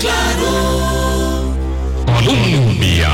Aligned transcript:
Claro. 0.00 1.54
Colombia. 2.06 3.08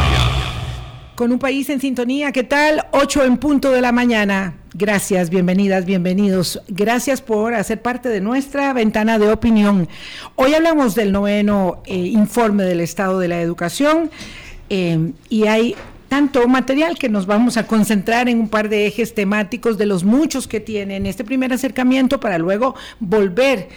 Con 1.14 1.32
un 1.32 1.38
país 1.38 1.68
en 1.70 1.80
sintonía, 1.80 2.30
¿qué 2.30 2.44
tal? 2.44 2.86
8 2.92 3.24
en 3.24 3.38
punto 3.38 3.72
de 3.72 3.80
la 3.80 3.90
mañana. 3.90 4.54
Gracias, 4.74 5.30
bienvenidas, 5.30 5.84
bienvenidos. 5.84 6.60
Gracias 6.68 7.20
por 7.20 7.54
hacer 7.54 7.82
parte 7.82 8.08
de 8.08 8.20
nuestra 8.20 8.72
ventana 8.72 9.18
de 9.18 9.30
opinión. 9.32 9.88
Hoy 10.36 10.54
hablamos 10.54 10.94
del 10.94 11.10
noveno 11.10 11.82
eh, 11.86 11.96
informe 11.96 12.62
del 12.62 12.80
estado 12.80 13.18
de 13.18 13.28
la 13.28 13.40
educación 13.40 14.10
eh, 14.70 15.12
y 15.28 15.46
hay 15.46 15.74
tanto 16.08 16.46
material 16.48 16.98
que 16.98 17.08
nos 17.08 17.26
vamos 17.26 17.56
a 17.56 17.66
concentrar 17.66 18.28
en 18.28 18.40
un 18.40 18.48
par 18.48 18.68
de 18.68 18.86
ejes 18.86 19.14
temáticos 19.14 19.78
de 19.78 19.86
los 19.86 20.04
muchos 20.04 20.48
que 20.48 20.60
tienen 20.60 21.06
este 21.06 21.24
primer 21.24 21.52
acercamiento 21.52 22.18
para 22.18 22.38
luego 22.38 22.74
volver 22.98 23.68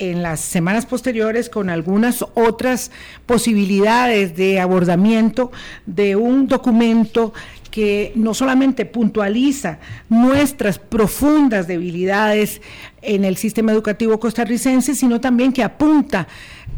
en 0.00 0.22
las 0.22 0.40
semanas 0.40 0.86
posteriores 0.86 1.50
con 1.50 1.68
algunas 1.68 2.24
otras 2.34 2.90
posibilidades 3.26 4.34
de 4.34 4.58
abordamiento 4.58 5.52
de 5.84 6.16
un 6.16 6.48
documento 6.48 7.34
que 7.70 8.12
no 8.16 8.34
solamente 8.34 8.86
puntualiza 8.86 9.78
nuestras 10.08 10.78
profundas 10.78 11.68
debilidades 11.68 12.60
en 13.02 13.24
el 13.24 13.36
sistema 13.36 13.72
educativo 13.72 14.18
costarricense, 14.18 14.94
sino 14.94 15.20
también 15.20 15.52
que 15.52 15.62
apunta 15.62 16.26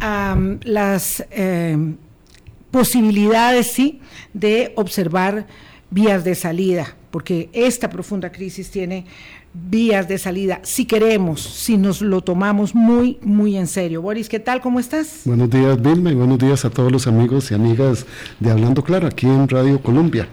a 0.01 0.35
um, 0.37 0.59
las 0.65 1.25
eh, 1.31 1.77
posibilidades, 2.71 3.69
sí, 3.69 4.01
de 4.35 4.73
observar 4.77 5.47
vías 5.91 6.25
de 6.25 6.35
salida, 6.35 6.97
porque 7.11 7.51
esta 7.53 7.89
profunda 7.89 8.33
crisis 8.33 8.71
tiene 8.71 9.07
vías 9.55 10.09
de 10.09 10.19
salida, 10.19 10.61
si 10.63 10.87
queremos, 10.87 11.41
si 11.41 11.77
nos 11.77 12.01
lo 12.01 12.23
tomamos 12.23 12.75
muy, 12.75 13.19
muy 13.23 13.57
en 13.57 13.67
serio. 13.67 14.03
Boris, 14.03 14.29
¿qué 14.29 14.41
tal? 14.41 14.61
¿Cómo 14.61 14.81
estás? 14.81 15.23
Buenos 15.25 15.51
días, 15.51 15.81
Vilma, 15.81 16.11
y 16.11 16.15
buenos 16.15 16.39
días 16.39 16.65
a 16.65 16.71
todos 16.71 16.91
los 16.91 17.07
amigos 17.07 17.51
y 17.51 17.55
amigas 17.55 18.07
de 18.41 18.51
Hablando 18.51 18.83
Claro, 18.83 19.07
aquí 19.07 19.27
en 19.27 19.49
Radio 19.49 19.81
Colombia. 19.83 20.29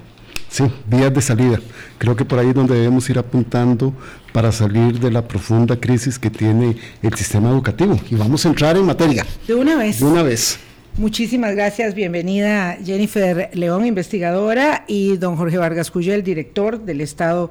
Sí, 0.50 0.64
vías 0.88 1.14
de 1.14 1.22
salida. 1.22 1.60
Creo 2.00 2.16
que 2.16 2.26
por 2.26 2.40
ahí 2.40 2.50
es 2.50 2.56
donde 2.56 2.74
debemos 2.76 3.08
ir 3.10 3.20
apuntando 3.20 3.94
para 4.34 4.52
salir 4.52 5.00
de 5.00 5.12
la 5.12 5.28
profunda 5.28 5.80
crisis 5.80 6.18
que 6.18 6.32
tiene 6.32 6.76
el 7.04 7.14
sistema 7.14 7.50
educativo. 7.50 8.00
Y 8.10 8.16
vamos 8.16 8.46
a 8.46 8.50
entrar 8.50 8.76
en 8.76 8.86
materia. 8.86 9.26
De 9.48 9.54
una 9.54 9.76
vez. 9.76 10.00
De 10.00 10.06
una 10.06 10.24
vez. 10.24 10.60
Muchísimas 11.00 11.56
gracias, 11.56 11.96
bienvenida 11.96 12.78
Jennifer 12.84 13.50
León, 13.54 13.86
investigadora, 13.86 14.84
y 14.86 15.16
don 15.16 15.38
Jorge 15.38 15.58
Vargas 15.58 15.92
Cuyel, 15.92 16.26
director 16.26 16.82
del 16.82 17.00
Estado 17.00 17.50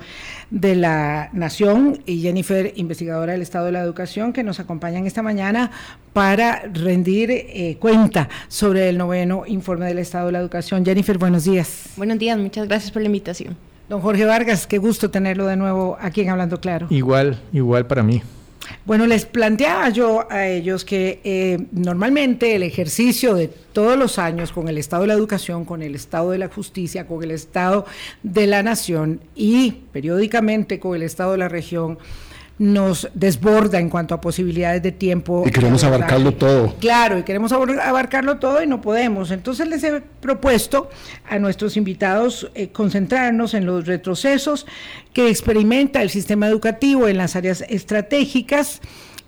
de 0.50 0.74
la 0.74 1.30
Nación, 1.32 2.02
y 2.04 2.20
Jennifer, 2.20 2.74
investigadora 2.76 3.32
del 3.32 3.40
Estado 3.40 3.64
de 3.64 3.72
la 3.72 3.80
Educación, 3.80 4.34
que 4.34 4.42
nos 4.42 4.60
acompañan 4.60 5.06
esta 5.06 5.22
mañana 5.22 5.70
para 6.12 6.60
rendir 6.74 7.30
eh, 7.30 7.78
cuenta 7.80 8.28
sobre 8.48 8.90
el 8.90 8.98
noveno 8.98 9.44
informe 9.46 9.86
del 9.86 9.98
Estado 9.98 10.26
de 10.26 10.32
la 10.32 10.40
Educación. 10.40 10.84
Jennifer, 10.84 11.16
buenos 11.16 11.44
días. 11.44 11.86
Buenos 11.96 12.18
días, 12.18 12.36
muchas 12.36 12.68
gracias 12.68 12.92
por 12.92 13.00
la 13.00 13.06
invitación. 13.06 13.56
Don 13.88 14.02
Jorge 14.02 14.26
Vargas, 14.26 14.66
qué 14.66 14.76
gusto 14.76 15.10
tenerlo 15.10 15.46
de 15.46 15.56
nuevo 15.56 15.96
aquí 16.02 16.20
en 16.20 16.28
Hablando 16.28 16.60
Claro. 16.60 16.88
Igual, 16.90 17.40
igual 17.54 17.86
para 17.86 18.02
mí. 18.02 18.20
Bueno, 18.84 19.06
les 19.06 19.24
planteaba 19.24 19.88
yo 19.90 20.26
a 20.30 20.46
ellos 20.46 20.84
que 20.84 21.20
eh, 21.24 21.66
normalmente 21.72 22.54
el 22.54 22.62
ejercicio 22.62 23.34
de 23.34 23.48
todos 23.48 23.98
los 23.98 24.18
años 24.18 24.52
con 24.52 24.68
el 24.68 24.78
estado 24.78 25.02
de 25.02 25.08
la 25.08 25.14
educación, 25.14 25.64
con 25.64 25.82
el 25.82 25.94
estado 25.94 26.30
de 26.30 26.38
la 26.38 26.48
justicia, 26.48 27.06
con 27.06 27.22
el 27.22 27.30
estado 27.30 27.86
de 28.22 28.46
la 28.46 28.62
nación 28.62 29.20
y 29.34 29.72
periódicamente 29.92 30.80
con 30.80 30.96
el 30.96 31.02
estado 31.02 31.32
de 31.32 31.38
la 31.38 31.48
región, 31.48 31.98
nos 32.58 33.08
desborda 33.14 33.78
en 33.78 33.88
cuanto 33.88 34.14
a 34.14 34.20
posibilidades 34.20 34.82
de 34.82 34.90
tiempo. 34.92 35.44
Y 35.46 35.50
queremos 35.50 35.84
abarcarlo 35.84 36.34
todo. 36.34 36.74
Claro, 36.80 37.18
y 37.18 37.22
queremos 37.22 37.52
abarcarlo 37.52 38.38
todo 38.38 38.62
y 38.62 38.66
no 38.66 38.80
podemos. 38.80 39.30
Entonces 39.30 39.68
les 39.68 39.84
he 39.84 40.00
propuesto 40.00 40.90
a 41.28 41.38
nuestros 41.38 41.76
invitados 41.76 42.50
eh, 42.54 42.68
concentrarnos 42.68 43.54
en 43.54 43.64
los 43.64 43.86
retrocesos 43.86 44.66
que 45.12 45.30
experimenta 45.30 46.02
el 46.02 46.10
sistema 46.10 46.48
educativo 46.48 47.06
en 47.06 47.16
las 47.16 47.36
áreas 47.36 47.64
estratégicas, 47.68 48.80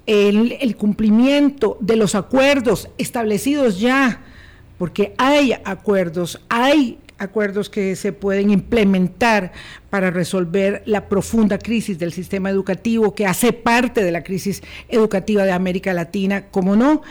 el, 0.07 0.57
el 0.61 0.77
cumplimiento 0.77 1.79
de 1.81 1.97
los 1.97 2.17
acuerdos 2.17 2.89
establecidos 2.99 3.79
ya, 3.79 4.23
porque 4.77 5.15
hay 5.19 5.53
acuerdos, 5.65 6.41
hay 6.49 6.99
acuerdos 7.19 7.69
que 7.69 7.95
se 7.97 8.13
pueden 8.13 8.51
implementar 8.51 9.53
para 9.91 10.11
resolver 10.11 10.83
la 10.87 11.09
profunda 11.09 11.59
crisis 11.59 11.99
del 11.99 12.13
sistema 12.13 12.49
educativo 12.49 13.15
que 13.15 13.27
hace 13.27 13.53
parte 13.53 14.03
de 14.03 14.13
la 14.13 14.23
crisis 14.23 14.63
educativa 14.89 15.45
de 15.45 15.53
América 15.53 15.93
Latina, 15.93 16.47
como 16.51 16.77
no, 16.77 17.03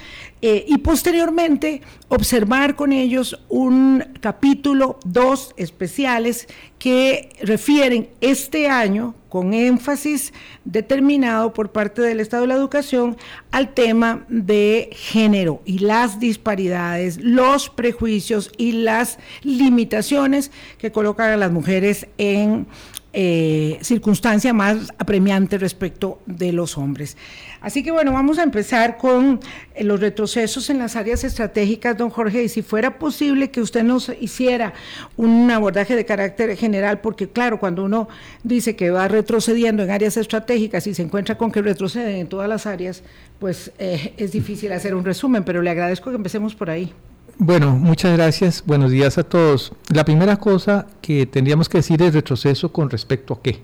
eh, 0.41 0.63
y 0.67 0.77
posteriormente 0.77 1.81
observar 2.07 2.77
con 2.77 2.93
ellos 2.93 3.43
un 3.49 4.05
capítulo, 4.21 4.97
dos 5.03 5.53
especiales 5.57 6.47
que 6.79 7.29
refieren 7.41 8.07
este 8.21 8.69
año 8.69 9.15
con 9.27 9.53
énfasis 9.53 10.33
determinado 10.63 11.53
por 11.53 11.73
parte 11.73 12.01
del 12.01 12.21
Estado 12.21 12.43
de 12.43 12.47
la 12.47 12.53
Educación 12.55 13.17
al 13.51 13.73
tema 13.73 14.25
de 14.29 14.89
género 14.93 15.61
y 15.65 15.79
las 15.79 16.21
disparidades, 16.21 17.19
los 17.21 17.69
prejuicios 17.69 18.49
y 18.57 18.71
las 18.71 19.19
limitaciones 19.43 20.51
que 20.77 20.93
colocan 20.93 21.31
a 21.31 21.37
las 21.37 21.51
mujeres 21.51 22.07
en 22.17 22.65
eh, 23.11 23.79
circunstancia 23.81 24.53
más 24.53 24.93
apremiante 24.99 25.57
respecto 25.57 26.21
de 26.27 26.51
los 26.51 26.77
hombres. 26.77 27.17
Así 27.59 27.83
que 27.83 27.91
bueno, 27.91 28.13
vamos 28.13 28.37
a 28.37 28.43
empezar 28.43 28.97
con 28.97 29.39
eh, 29.73 29.83
los 29.83 29.99
retrocesos 29.99 30.69
en 30.69 30.77
las 30.77 30.95
áreas 30.95 31.23
estratégicas, 31.23 31.97
don 31.97 32.11
Jorge, 32.11 32.43
y 32.43 32.49
si 32.49 32.61
fuera 32.61 32.99
posible 32.99 33.49
que 33.49 33.61
usted 33.61 33.83
nos 33.83 34.11
hiciera 34.21 34.73
un 35.17 35.49
abordaje 35.49 35.95
de 35.95 36.05
carácter 36.05 36.55
general, 36.55 37.01
porque 37.01 37.27
claro, 37.27 37.59
cuando 37.59 37.83
uno 37.83 38.07
dice 38.43 38.75
que 38.75 38.91
va 38.91 39.07
retrocediendo 39.07 39.81
en 39.83 39.89
áreas 39.89 40.15
estratégicas 40.15 40.85
y 40.85 40.93
se 40.93 41.01
encuentra 41.01 41.37
con 41.37 41.51
que 41.51 41.61
retroceden 41.61 42.15
en 42.15 42.27
todas 42.27 42.47
las 42.47 42.67
áreas, 42.67 43.03
pues 43.39 43.71
eh, 43.79 44.13
es 44.17 44.31
difícil 44.31 44.71
hacer 44.71 44.93
un 44.93 45.03
resumen, 45.03 45.43
pero 45.43 45.61
le 45.61 45.71
agradezco 45.71 46.11
que 46.11 46.15
empecemos 46.15 46.53
por 46.53 46.69
ahí. 46.69 46.93
Bueno, 47.41 47.71
muchas 47.71 48.17
gracias. 48.17 48.61
Buenos 48.65 48.91
días 48.91 49.17
a 49.17 49.23
todos. 49.23 49.71
La 49.93 50.03
primera 50.03 50.35
cosa 50.35 50.87
que 51.01 51.25
tendríamos 51.25 51.69
que 51.69 51.77
decir 51.77 52.01
es 52.01 52.13
retroceso 52.13 52.69
con 52.73 52.89
respecto 52.89 53.33
a 53.33 53.41
qué. 53.41 53.61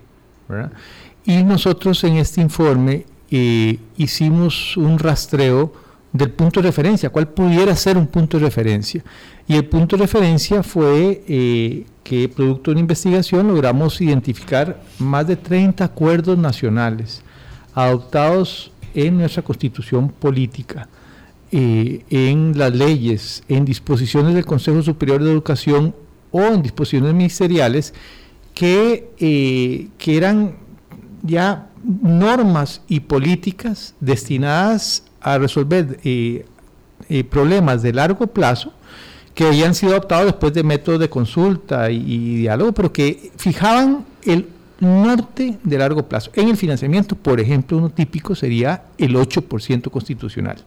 Y 1.26 1.44
nosotros 1.44 2.02
en 2.06 2.16
este 2.16 2.40
informe 2.40 3.06
eh, 3.30 3.78
hicimos 3.98 4.78
un 4.78 4.98
rastreo 4.98 5.74
del 6.14 6.32
punto 6.32 6.62
de 6.62 6.68
referencia, 6.70 7.10
cuál 7.10 7.28
pudiera 7.28 7.76
ser 7.76 7.98
un 7.98 8.08
punto 8.08 8.40
de 8.40 8.46
referencia. 8.46 9.04
Y 9.46 9.58
el 9.58 9.66
punto 9.66 9.98
de 9.98 10.04
referencia 10.04 10.64
fue 10.64 11.26
eh, 11.28 11.86
que, 12.02 12.30
producto 12.30 12.72
de 12.72 12.76
una 12.76 12.80
investigación, 12.80 13.50
logramos 13.50 14.00
identificar 14.00 14.82
más 15.00 15.28
de 15.28 15.36
30 15.36 15.84
acuerdos 15.84 16.38
nacionales 16.38 17.24
adoptados 17.74 18.72
en 18.94 19.18
nuestra 19.18 19.44
constitución 19.44 20.08
política 20.08 20.88
eh, 21.58 22.04
en 22.10 22.58
las 22.58 22.76
leyes, 22.76 23.42
en 23.48 23.64
disposiciones 23.64 24.36
del 24.36 24.44
Consejo 24.44 24.82
Superior 24.82 25.24
de 25.24 25.32
Educación 25.32 25.96
o 26.32 26.42
en 26.42 26.62
disposiciones 26.62 27.14
ministeriales 27.14 27.94
que, 28.54 29.10
eh, 29.20 29.88
que 29.98 30.18
eran 30.18 30.58
ya 31.24 31.70
normas 31.82 32.82
y 32.90 33.00
políticas 33.00 33.96
destinadas 34.02 35.06
a 35.22 35.38
resolver 35.38 35.98
eh, 36.04 36.44
problemas 37.30 37.82
de 37.82 37.94
largo 37.94 38.28
plazo 38.28 38.74
que 39.34 39.46
habían 39.46 39.76
sido 39.76 39.94
adoptados 39.94 40.26
después 40.26 40.52
de 40.52 40.64
métodos 40.64 41.00
de 41.00 41.08
consulta 41.08 41.90
y, 41.90 42.04
y 42.06 42.36
diálogo, 42.36 42.74
pero 42.74 42.92
que 42.92 43.32
fijaban 43.38 44.04
el 44.26 44.50
norte 44.82 45.58
de 45.64 45.78
largo 45.78 46.06
plazo. 46.06 46.32
En 46.34 46.50
el 46.50 46.58
financiamiento, 46.58 47.16
por 47.16 47.40
ejemplo, 47.40 47.78
uno 47.78 47.92
típico 47.92 48.36
sería 48.36 48.84
el 48.98 49.16
8% 49.16 49.90
constitucional. 49.90 50.58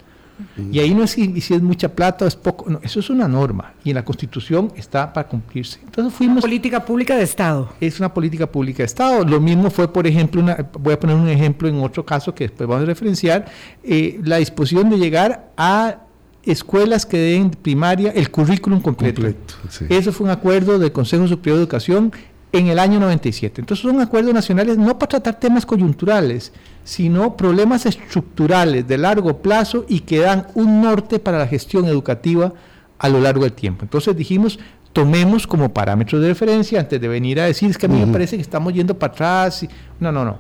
Y 0.71 0.79
ahí 0.79 0.95
no 0.95 1.05
es 1.05 1.11
si, 1.11 1.41
si, 1.41 1.55
es 1.55 1.63
mucha 1.63 1.89
plata 1.89 2.25
o 2.25 2.29
es 2.29 2.37
poco, 2.37 2.69
no, 2.69 2.81
eso 2.83 3.01
es 3.01 3.11
una 3.11 3.29
norma 3.29 3.75
y 3.85 3.91
en 3.91 3.97
la 3.97 4.05
Constitución 4.05 4.73
está 4.77 5.13
para 5.13 5.29
cumplirse. 5.29 5.81
Entonces 5.85 6.15
fuimos... 6.15 6.39
Una 6.39 6.43
política 6.43 6.85
pública 6.85 7.17
de 7.17 7.23
Estado. 7.23 7.73
Es 7.81 7.99
una 7.99 8.13
política 8.13 8.47
pública 8.47 8.79
de 8.79 8.87
Estado. 8.87 9.25
Lo 9.25 9.41
mismo 9.41 9.71
fue, 9.71 9.93
por 9.93 10.07
ejemplo, 10.07 10.41
una, 10.41 10.69
voy 10.79 10.95
a 10.95 11.01
poner 11.01 11.17
un 11.17 11.29
ejemplo 11.29 11.69
en 11.69 11.81
otro 11.83 12.05
caso 12.05 12.35
que 12.35 12.45
después 12.45 12.69
vamos 12.69 12.85
a 12.85 12.87
referenciar, 12.87 13.47
eh, 13.83 14.21
la 14.25 14.37
disposición 14.39 14.91
de 14.91 14.99
llegar 14.99 15.51
a 15.57 16.03
escuelas 16.45 17.05
que 17.05 17.19
den 17.19 17.51
primaria 17.51 18.11
el 18.11 18.31
currículum 18.31 18.81
completo. 18.81 19.23
completo 19.23 19.55
sí. 19.69 19.87
Eso 19.89 20.13
fue 20.13 20.25
un 20.25 20.31
acuerdo 20.31 20.79
del 20.79 20.93
Consejo 20.93 21.27
Superior 21.27 21.59
de 21.59 21.63
Educación 21.65 22.13
en 22.53 22.69
el 22.69 22.79
año 22.79 22.99
97. 23.01 23.61
Entonces 23.61 23.83
son 23.83 24.01
acuerdos 24.01 24.33
nacionales 24.33 24.79
no 24.79 24.99
para 24.99 25.09
tratar 25.09 25.39
temas 25.39 25.67
coyunturales, 25.67 26.53
sino 26.89 27.37
problemas 27.37 27.85
estructurales 27.85 28.89
de 28.89 28.97
largo 28.97 29.43
plazo 29.43 29.85
y 29.91 30.01
que 30.01 30.21
dan 30.21 30.47
un 30.55 30.81
norte 30.81 31.19
para 31.19 31.37
la 31.37 31.47
gestión 31.47 31.85
educativa 31.85 32.55
a 32.99 33.11
lo 33.11 33.21
largo 33.21 33.43
del 33.43 33.53
tiempo. 33.53 33.85
Entonces 33.85 34.17
dijimos, 34.17 34.59
tomemos 34.95 35.47
como 35.47 35.69
parámetro 35.69 36.19
de 36.19 36.29
referencia 36.29 36.81
antes 36.81 36.99
de 36.99 37.07
venir 37.07 37.41
a 37.41 37.45
decir, 37.45 37.69
es 37.69 37.77
que 37.77 37.85
a 37.85 37.91
mí 37.91 38.01
me 38.01 38.11
parece 38.11 38.37
que 38.37 38.43
estamos 38.43 38.73
yendo 38.73 38.99
para 38.99 39.13
atrás. 39.13 39.67
No, 40.01 40.11
no, 40.11 40.25
no. 40.25 40.39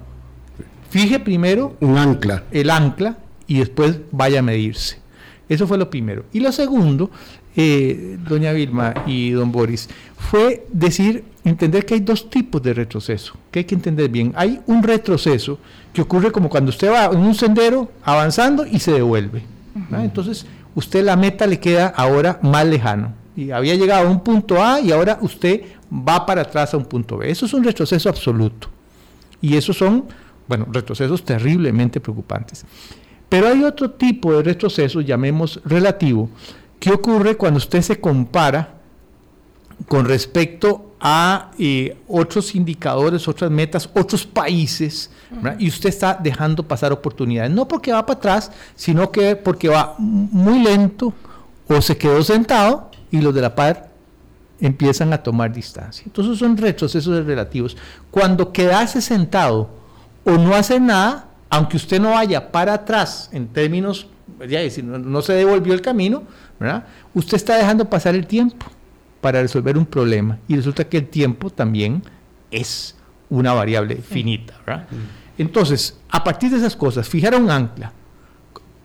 Fije 0.89 1.21
primero 1.21 1.77
un 1.81 1.99
ancla. 1.99 2.45
El 2.51 2.71
ancla 2.71 3.19
y 3.47 3.59
después 3.59 4.01
vaya 4.11 4.39
a 4.39 4.43
medirse. 4.43 5.01
Eso 5.51 5.67
fue 5.67 5.77
lo 5.77 5.91
primero. 5.91 6.25
Y 6.33 6.41
lo 6.41 6.51
segundo, 6.51 7.11
eh, 7.57 8.17
doña 8.27 8.53
Vilma 8.53 8.95
y 9.07 9.33
don 9.33 9.53
Boris, 9.53 9.91
fue 10.17 10.67
decir, 10.73 11.25
entender 11.49 11.85
que 11.85 11.95
hay 11.95 12.01
dos 12.01 12.31
tipos 12.31 12.63
de 12.63 12.75
retroceso, 12.75 13.35
que 13.51 13.61
hay 13.61 13.65
que 13.65 13.75
entender 13.75 14.09
bien. 14.09 14.33
Hay 14.37 14.61
un 14.67 14.83
retroceso 14.83 15.59
que 15.93 16.03
ocurre 16.03 16.31
como 16.33 16.49
cuando 16.49 16.71
usted 16.71 16.91
va 16.91 17.07
en 17.07 17.19
un 17.19 17.35
sendero 17.35 17.91
avanzando 18.03 18.67
y 18.67 18.79
se 18.79 18.93
devuelve. 18.93 19.43
Entonces, 19.93 20.47
usted 20.75 21.05
la 21.05 21.17
meta 21.17 21.47
le 21.47 21.61
queda 21.61 21.89
ahora 21.89 22.39
más 22.43 22.67
lejano. 22.67 23.15
Y 23.37 23.53
había 23.53 23.77
llegado 23.77 24.09
a 24.09 24.11
un 24.11 24.21
punto 24.21 24.63
A 24.63 24.81
y 24.81 24.91
ahora 24.91 25.19
usted 25.21 25.63
va 25.93 26.27
para 26.27 26.43
atrás 26.43 26.75
a 26.75 26.77
un 26.77 26.85
punto 26.85 27.19
B. 27.19 27.31
Eso 27.31 27.47
es 27.47 27.55
un 27.55 27.63
retroceso 27.63 28.09
absoluto. 28.09 28.69
Y 29.41 29.57
esos 29.57 29.77
son, 29.77 30.07
bueno, 30.49 30.67
retrocesos 30.73 31.25
terriblemente 31.25 32.01
preocupantes. 32.01 32.65
Pero 33.29 33.47
hay 33.47 33.63
otro 33.63 33.91
tipo 33.93 34.33
de 34.35 34.43
retroceso, 34.43 35.01
llamemos 35.01 35.61
relativo, 35.65 36.31
que 36.81 36.91
ocurre 36.91 37.37
cuando 37.37 37.59
usted 37.59 37.83
se 37.83 38.01
compara 38.01 38.75
con 39.87 40.07
respecto 40.07 40.88
a 41.01 41.51
eh, 41.59 41.97
otros 42.09 42.55
indicadores, 42.55 43.29
otras 43.29 43.51
metas, 43.51 43.89
otros 43.95 44.27
países, 44.27 45.11
y 45.59 45.69
usted 45.69 45.91
está 45.91 46.19
dejando 46.21 46.63
pasar 46.63 46.93
oportunidades, 46.93 47.53
no 47.53 47.69
porque 47.69 47.93
va 47.93 48.05
para 48.05 48.19
atrás, 48.19 48.51
sino 48.75 49.13
que 49.13 49.37
porque 49.37 49.69
va 49.69 49.95
muy 49.99 50.61
lento 50.61 51.13
o 51.69 51.81
se 51.83 51.97
quedó 51.97 52.23
sentado 52.23 52.91
y 53.11 53.21
los 53.21 53.35
de 53.35 53.43
la 53.43 53.55
par 53.55 53.91
empiezan 54.61 55.13
a 55.13 55.23
tomar 55.23 55.53
distancia. 55.53 56.03
Entonces 56.07 56.39
son 56.39 56.57
retrocesos 56.57 57.25
relativos. 57.27 57.77
Cuando 58.11 58.53
quedarse 58.53 59.01
sentado 59.01 59.69
o 60.25 60.33
no 60.33 60.55
hacer 60.55 60.81
nada, 60.81 61.29
aunque 61.51 61.77
usted 61.77 62.01
no 62.01 62.11
vaya 62.11 62.51
para 62.51 62.75
atrás 62.75 63.29
en 63.33 63.49
términos, 63.49 64.07
ya 64.49 64.61
decir, 64.61 64.83
no, 64.85 65.23
se 65.23 65.35
devolvió 65.35 65.75
el 65.75 65.83
camino, 65.83 66.25
usted 67.15 67.37
está 67.37 67.57
dejando 67.57 67.89
pasar 67.89 68.15
el 68.15 68.27
tiempo 68.27 68.67
para 69.21 69.43
resolver 69.43 69.77
un 69.77 69.87
problema 69.87 70.39
y 70.49 70.57
resulta 70.57 70.89
que 70.89 70.99
el 70.99 71.09
tiempo 71.09 71.51
también 71.51 72.03
es 72.51 72.95
una 73.31 73.53
variable 73.53 73.97
finita. 73.97 74.55
Entonces, 75.37 75.99
a 76.09 76.23
partir 76.25 76.51
de 76.51 76.59
esas 76.59 76.77
cosas, 76.77 77.09
fijar 77.09 77.35
un 77.35 77.51
ancla. 77.51 77.93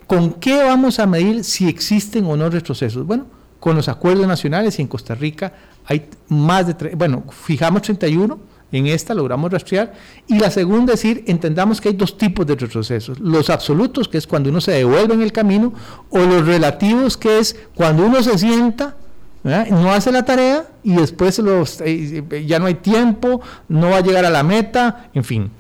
¿Con 0.08 0.34
qué 0.34 0.64
vamos 0.64 1.00
a 1.00 1.06
medir 1.06 1.44
si 1.44 1.68
existen 1.68 2.26
o 2.26 2.36
no 2.36 2.50
retrocesos? 2.50 3.06
Bueno, 3.06 3.26
con 3.60 3.76
los 3.76 3.88
acuerdos 3.88 4.28
nacionales 4.28 4.78
y 4.78 4.82
en 4.82 4.88
Costa 4.88 5.16
Rica 5.16 5.54
hay 5.86 6.10
más 6.28 6.68
de, 6.68 6.96
bueno, 6.96 7.24
fijamos 7.32 7.82
31 7.84 8.54
en 8.74 8.88
esta 8.88 9.14
logramos 9.14 9.52
rastrear. 9.52 9.94
Y 10.28 10.40
la 10.40 10.52
segunda 10.52 10.94
es 10.94 11.02
decir, 11.02 11.24
entendamos 11.28 11.80
que 11.80 11.90
hay 11.90 11.96
dos 11.96 12.18
tipos 12.18 12.46
de 12.46 12.56
retrocesos. 12.56 13.20
Los 13.20 13.50
absolutos, 13.50 14.08
que 14.08 14.18
es 14.18 14.28
cuando 14.28 14.50
uno 14.50 14.62
se 14.62 14.72
devuelve 14.72 15.14
en 15.14 15.22
el 15.22 15.32
camino, 15.32 15.74
o 16.10 16.20
los 16.20 16.46
relativos, 16.46 17.16
que 17.16 17.40
es 17.40 17.56
cuando 17.76 18.06
uno 18.06 18.22
se 18.24 18.38
sienta, 18.38 18.98
no 19.44 19.92
hace 19.92 20.12
la 20.12 20.24
tarea 20.24 20.66
y 20.84 20.94
después 20.96 21.38
los, 21.40 21.82
eh, 21.82 22.46
ya 22.48 22.60
no 22.60 22.66
hay 22.66 22.76
tiempo, 22.76 23.42
no 23.68 23.90
va 23.90 23.98
a 23.98 24.02
llegar 24.02 24.26
a 24.26 24.30
la 24.30 24.44
meta, 24.44 25.10
en 25.14 25.24
fin. 25.24 25.52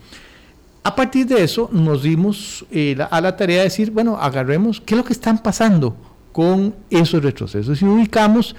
A 0.84 0.96
partir 0.96 1.26
de 1.26 1.44
eso 1.44 1.70
nos 1.72 2.04
dimos 2.04 2.66
eh, 2.72 2.98
a 3.10 3.22
la 3.22 3.36
tarea 3.36 3.60
de 3.60 3.64
decir, 3.66 3.92
bueno, 3.92 4.18
agarremos 4.18 4.82
qué 4.82 4.96
es 4.96 4.98
lo 4.98 5.04
que 5.04 5.14
están 5.14 5.38
pasando 5.42 5.96
con 6.32 6.74
esos 6.90 7.24
retrocesos 7.24 7.82
y 7.82 7.86
ubicamos 7.86 8.56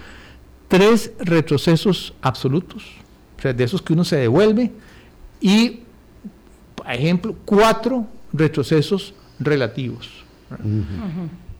tres 0.68 1.12
retrocesos 1.18 2.14
absolutos 2.22 2.84
de 3.52 3.64
esos 3.64 3.82
que 3.82 3.92
uno 3.92 4.04
se 4.04 4.16
devuelve, 4.16 4.72
y, 5.40 5.80
por 6.74 6.90
ejemplo, 6.90 7.34
cuatro 7.44 8.06
retrocesos 8.32 9.12
relativos. 9.38 10.08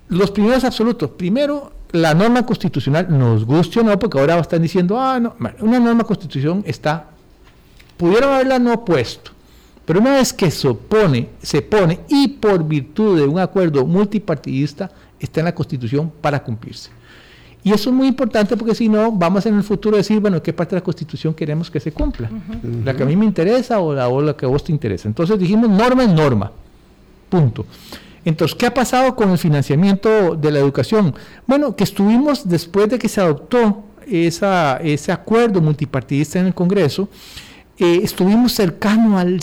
Los 0.09 0.31
primeros 0.31 0.65
absolutos. 0.65 1.11
Primero, 1.11 1.73
la 1.95 2.13
norma 2.13 2.45
constitucional, 2.45 3.07
nos 3.09 3.45
guste 3.45 3.79
o 3.79 3.85
no, 3.85 3.97
porque 4.01 4.19
ahora 4.19 4.39
están 4.41 4.61
diciendo, 4.61 4.99
ah, 5.01 5.21
no, 5.21 5.37
una 5.61 5.79
norma 5.79 6.03
constitución 6.03 6.65
está, 6.67 7.07
pudieron 7.97 8.33
haberla 8.33 8.59
no 8.59 8.85
puesto, 8.85 9.31
pero 9.87 10.01
una 10.01 10.15
vez 10.15 10.33
que 10.33 10.51
se 10.51 10.67
opone, 10.67 11.29
se 11.41 11.63
pone 11.63 12.01
y 12.09 12.27
por 12.27 12.65
virtud 12.65 13.21
de 13.21 13.27
un 13.27 13.39
acuerdo 13.39 13.87
multipartidista, 13.87 14.91
está 15.21 15.41
en 15.41 15.47
la 15.47 15.55
constitución 15.55 16.13
para 16.21 16.43
cumplirse. 16.43 16.91
Y 17.63 17.73
eso 17.73 17.91
es 17.91 17.97
muy 17.97 18.09
importante 18.09 18.57
porque 18.57 18.75
si 18.75 18.89
no, 18.89 19.13
vamos 19.13 19.47
en 19.47 19.55
el 19.55 19.63
futuro 19.63 19.95
a 19.95 19.99
decir, 19.99 20.19
bueno, 20.19 20.43
¿qué 20.43 20.53
parte 20.53 20.75
de 20.75 20.81
la 20.81 20.85
Constitución 20.85 21.33
queremos 21.33 21.71
que 21.71 21.81
se 21.81 21.93
cumpla? 21.93 22.29
¿La 22.85 22.95
que 22.95 23.05
a 23.05 23.07
mí 23.07 23.17
me 23.17 23.25
interesa 23.25 23.81
o 23.81 23.95
la, 23.95 24.09
o 24.09 24.21
la 24.21 24.37
que 24.37 24.45
a 24.45 24.49
vos 24.51 24.65
te 24.65 24.73
interesa? 24.73 25.09
Entonces 25.09 25.39
dijimos, 25.39 25.71
norma 25.71 26.03
es 26.03 26.11
norma. 26.11 26.53
Punto. 27.31 27.65
Entonces, 28.25 28.57
¿qué 28.57 28.67
ha 28.67 28.75
pasado 28.75 29.15
con 29.17 29.31
el 29.31 29.39
financiamiento 29.39 30.37
de 30.37 30.51
la 30.51 30.59
educación? 30.59 31.15
Bueno, 31.47 31.77
que 31.77 31.85
estuvimos 31.85 32.49
después 32.49 32.89
de 32.89 32.99
que 32.99 33.09
se 33.09 33.21
adoptó 33.21 33.85
ese 34.07 35.13
acuerdo 35.13 35.61
multipartidista 35.61 36.39
en 36.39 36.47
el 36.47 36.55
Congreso, 36.55 37.09
eh, 37.77 38.03
estuvimos 38.05 38.53
cercano 38.53 39.19
al, 39.19 39.41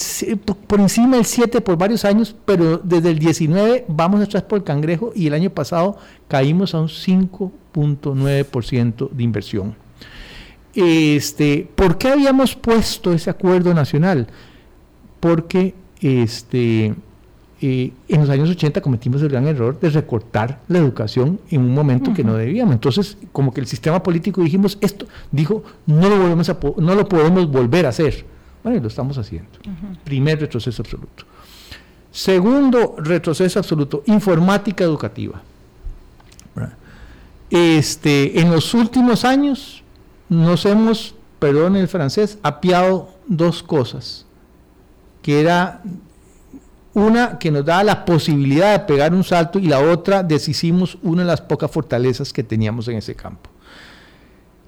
por, 0.68 0.80
encima 0.80 1.18
del 1.18 1.25
7 1.25 1.60
por 1.60 1.78
varios 1.78 2.06
años, 2.06 2.33
pero 2.45 2.78
desde 2.78 3.12
el 3.12 3.19
19 3.19 3.83
vamos 3.89 4.22
atrás 4.22 4.44
por 4.44 4.60
el 4.60 4.63
cangrejo 4.63 5.12
y 5.13 5.27
el 5.27 5.34
año 5.34 5.50
pasado 5.50 5.98
caímos 6.30 6.74
a 6.74 6.80
un 6.80 6.88
5.9% 6.88 9.10
de 9.10 9.24
inversión. 9.24 9.75
Este, 10.74 11.69
¿Por 11.75 11.98
qué 11.98 12.07
habíamos 12.07 12.56
puesto 12.56 13.12
ese 13.12 13.30
acuerdo 13.30 13.74
nacional? 13.74 14.27
Porque 15.19 15.75
este, 16.00 16.95
eh, 17.63 17.94
en 18.08 18.22
los 18.22 18.30
años 18.31 18.50
80 18.50 18.81
cometimos 18.81 19.22
el 19.22 19.30
gran 19.30 19.48
error 19.48 19.80
de 19.80 19.92
recortar 19.92 20.62
la 20.68 20.80
educación 20.80 21.40
en 21.52 21.62
un 21.62 21.75
momento 21.75 22.12
que 22.12 22.24
no 22.24 22.36
debíamos. 22.36 22.74
Entonces, 22.74 23.18
como 23.31 23.54
que 23.54 23.62
el 23.62 23.68
sistema 23.68 24.02
político 24.02 24.42
dijimos, 24.42 24.80
esto, 24.81 25.06
dijo, 25.31 25.63
no 25.86 26.10
lo, 26.10 26.18
volvemos 26.18 26.50
a, 26.50 26.58
no 26.78 26.96
lo 26.96 27.08
podemos 27.08 27.52
volver 27.52 27.86
a 27.86 27.90
hacer. 27.90 28.25
Bueno, 28.63 28.80
y 28.80 28.81
lo 28.81 28.88
estamos 28.88 29.16
haciendo. 29.19 29.52
Primer 30.04 30.40
retroceso 30.40 30.81
absoluto. 30.81 31.25
Segundo 32.12 32.96
retroceso 32.98 33.60
absoluto, 33.60 34.02
informática 34.08 34.84
educativa. 34.84 35.42
Este, 37.52 38.40
en 38.40 38.50
los 38.50 38.74
últimos 38.74 39.24
años 39.24 39.84
nos 40.30 40.66
hemos, 40.66 41.13
perdón 41.38 41.75
el 41.75 41.88
francés, 41.88 42.40
apiado 42.42 43.10
dos 43.28 43.62
cosas, 43.62 44.25
que 45.22 45.42
era 45.42 45.81
una 46.93 47.39
que 47.39 47.51
nos 47.51 47.65
daba 47.65 47.83
la 47.83 48.05
posibilidad 48.05 48.79
de 48.79 48.85
pegar 48.85 49.13
un 49.13 49.23
salto 49.23 49.59
y 49.59 49.67
la 49.67 49.79
otra 49.79 50.23
deshicimos 50.23 50.97
una 51.03 51.21
de 51.21 51.27
las 51.27 51.41
pocas 51.41 51.71
fortalezas 51.71 52.33
que 52.33 52.43
teníamos 52.43 52.88
en 52.88 52.97
ese 52.97 53.15
campo. 53.15 53.49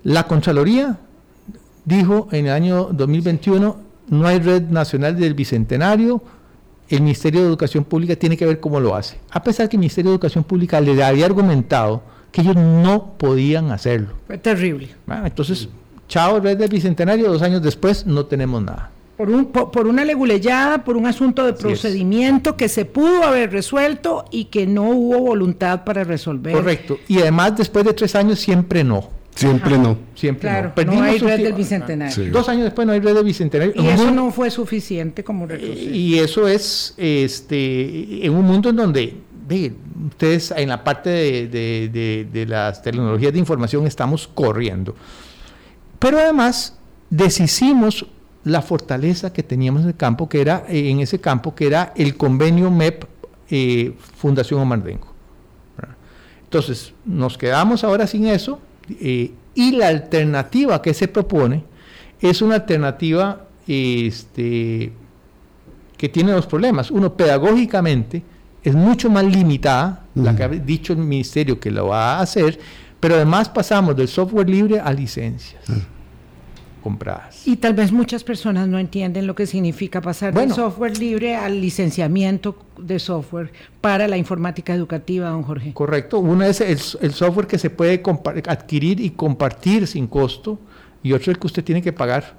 La 0.04 0.24
Contraloría 0.24 0.98
dijo 1.86 2.28
en 2.32 2.48
el 2.48 2.52
año 2.52 2.90
2021, 2.92 3.78
no 4.10 4.28
hay 4.28 4.40
red 4.40 4.64
nacional 4.64 5.18
del 5.18 5.34
Bicentenario, 5.34 6.22
el 6.90 7.02
Ministerio 7.02 7.42
de 7.42 7.48
Educación 7.48 7.84
Pública 7.84 8.16
tiene 8.16 8.38
que 8.38 8.46
ver 8.46 8.60
cómo 8.60 8.80
lo 8.80 8.96
hace. 8.96 9.18
A 9.32 9.42
pesar 9.42 9.70
que 9.70 9.78
el 9.78 9.80
Ministerio 9.80 10.12
de 10.12 10.16
Educación 10.16 10.44
Pública 10.44 10.80
le 10.80 11.02
había 11.04 11.26
argumentado 11.26 12.04
que 12.32 12.42
ellos 12.42 12.56
no 12.56 13.14
podían 13.18 13.72
hacerlo. 13.72 14.16
Fue 14.28 14.38
terrible. 14.38 14.90
entonces, 15.24 15.70
chao, 16.08 16.40
red 16.40 16.58
del 16.58 16.70
Bicentenario, 16.70 17.32
dos 17.32 17.42
años 17.42 17.62
después 17.62 18.06
no 18.06 18.26
tenemos 18.26 18.62
nada. 18.62 18.92
Por, 19.24 19.32
un, 19.32 19.46
por, 19.46 19.88
una 19.88 20.04
leguleyada, 20.04 20.84
por 20.84 20.98
un 20.98 21.06
asunto 21.06 21.46
de 21.46 21.54
procedimiento 21.54 22.58
que 22.58 22.68
se 22.68 22.84
pudo 22.84 23.24
haber 23.24 23.54
resuelto 23.54 24.26
y 24.32 24.46
que 24.46 24.68
no 24.68 24.90
hubo 24.90 25.18
voluntad 25.20 25.86
para 25.86 26.04
resolver. 26.04 26.54
Correcto. 26.54 26.98
Y 27.08 27.20
además, 27.20 27.56
después 27.56 27.86
de 27.86 27.94
tres 27.94 28.16
años, 28.16 28.40
siempre 28.40 28.84
no. 28.84 29.10
Siempre 29.34 29.78
no. 29.78 29.98
Siempre 30.14 30.50
no. 30.52 30.94
no 30.94 31.04
hay 31.04 31.20
red 31.20 31.42
del 31.42 31.54
Bicentenario. 31.54 32.34
Dos 32.34 32.50
años 32.50 32.66
después 32.66 32.86
no 32.86 32.92
hay 32.92 33.00
red 33.00 33.16
del 33.16 33.24
Bicentenario. 33.24 33.82
Y 33.82 33.88
eso 33.88 34.12
no 34.12 34.30
fue 34.30 34.52
suficiente 34.52 35.24
como 35.24 35.48
retroceso. 35.48 35.90
Y 35.90 36.20
eso 36.20 36.46
es 36.46 36.94
este, 36.98 38.26
en 38.26 38.34
un 38.34 38.44
mundo 38.44 38.72
en 38.72 38.76
donde 38.76 39.16
ustedes 40.10 40.54
en 40.58 40.68
la 40.68 40.84
parte 40.84 41.10
de, 41.10 42.28
de, 42.30 42.46
las 42.46 42.82
tecnologías 42.82 43.32
de 43.32 43.40
información 43.40 43.88
estamos 43.88 44.28
corriendo. 44.28 44.94
Pero 45.98 46.20
además 46.20 46.78
deshicimos 47.10 48.06
la 48.44 48.62
fortaleza 48.62 49.32
que 49.32 49.44
teníamos 49.44 49.84
en 49.84 49.90
el 49.90 49.96
campo, 49.96 50.28
que 50.28 50.42
era 50.42 50.66
en 50.68 51.00
ese 51.00 51.20
campo, 51.20 51.56
que 51.56 51.68
era 51.68 51.94
el 51.96 52.18
convenio 52.18 52.70
MEP 52.70 53.06
eh, 53.50 53.94
Fundación 54.18 54.60
Omardengo. 54.60 55.14
Entonces, 56.44 56.94
nos 57.06 57.38
quedamos 57.38 57.84
ahora 57.84 58.06
sin 58.06 58.28
eso 58.28 58.60
eh, 58.90 59.32
y 59.56 59.72
la 59.72 59.88
alternativa 59.88 60.82
que 60.82 60.94
se 60.94 61.08
propone 61.08 61.64
es 62.22 62.42
una 62.42 62.56
alternativa 62.56 63.48
este, 63.68 64.94
que 65.98 66.10
tiene 66.10 66.32
dos 66.32 66.46
problemas. 66.46 66.92
Uno, 66.92 67.16
pedagógicamente, 67.16 68.24
es 68.64 68.76
mucho 68.76 69.10
más 69.10 69.26
limitada, 69.26 70.06
la 70.16 70.36
que 70.36 70.44
ha 70.44 70.48
dicho 70.48 70.94
el 70.94 71.00
ministerio 71.00 71.60
que 71.60 71.72
lo 71.72 71.88
va 71.88 72.18
a 72.18 72.22
hacer, 72.22 72.60
pero 73.00 73.16
además 73.16 73.50
pasamos 73.50 73.96
del 73.96 74.08
software 74.08 74.50
libre 74.50 74.80
a 74.80 74.94
licencias. 74.94 75.64
Compradas. 76.84 77.48
Y 77.48 77.56
tal 77.56 77.74
vez 77.74 77.92
muchas 77.92 78.24
personas 78.24 78.68
no 78.68 78.78
entienden 78.78 79.26
lo 79.26 79.34
que 79.36 79.48
significa 79.48 80.02
pasar 80.02 80.34
Bueno. 80.34 80.48
del 80.50 80.56
software 80.56 80.98
libre 81.00 81.36
al 81.36 81.62
licenciamiento 81.62 82.56
de 82.78 83.00
software 83.00 83.52
para 83.82 84.08
la 84.08 84.18
informática 84.18 84.74
educativa, 84.74 85.30
don 85.30 85.44
Jorge. 85.44 85.74
Correcto. 85.74 86.20
Uno 86.20 86.44
es 86.44 86.60
el, 86.62 86.78
el 87.02 87.14
software 87.14 87.48
que 87.48 87.58
se 87.58 87.70
puede 87.70 88.04
adquirir 88.48 89.00
y 89.00 89.12
compartir 89.12 89.88
sin 89.88 90.08
costo 90.08 90.60
y 91.02 91.14
otro 91.14 91.32
el 91.32 91.40
que 91.40 91.48
usted 91.48 91.64
tiene 91.64 91.82
que 91.82 91.94
pagar 91.94 92.36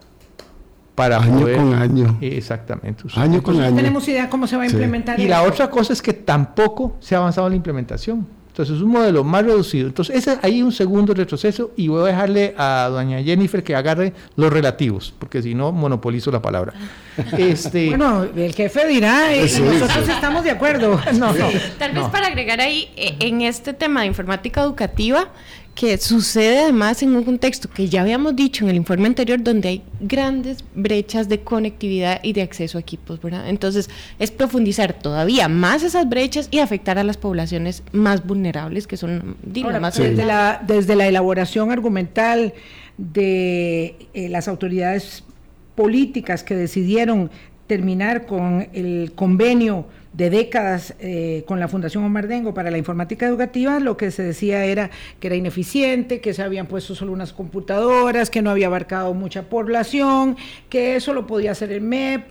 para 0.94 1.16
Año 1.18 1.40
poder... 1.40 1.56
con 1.56 1.74
año. 1.74 2.18
Exactamente. 2.20 3.06
usted- 3.06 3.20
Año 3.20 3.42
con 3.42 3.56
No 3.58 3.64
año. 3.64 3.74
tenemos 3.76 4.06
idea 4.06 4.28
cómo 4.30 4.46
se 4.46 4.56
va 4.56 4.62
a 4.62 4.66
Sí. 4.68 4.72
implementar. 4.74 5.18
Y 5.18 5.26
la 5.26 5.42
otra 5.42 5.68
cosa 5.70 5.92
es 5.92 6.00
que 6.00 6.12
tampoco 6.12 6.96
se 7.00 7.14
ha 7.14 7.18
avanzado 7.18 7.46
en 7.48 7.52
la 7.52 7.56
implementación. 7.56 8.26
Entonces 8.54 8.76
es 8.76 8.82
un 8.82 8.90
modelo 8.90 9.24
más 9.24 9.44
reducido. 9.44 9.88
Entonces 9.88 10.14
ese 10.14 10.38
ahí 10.40 10.62
un 10.62 10.70
segundo 10.70 11.12
retroceso 11.12 11.72
y 11.76 11.88
voy 11.88 12.02
a 12.02 12.06
dejarle 12.06 12.54
a 12.56 12.88
doña 12.88 13.20
Jennifer 13.20 13.64
que 13.64 13.74
agarre 13.74 14.12
los 14.36 14.52
relativos, 14.52 15.12
porque 15.18 15.42
si 15.42 15.56
no 15.56 15.72
monopolizo 15.72 16.30
la 16.30 16.40
palabra. 16.40 16.72
Este, 17.36 17.88
Bueno, 17.88 18.22
el 18.22 18.54
jefe 18.54 18.86
dirá, 18.86 19.34
eh, 19.34 19.48
Sí, 19.48 19.60
nosotros 19.60 20.04
sí. 20.04 20.12
estamos 20.12 20.44
de 20.44 20.52
acuerdo. 20.52 21.00
no, 21.14 21.32
no. 21.32 21.48
Tal 21.78 21.92
vez 21.92 22.02
no. 22.04 22.12
para 22.12 22.28
agregar 22.28 22.60
ahí, 22.60 22.92
eh, 22.96 23.16
en 23.18 23.42
este 23.42 23.72
tema 23.72 24.02
de 24.02 24.06
informática 24.06 24.62
educativa, 24.62 25.30
que 25.74 25.98
sucede 25.98 26.60
además 26.60 27.02
en 27.02 27.16
un 27.16 27.24
contexto 27.24 27.68
que 27.68 27.88
ya 27.88 28.02
habíamos 28.02 28.36
dicho 28.36 28.64
en 28.64 28.70
el 28.70 28.76
informe 28.76 29.06
anterior, 29.06 29.42
donde 29.42 29.68
hay 29.68 29.82
grandes 30.00 30.64
brechas 30.74 31.28
de 31.28 31.40
conectividad 31.40 32.20
y 32.22 32.32
de 32.32 32.42
acceso 32.42 32.78
a 32.78 32.80
equipos, 32.80 33.20
¿verdad? 33.20 33.48
Entonces, 33.48 33.90
es 34.20 34.30
profundizar 34.30 34.92
todavía 34.92 35.48
más 35.48 35.82
esas 35.82 36.08
brechas 36.08 36.48
y 36.52 36.60
afectar 36.60 36.98
a 36.98 37.04
las 37.04 37.16
poblaciones 37.16 37.82
más 37.92 38.24
vulnerables, 38.24 38.86
que 38.86 38.96
son 38.96 39.36
digo, 39.42 39.68
Ahora, 39.68 39.80
más 39.80 39.98
desde, 39.98 40.24
la, 40.24 40.62
desde 40.64 40.94
la 40.94 41.08
elaboración 41.08 41.72
argumental 41.72 42.54
de 42.96 43.96
eh, 44.14 44.28
las 44.28 44.46
autoridades 44.46 45.24
políticas 45.74 46.44
que 46.44 46.54
decidieron 46.54 47.30
terminar 47.66 48.26
con 48.26 48.68
el 48.74 49.12
convenio 49.16 49.86
de 50.14 50.30
décadas 50.30 50.94
eh, 51.00 51.44
con 51.46 51.58
la 51.58 51.66
Fundación 51.66 52.04
Omar 52.04 52.28
Dengo 52.28 52.54
para 52.54 52.70
la 52.70 52.78
informática 52.78 53.26
educativa, 53.26 53.80
lo 53.80 53.96
que 53.96 54.12
se 54.12 54.22
decía 54.22 54.64
era 54.64 54.90
que 55.18 55.26
era 55.26 55.36
ineficiente, 55.36 56.20
que 56.20 56.32
se 56.32 56.42
habían 56.42 56.66
puesto 56.66 56.94
solo 56.94 57.12
unas 57.12 57.32
computadoras, 57.32 58.30
que 58.30 58.40
no 58.40 58.50
había 58.50 58.68
abarcado 58.68 59.12
mucha 59.12 59.42
población, 59.48 60.36
que 60.68 60.94
eso 60.94 61.12
lo 61.12 61.26
podía 61.26 61.50
hacer 61.50 61.72
el 61.72 61.80
MEP, 61.80 62.26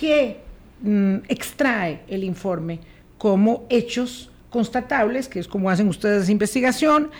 que 0.00 0.38
mm, 0.80 1.16
extrae 1.28 2.00
el 2.08 2.24
informe 2.24 2.80
como 3.18 3.66
hechos 3.68 4.30
constatables, 4.48 5.28
que 5.28 5.38
es 5.38 5.48
como 5.48 5.68
hacen 5.68 5.88
ustedes 5.88 6.30
investigación, 6.30 7.10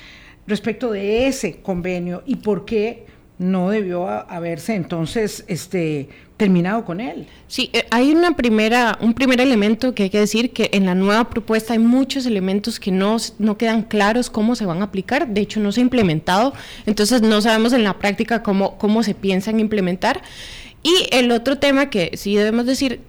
respecto 0.46 0.90
de 0.90 1.26
ese 1.26 1.60
convenio 1.60 2.22
y 2.24 2.36
por 2.36 2.64
qué 2.64 3.04
no 3.38 3.70
debió 3.70 4.08
haberse 4.08 4.74
entonces 4.74 5.44
este, 5.46 6.08
terminado 6.36 6.84
con 6.84 7.00
él. 7.00 7.26
Sí, 7.48 7.70
eh, 7.72 7.86
hay 7.90 8.12
una 8.12 8.34
primera, 8.36 8.98
un 9.00 9.14
primer 9.14 9.40
elemento 9.40 9.94
que 9.94 10.04
hay 10.04 10.10
que 10.10 10.20
decir 10.20 10.52
que 10.52 10.70
en 10.72 10.86
la 10.86 10.94
nueva 10.94 11.28
propuesta 11.30 11.72
hay 11.72 11.78
muchos 11.78 12.26
elementos 12.26 12.80
que 12.80 12.90
no, 12.90 13.16
no 13.38 13.58
quedan 13.58 13.82
claros 13.82 14.30
cómo 14.30 14.54
se 14.54 14.66
van 14.66 14.80
a 14.80 14.84
aplicar, 14.84 15.28
de 15.28 15.40
hecho 15.40 15.60
no 15.60 15.72
se 15.72 15.80
ha 15.80 15.82
implementado, 15.82 16.54
entonces 16.86 17.22
no 17.22 17.40
sabemos 17.40 17.72
en 17.72 17.84
la 17.84 17.98
práctica 17.98 18.42
cómo, 18.42 18.78
cómo 18.78 19.02
se 19.02 19.14
piensan 19.14 19.60
implementar. 19.60 20.22
Y 20.82 21.08
el 21.10 21.30
otro 21.32 21.58
tema 21.58 21.90
que 21.90 22.12
sí 22.16 22.36
debemos 22.36 22.66
decir, 22.66 23.00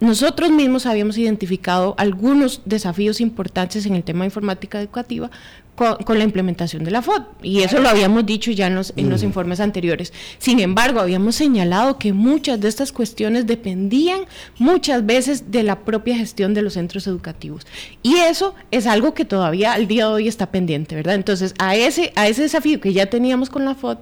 nosotros 0.00 0.50
mismos 0.50 0.86
habíamos 0.86 1.18
identificado 1.18 1.96
algunos 1.98 2.62
desafíos 2.64 3.20
importantes 3.20 3.84
en 3.86 3.96
el 3.96 4.04
tema 4.04 4.20
de 4.20 4.26
informática 4.26 4.80
educativa 4.80 5.30
con, 5.78 5.96
con 5.98 6.18
la 6.18 6.24
implementación 6.24 6.82
de 6.82 6.90
la 6.90 7.02
FOD, 7.02 7.22
y 7.40 7.60
eso 7.60 7.78
lo 7.80 7.88
habíamos 7.88 8.26
dicho 8.26 8.50
ya 8.50 8.66
en 8.66 8.74
los, 8.74 8.92
en 8.96 9.08
los 9.08 9.22
informes 9.22 9.60
anteriores. 9.60 10.12
Sin 10.38 10.58
embargo, 10.58 10.98
habíamos 10.98 11.36
señalado 11.36 11.98
que 11.98 12.12
muchas 12.12 12.60
de 12.60 12.66
estas 12.68 12.90
cuestiones 12.90 13.46
dependían 13.46 14.22
muchas 14.58 15.06
veces 15.06 15.52
de 15.52 15.62
la 15.62 15.76
propia 15.84 16.16
gestión 16.16 16.52
de 16.52 16.62
los 16.62 16.72
centros 16.72 17.06
educativos. 17.06 17.64
Y 18.02 18.16
eso 18.16 18.54
es 18.72 18.86
algo 18.88 19.14
que 19.14 19.24
todavía 19.24 19.72
al 19.72 19.86
día 19.86 20.06
de 20.08 20.12
hoy 20.14 20.26
está 20.28 20.50
pendiente, 20.50 20.96
¿verdad? 20.96 21.14
Entonces, 21.14 21.54
a 21.60 21.76
ese, 21.76 22.12
a 22.16 22.26
ese 22.26 22.42
desafío 22.42 22.80
que 22.80 22.92
ya 22.92 23.06
teníamos 23.06 23.48
con 23.48 23.64
la 23.64 23.76
FOD, 23.76 23.98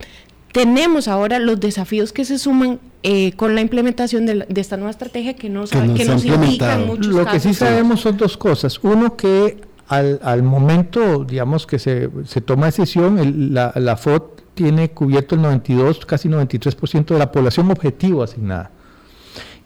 tenemos 0.53 1.07
ahora 1.09 1.39
los 1.39 1.61
desafíos 1.61 2.13
que 2.15 2.25
se 2.25 2.39
suman 2.39 2.81
eh, 3.03 3.33
con 3.33 3.55
la 3.55 3.61
implementación 3.61 4.25
de, 4.25 4.35
la- 4.37 4.47
de 4.49 4.61
esta 4.61 4.77
nueva 4.79 4.91
estrategia 4.91 5.35
que, 5.35 5.51
no 5.51 5.63
Que 5.63 5.67
sabe- 5.67 5.87
no 5.89 5.95
que 5.95 6.05
nos 6.07 6.25
indican 6.25 6.87
muchos 6.87 7.07
Lo 7.09 7.27
que 7.27 7.41
sí 7.41 7.53
sabemos 7.53 8.01
son 8.01 8.17
dos 8.17 8.37
cosas. 8.39 8.79
Uno, 8.83 9.17
que 9.17 9.59
al, 9.89 10.43
momento, 10.43 11.25
digamos, 11.25 11.67
que 11.67 11.79
se, 11.79 12.11
se 12.25 12.41
toma 12.41 12.67
decisión, 12.67 13.55
la, 13.55 13.73
la 13.77 13.97
FOD 13.97 14.23
tiene 14.55 14.91
cubierto 14.91 15.35
el 15.35 15.43
92, 15.43 16.07
casi 16.07 16.29
93% 16.29 17.07
de 17.07 17.19
la 17.19 17.31
población 17.31 17.71
objetivo 17.71 18.23
asignada. 18.23 18.71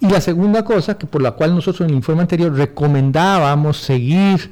Y 0.00 0.08
la 0.08 0.20
segunda 0.20 0.64
cosa, 0.64 0.96
que 0.96 1.06
por 1.06 1.22
la 1.22 1.32
cual 1.32 1.54
nosotros 1.54 1.82
en 1.82 1.90
el 1.90 1.96
informe 1.96 2.22
anterior 2.22 2.52
recomendábamos 2.52 3.76
seguir 3.76 4.50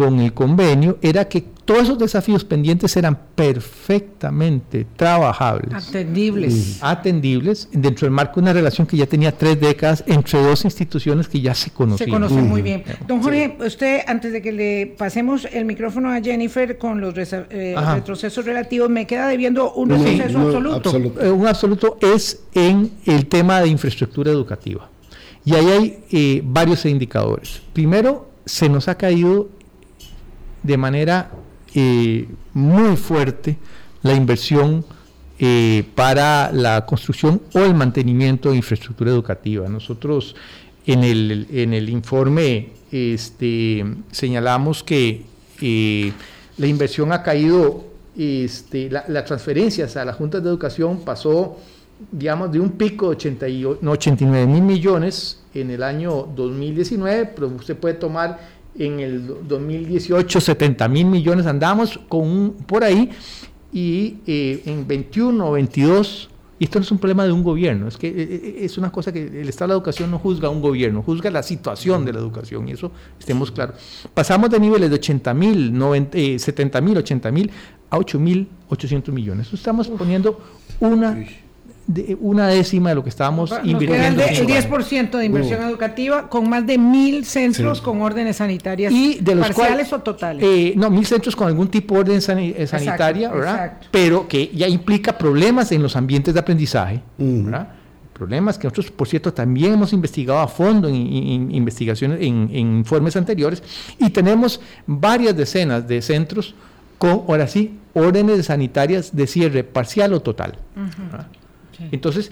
con 0.00 0.18
el 0.18 0.32
convenio, 0.32 0.96
era 1.02 1.28
que 1.28 1.42
todos 1.42 1.82
esos 1.82 1.98
desafíos 1.98 2.42
pendientes 2.42 2.96
eran 2.96 3.18
perfectamente 3.34 4.86
trabajables 4.96 5.88
Atendibles. 5.88 6.78
atendibles 6.80 7.68
dentro 7.70 8.06
del 8.06 8.12
marco 8.12 8.36
de 8.36 8.44
una 8.44 8.54
relación 8.54 8.86
que 8.86 8.96
ya 8.96 9.04
tenía 9.04 9.36
tres 9.36 9.60
décadas 9.60 10.02
entre 10.06 10.42
dos 10.42 10.64
instituciones 10.64 11.28
que 11.28 11.42
ya 11.42 11.54
se 11.54 11.68
conocían. 11.70 12.06
Se 12.06 12.10
conocen 12.10 12.48
muy 12.48 12.62
bien. 12.62 12.82
Don 13.06 13.22
Jorge, 13.22 13.58
usted, 13.60 14.00
antes 14.06 14.32
de 14.32 14.40
que 14.40 14.52
le 14.52 14.86
pasemos 14.96 15.46
el 15.52 15.66
micrófono 15.66 16.10
a 16.10 16.22
Jennifer 16.22 16.78
con 16.78 16.98
los 17.02 17.12
eh, 17.18 17.76
retrocesos 17.94 18.42
relativos, 18.42 18.88
me 18.88 19.06
queda 19.06 19.28
debiendo 19.28 19.74
un 19.74 19.90
no, 19.90 19.96
retroceso 19.98 20.38
no, 20.38 20.46
absoluto. 20.46 20.76
absoluto. 20.76 21.22
Eh, 21.22 21.30
un 21.30 21.46
absoluto 21.46 21.98
es 22.00 22.40
en 22.54 22.90
el 23.04 23.26
tema 23.26 23.60
de 23.60 23.68
infraestructura 23.68 24.30
educativa. 24.30 24.88
Y 25.44 25.54
ahí 25.56 25.66
hay 25.66 25.98
eh, 26.10 26.42
varios 26.42 26.86
indicadores. 26.86 27.60
Primero, 27.74 28.30
se 28.46 28.70
nos 28.70 28.88
ha 28.88 28.96
caído 28.96 29.59
de 30.62 30.76
manera 30.76 31.30
eh, 31.74 32.28
muy 32.54 32.96
fuerte 32.96 33.56
la 34.02 34.14
inversión 34.14 34.84
eh, 35.38 35.84
para 35.94 36.50
la 36.52 36.84
construcción 36.84 37.40
o 37.54 37.60
el 37.60 37.74
mantenimiento 37.74 38.50
de 38.50 38.56
infraestructura 38.56 39.10
educativa. 39.10 39.68
Nosotros 39.68 40.34
en 40.86 41.04
el, 41.04 41.46
en 41.52 41.72
el 41.74 41.88
informe 41.88 42.70
este, 42.90 43.84
señalamos 44.10 44.82
que 44.82 45.24
eh, 45.60 46.12
la 46.58 46.66
inversión 46.66 47.12
ha 47.12 47.22
caído, 47.22 47.84
este, 48.16 48.90
la- 48.90 49.04
las 49.08 49.24
transferencias 49.24 49.96
a 49.96 50.04
las 50.04 50.16
juntas 50.16 50.42
de 50.42 50.48
educación 50.50 51.00
pasó, 51.04 51.56
digamos, 52.10 52.50
de 52.52 52.60
un 52.60 52.70
pico 52.72 53.06
de 53.10 53.16
88 53.16 53.78
no, 53.82 53.92
89 53.92 54.46
mil 54.46 54.62
millones 54.62 55.40
en 55.54 55.70
el 55.70 55.82
año 55.82 56.28
2019, 56.34 57.26
pero 57.34 57.48
usted 57.48 57.76
puede 57.76 57.94
tomar 57.94 58.59
en 58.78 59.00
el 59.00 59.26
do- 59.26 59.40
2018 59.46 60.40
70 60.40 60.88
mil 60.88 61.06
millones, 61.06 61.46
andamos 61.46 61.98
con 62.08 62.22
un- 62.26 62.52
por 62.66 62.84
ahí, 62.84 63.10
y 63.72 64.16
eh, 64.26 64.62
en 64.66 64.86
21 64.86 65.46
o 65.48 65.52
22, 65.52 66.28
y 66.58 66.64
esto 66.64 66.78
no 66.78 66.84
es 66.84 66.90
un 66.92 66.98
problema 66.98 67.24
de 67.24 67.32
un 67.32 67.42
gobierno, 67.42 67.88
es 67.88 67.96
que 67.96 68.08
eh, 68.08 68.14
eh, 68.18 68.56
es 68.60 68.76
una 68.78 68.90
cosa 68.92 69.12
que 69.12 69.22
el 69.26 69.48
Estado 69.48 69.68
de 69.68 69.74
la 69.74 69.78
Educación 69.78 70.10
no 70.10 70.18
juzga 70.18 70.48
a 70.48 70.50
un 70.50 70.60
gobierno, 70.60 71.02
juzga 71.02 71.30
la 71.30 71.42
situación 71.42 72.04
de 72.04 72.12
la 72.12 72.18
educación, 72.18 72.68
y 72.68 72.72
eso 72.72 72.90
estemos 73.18 73.50
claros. 73.50 73.76
Pasamos 74.12 74.50
de 74.50 74.60
niveles 74.60 74.90
de 74.90 74.96
80 74.96 75.32
mil, 75.34 75.72
70 76.38 76.80
mil, 76.80 76.98
80 76.98 77.30
mil, 77.30 77.50
a 77.90 77.98
8 77.98 78.20
mil 78.20 78.48
800 78.68 79.12
millones. 79.14 79.52
Estamos 79.52 79.88
poniendo 79.88 80.38
una, 80.80 81.12
de- 81.86 82.16
una 82.20 82.46
décima 82.46 82.90
de 82.90 82.94
lo 82.94 83.02
que 83.02 83.08
estábamos 83.08 83.50
Nos 83.50 83.64
invirtiendo. 83.66 84.22
el 84.22 84.28
cinco 84.36 84.52
años. 84.52 84.64
10% 84.70 85.18
de 85.18 85.24
inversión 85.24 85.62
educativa 85.62 86.28
con 86.28 86.48
más 86.48 86.66
de 86.66 86.78
mil 86.78 87.24
centros 87.24 87.78
Sí. 87.78 87.84
con 87.84 88.00
órdenes 88.02 88.36
sanitarias 88.36 88.92
y 88.92 89.18
de 89.20 89.34
los 89.34 89.46
parciales 89.46 89.88
cuales, 89.88 89.92
o 89.92 89.98
totales. 90.00 90.44
eh, 90.46 90.74
no, 90.76 90.88
mil 90.90 91.04
centros 91.06 91.34
con 91.34 91.48
algún 91.48 91.68
tipo 91.68 91.94
de 91.94 92.00
orden 92.00 92.20
sani- 92.20 92.54
eh, 92.56 92.66
sanitaria, 92.66 93.30
¿verdad? 93.32 93.54
exacto. 93.54 93.86
Pero 93.90 94.28
que 94.28 94.48
ya 94.54 94.68
implica 94.68 95.16
problemas 95.18 95.72
en 95.72 95.82
los 95.82 95.96
ambientes 95.96 96.32
de 96.34 96.40
aprendizaje, 96.40 97.02
Ujú. 97.18 97.44
¿verdad? 97.44 97.68
Problemas 98.12 98.58
que 98.58 98.64
nosotros, 98.66 98.90
por 98.90 99.08
cierto, 99.08 99.32
también 99.32 99.72
hemos 99.72 99.92
investigado 99.94 100.40
a 100.40 100.46
fondo 100.48 100.88
en, 100.88 100.94
en- 100.94 101.26
en 101.50 101.54
investigaciones, 101.54 102.18
en, 102.20 102.50
en 102.52 102.76
informes 102.78 103.16
anteriores, 103.16 103.62
y 103.98 104.10
tenemos 104.10 104.60
varias 104.86 105.34
decenas 105.36 105.88
de 105.88 106.02
centros 106.02 106.54
con, 106.98 107.22
ahora 107.26 107.48
sí, 107.48 107.78
órdenes 107.94 108.44
sanitarias 108.46 109.16
de 109.16 109.26
cierre 109.26 109.64
parcial 109.64 110.12
o 110.12 110.20
total. 110.20 110.58
¿verdad? 110.76 111.26
Entonces, 111.92 112.30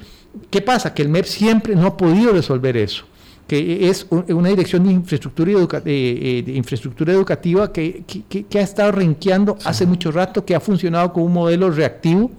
¿qué 0.50 0.60
pasa? 0.60 0.94
Que 0.94 1.02
el 1.02 1.08
MEP 1.08 1.24
siempre 1.26 1.74
no 1.74 1.86
ha 1.86 1.96
podido 1.96 2.32
resolver 2.32 2.76
eso, 2.76 3.04
que 3.46 3.88
es 3.88 4.06
un- 4.10 4.24
una 4.32 4.50
dirección 4.50 4.84
de 4.84 4.92
infraestructura, 4.92 5.52
educa- 5.52 5.82
eh, 5.84 6.42
de 6.44 6.52
infraestructura 6.52 7.12
educativa 7.12 7.72
que, 7.72 8.02
que- 8.06 8.44
que- 8.44 8.58
ha 8.58 8.62
estado 8.62 8.92
renqueando 8.92 9.56
hace 9.64 9.86
mucho 9.86 10.10
rato, 10.10 10.44
que 10.44 10.54
ha 10.54 10.60
funcionado 10.60 11.12
con 11.12 11.22
un 11.22 11.32
modelo 11.32 11.70
reactivo, 11.70 12.30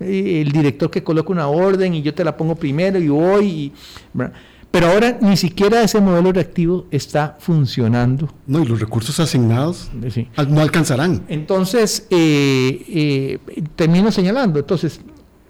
eh, 0.00 0.42
el 0.44 0.52
director 0.52 0.90
que 0.90 1.02
coloca 1.02 1.32
una 1.32 1.48
orden 1.48 1.94
y 1.94 2.02
yo 2.02 2.12
te 2.14 2.24
la 2.24 2.36
pongo 2.36 2.54
primero 2.56 2.98
y 2.98 3.08
voy, 3.08 3.46
y- 3.46 3.72
pero 4.70 4.86
ahora 4.86 5.18
ni 5.20 5.36
siquiera 5.36 5.82
ese 5.82 6.00
modelo 6.00 6.32
reactivo 6.32 6.86
está 6.90 7.36
funcionando. 7.38 8.28
No, 8.46 8.62
y 8.62 8.66
los 8.66 8.80
recursos 8.80 9.20
asignados 9.20 9.90
sí. 10.10 10.28
no 10.48 10.60
alcanzarán. 10.62 11.24
Entonces, 11.28 12.06
eh, 12.08 12.82
eh, 12.88 13.62
termino 13.76 14.10
señalando, 14.10 14.58
entonces, 14.58 15.00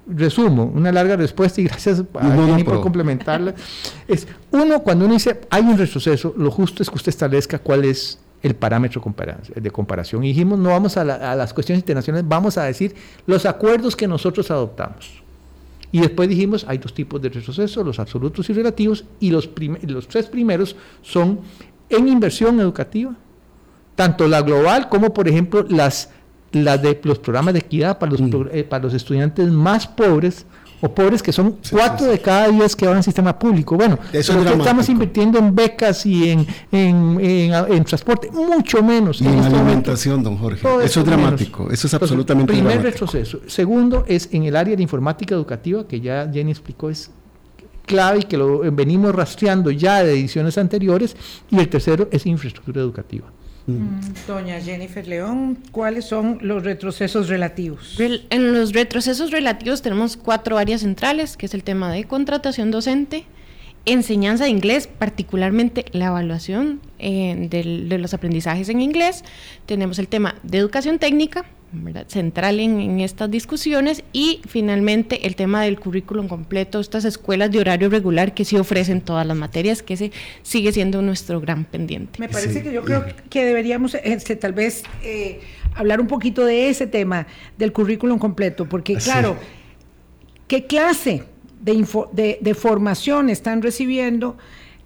resumo, 0.06 0.64
una 0.64 0.90
larga 0.92 1.16
respuesta 1.16 1.60
y 1.60 1.64
gracias 1.64 2.00
a 2.14 2.22
No, 2.22 2.34
no, 2.34 2.46
Jenny 2.48 2.64
por 2.64 2.80
complementarla. 2.80 3.54
Es, 4.08 4.26
uno, 4.50 4.80
cuando 4.82 5.04
uno 5.04 5.14
dice 5.14 5.40
hay 5.50 5.62
un 5.62 5.78
retroceso, 5.78 6.34
lo 6.36 6.50
justo 6.50 6.82
es 6.82 6.88
que 6.90 6.96
usted 6.96 7.10
establezca 7.10 7.58
cuál 7.58 7.84
es 7.84 8.18
el 8.42 8.56
parámetro 8.56 9.00
de 9.54 9.70
comparación. 9.70 10.24
Y 10.24 10.28
dijimos, 10.28 10.58
no 10.58 10.70
vamos 10.70 10.96
a, 10.96 11.04
la- 11.04 11.30
a 11.32 11.36
las 11.36 11.54
cuestiones 11.54 11.82
internacionales, 11.82 12.26
vamos 12.28 12.58
a 12.58 12.64
decir 12.64 12.94
los 13.26 13.46
acuerdos 13.46 13.94
que 13.94 14.08
nosotros 14.08 14.50
adoptamos. 14.50 15.22
Y 15.92 16.00
después 16.00 16.28
dijimos, 16.28 16.64
hay 16.66 16.78
dos 16.78 16.92
tipos 16.94 17.20
de 17.22 17.28
retroceso, 17.28 17.84
los 17.84 17.98
absolutos 18.00 18.48
y 18.50 18.52
relativos, 18.54 19.04
y 19.20 19.30
los, 19.30 19.48
los 19.86 20.08
tres 20.08 20.26
primeros 20.26 20.74
son 21.02 21.40
en 21.90 22.08
inversión 22.08 22.58
educativa, 22.60 23.14
tanto 23.94 24.26
la 24.26 24.40
global 24.40 24.88
como, 24.88 25.12
por 25.12 25.28
ejemplo, 25.28 25.64
las, 25.68 26.08
las 26.52 26.80
de 26.82 27.00
los 27.04 27.18
programas 27.18 27.54
de 27.54 27.60
equidad 27.60 27.98
para 27.98 28.12
los, 28.12 28.20
Mm. 28.20 28.30
pro- 28.30 28.50
eh, 28.52 28.64
para 28.64 28.84
los 28.84 28.94
estudiantes 28.94 29.50
más 29.50 29.86
pobres 29.86 30.44
o 30.84 30.92
pobres 30.92 31.22
que 31.22 31.32
son 31.32 31.58
Sí, 31.62 31.70
cuatro 31.76 31.98
sí, 31.98 32.04
sí. 32.06 32.10
de 32.10 32.18
cada 32.20 32.48
diez 32.48 32.74
que 32.74 32.86
van 32.86 32.96
al 32.96 33.04
sistema 33.04 33.38
público. 33.38 33.76
Bueno, 33.76 33.98
Eso 34.12 34.36
es 34.40 34.46
estamos 34.50 34.88
invirtiendo 34.88 35.38
en 35.38 35.54
becas 35.54 36.04
y 36.04 36.28
en, 36.30 36.46
en, 36.72 37.18
en- 37.20 37.72
en 37.72 37.84
transporte, 37.84 38.30
mucho 38.32 38.82
menos. 38.82 39.20
Y 39.20 39.24
en 39.26 39.30
este 39.34 39.42
momento. 39.50 39.64
alimentación, 39.64 40.22
don 40.24 40.36
Jorge. 40.36 40.60
Todo 40.62 40.80
Eso 40.80 41.00
es 41.00 41.06
menos. 41.06 41.20
dramático, 41.20 41.62
eso 41.64 41.72
es 41.72 41.72
Entonces, 41.84 41.94
absolutamente 41.94 42.52
primer 42.52 42.72
dramático. 42.80 43.06
retroceso. 43.06 43.38
Segundo 43.46 44.04
es 44.08 44.28
en 44.32 44.42
el 44.42 44.56
área 44.56 44.74
de 44.74 44.82
informática 44.82 45.34
educativa, 45.36 45.86
que 45.86 46.00
ya 46.00 46.28
Jenny 46.32 46.50
explicó, 46.50 46.90
es 46.90 47.10
clave 47.86 48.20
y 48.20 48.22
que 48.24 48.36
lo 48.36 48.58
venimos 48.72 49.14
rastreando 49.14 49.70
ya 49.70 50.02
de 50.02 50.12
ediciones 50.12 50.58
anteriores. 50.58 51.16
Y 51.50 51.58
el 51.60 51.68
tercero 51.68 52.08
es 52.10 52.26
infraestructura 52.26 52.80
educativa. 52.80 53.26
Doña 54.26 54.60
Jennifer 54.60 55.06
León, 55.06 55.58
¿cuáles 55.70 56.04
son 56.04 56.38
los 56.42 56.64
retrocesos 56.64 57.28
relativos? 57.28 57.96
Rel- 57.98 58.22
En 58.30 58.52
los 58.52 58.72
retrocesos 58.72 59.30
relativos 59.30 59.82
tenemos 59.82 60.16
cuatro 60.16 60.58
áreas 60.58 60.80
centrales, 60.80 61.36
que 61.36 61.46
es 61.46 61.54
el 61.54 61.62
tema 61.62 61.92
de 61.92 62.04
contratación 62.04 62.70
docente, 62.70 63.24
enseñanza 63.84 64.44
de 64.44 64.50
inglés, 64.50 64.86
particularmente 64.88 65.84
la 65.92 66.06
evaluación 66.06 66.80
eh, 66.98 67.48
de 67.50 67.98
los 67.98 68.14
aprendizajes 68.14 68.68
en 68.68 68.80
inglés. 68.80 69.24
Tenemos 69.66 69.98
el 69.98 70.08
tema 70.08 70.34
de 70.42 70.58
educación 70.58 70.98
técnica, 70.98 71.44
¿verdad? 71.72 72.06
central 72.08 72.60
en, 72.60 72.80
en 72.80 73.00
estas 73.00 73.30
discusiones, 73.30 74.04
y 74.12 74.40
finalmente 74.46 75.26
el 75.26 75.34
tema 75.36 75.62
del 75.62 75.80
currículum 75.80 76.28
completo, 76.28 76.80
estas 76.80 77.04
escuelas 77.04 77.50
de 77.50 77.58
horario 77.60 77.88
regular 77.88 78.34
que 78.34 78.44
sí 78.44 78.56
ofrecen 78.56 79.00
todas 79.00 79.26
las 79.26 79.36
materias, 79.36 79.82
que 79.82 79.94
ese 79.94 80.12
sigue 80.42 80.70
siendo 80.72 81.00
nuestro 81.02 81.40
gran 81.40 81.64
pendiente. 81.64 82.18
Me 82.20 82.28
parece 82.28 82.54
Sí. 82.54 82.62
que 82.62 82.72
yo 82.72 82.84
creo 82.84 83.04
que 83.30 83.44
deberíamos 83.44 83.94
este, 84.04 84.36
tal 84.36 84.52
vez 84.52 84.82
eh, 85.02 85.40
hablar 85.74 86.00
un 86.00 86.06
poquito 86.06 86.44
de 86.44 86.68
ese 86.68 86.86
tema 86.86 87.26
del 87.56 87.72
currículum 87.72 88.18
completo, 88.18 88.68
porque 88.68 89.00
Sí. 89.00 89.10
claro, 89.10 89.36
¿qué 90.48 90.66
clase 90.66 91.24
de, 91.60 91.72
info- 91.72 92.10
de, 92.12 92.38
de 92.40 92.54
formación 92.54 93.30
están 93.30 93.62
recibiendo 93.62 94.36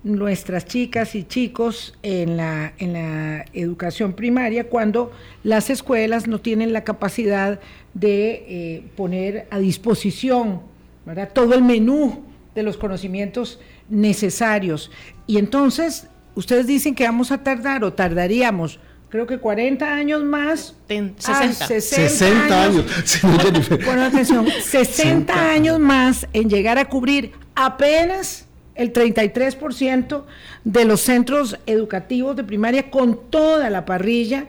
nuestras 0.07 0.67
chicas 0.67 1.17
y 1.17 1.25
chicos 1.25 1.95
en 2.03 2.37
la, 2.37 2.73
en 2.79 2.93
la 2.93 3.45
educación 3.53 4.13
primaria 4.13 4.69
cuando 4.69 5.11
las 5.43 5.69
escuelas 5.69 6.29
no 6.29 6.41
tienen 6.41 6.73
la 6.73 6.85
capacidad 6.85 7.59
de 7.93 8.45
eh, 8.49 8.85
poner 8.97 9.49
a 9.51 9.59
disposición 9.59 10.63
¿verdad? 11.05 11.31
todo 11.33 11.55
el 11.55 11.63
menú 11.63 12.25
de 12.55 12.63
los 12.63 12.77
conocimientos 12.77 13.59
necesarios? 13.89 14.93
Y 15.27 15.39
entonces, 15.39 16.07
ustedes 16.37 16.69
dicen 16.69 16.95
que 16.95 17.05
vamos 17.05 17.33
a 17.33 17.43
tardar 17.43 17.83
o 17.83 17.93
tardaríamos, 17.93 18.79
creo 19.09 19.27
que 19.27 19.39
40 19.39 19.93
años 19.93 20.23
más. 20.23 20.77
Ten- 20.87 21.17
a 21.27 21.53
60. 21.53 21.67
60 21.67 22.63
años. 22.63 22.85
Sí, 23.05 23.27
no, 23.27 23.39
Jennifer. 23.41 23.85
Pon 23.85 23.99
atención, 23.99 24.47
60 24.63 25.51
años 25.51 25.81
más 25.81 26.29
en 26.33 26.49
llegar 26.49 26.79
a 26.79 26.85
cubrir 26.85 27.33
apenas 27.57 28.46
el 28.77 28.93
33% 28.93 30.25
de 30.65 30.85
los 30.85 31.01
centros 31.01 31.59
educativos 31.67 32.37
de 32.37 32.45
primaria 32.45 32.91
con 32.91 33.31
toda 33.31 33.71
la 33.71 33.85
parrilla 33.85 34.47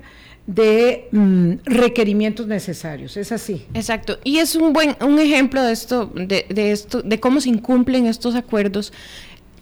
de 0.47 1.09
mm, 1.11 1.53
requerimientos 1.65 2.47
necesarios. 2.47 3.17
Es 3.17 3.31
así. 3.31 3.65
Exacto, 3.73 4.17
y 4.23 4.37
es 4.37 4.55
un 4.55 4.73
buen 4.73 4.95
un 5.01 5.19
ejemplo 5.19 5.61
de 5.61 5.73
esto, 5.73 6.11
de, 6.15 6.45
de 6.49 6.71
esto, 6.71 7.01
de 7.01 7.19
cómo 7.19 7.41
se 7.41 7.49
incumplen 7.49 8.07
estos 8.07 8.33
acuerdos. 8.35 8.93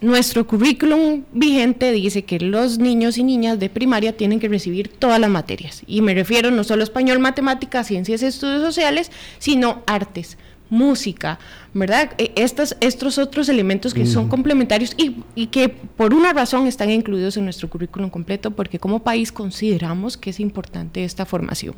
Nuestro 0.00 0.46
currículum 0.46 1.24
vigente 1.32 1.90
dice 1.90 2.22
que 2.22 2.38
los 2.38 2.78
niños 2.78 3.16
y 3.16 3.24
niñas 3.24 3.58
de 3.58 3.70
primaria 3.70 4.14
tienen 4.14 4.38
que 4.38 4.48
recibir 4.48 4.88
todas 4.88 5.18
las 5.18 5.30
materias. 5.30 5.82
Y 5.86 6.02
me 6.02 6.14
refiero 6.14 6.50
no 6.50 6.64
solo 6.64 6.82
a 6.82 6.84
español, 6.84 7.18
matemáticas, 7.18 7.86
ciencias 7.86 8.22
y 8.22 8.26
estudios 8.26 8.60
sociales, 8.60 9.10
sino 9.38 9.82
artes, 9.86 10.36
música, 10.70 11.38
¿verdad? 11.74 12.12
E- 12.18 12.32
Estas, 12.36 12.76
estos 12.80 13.18
otros 13.18 13.48
elementos 13.48 13.94
que 13.94 14.06
son 14.06 14.28
complementarios 14.28 14.92
y, 14.96 15.16
y 15.34 15.46
que 15.48 15.68
por 15.68 16.14
una 16.14 16.32
razón 16.32 16.66
están 16.66 16.90
incluidos 16.90 17.36
en 17.36 17.44
nuestro 17.44 17.68
currículum 17.70 18.10
completo, 18.10 18.50
porque 18.50 18.78
como 18.78 19.00
país 19.02 19.32
consideramos 19.32 20.16
que 20.16 20.30
es 20.30 20.40
importante 20.40 21.04
esta 21.04 21.24
formación. 21.26 21.74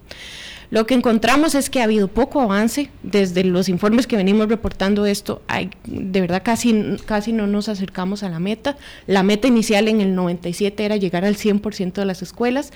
Lo 0.71 0.87
que 0.87 0.93
encontramos 0.95 1.55
es 1.55 1.71
que 1.71 1.81
ha 1.81 1.85
habido 1.85 2.09
poco 2.09 2.43
avance 2.43 2.91
desde 3.03 3.43
los 3.43 3.71
informes 3.71 4.07
que 4.07 4.17
venimos 4.17 4.49
reportando 4.49 5.07
esto. 5.07 5.41
Hay, 5.49 5.71
de 5.87 6.21
verdad, 6.21 6.43
casi, 6.45 6.97
casi 7.07 7.33
no 7.33 7.47
nos 7.47 7.71
acercamos 7.71 8.23
a 8.23 8.29
la 8.29 8.39
meta. 8.39 8.77
La 9.07 9.23
meta 9.23 9.49
inicial 9.49 9.89
en 9.89 10.03
el 10.03 10.15
97 10.15 10.85
era 10.85 10.97
llegar 10.97 11.25
al 11.25 11.37
100% 11.37 11.93
de 11.95 12.05
las 12.05 12.21
escuelas. 12.21 12.71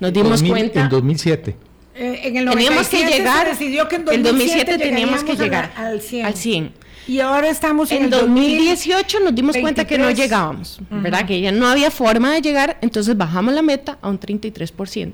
Nos 0.00 0.12
dimos 0.14 0.30
2000 0.40 0.50
cuenta. 0.50 0.80
En 0.84 0.88
2007. 0.88 1.56
Eh, 1.96 2.20
en 2.24 2.36
el 2.36 2.48
Teníamos 2.50 2.88
que 2.88 2.96
97 2.96 3.12
se 3.12 3.18
llegar. 3.18 3.46
decidió 3.48 3.88
que 3.88 3.96
en 3.96 4.00
el 4.08 4.22
2007 4.22 4.72
2007 4.72 4.78
teníamos 4.78 5.22
que 5.24 5.36
llegar 5.36 5.72
la- 5.76 5.86
al 5.86 6.00
100. 6.00 6.26
Al 6.26 6.34
100. 6.34 6.72
Y 7.06 7.20
ahora 7.20 7.48
estamos 7.50 7.90
en, 7.92 7.98
En 7.98 8.04
el 8.04 8.10
2018 8.10 9.20
nos 9.20 9.34
dimos 9.34 9.56
cuenta 9.58 9.86
que 9.86 9.98
no 9.98 10.06
23. 10.06 10.28
llegábamos, 10.30 10.80
¿verdad? 10.90 11.26
Que 11.26 11.40
ya 11.40 11.52
no 11.52 11.68
había 11.68 11.90
forma 11.90 12.32
de 12.32 12.40
llegar, 12.40 12.78
entonces 12.80 13.16
bajamos 13.16 13.52
la 13.54 13.62
meta 13.62 13.98
a 14.00 14.08
un 14.08 14.18
33%. 14.18 15.12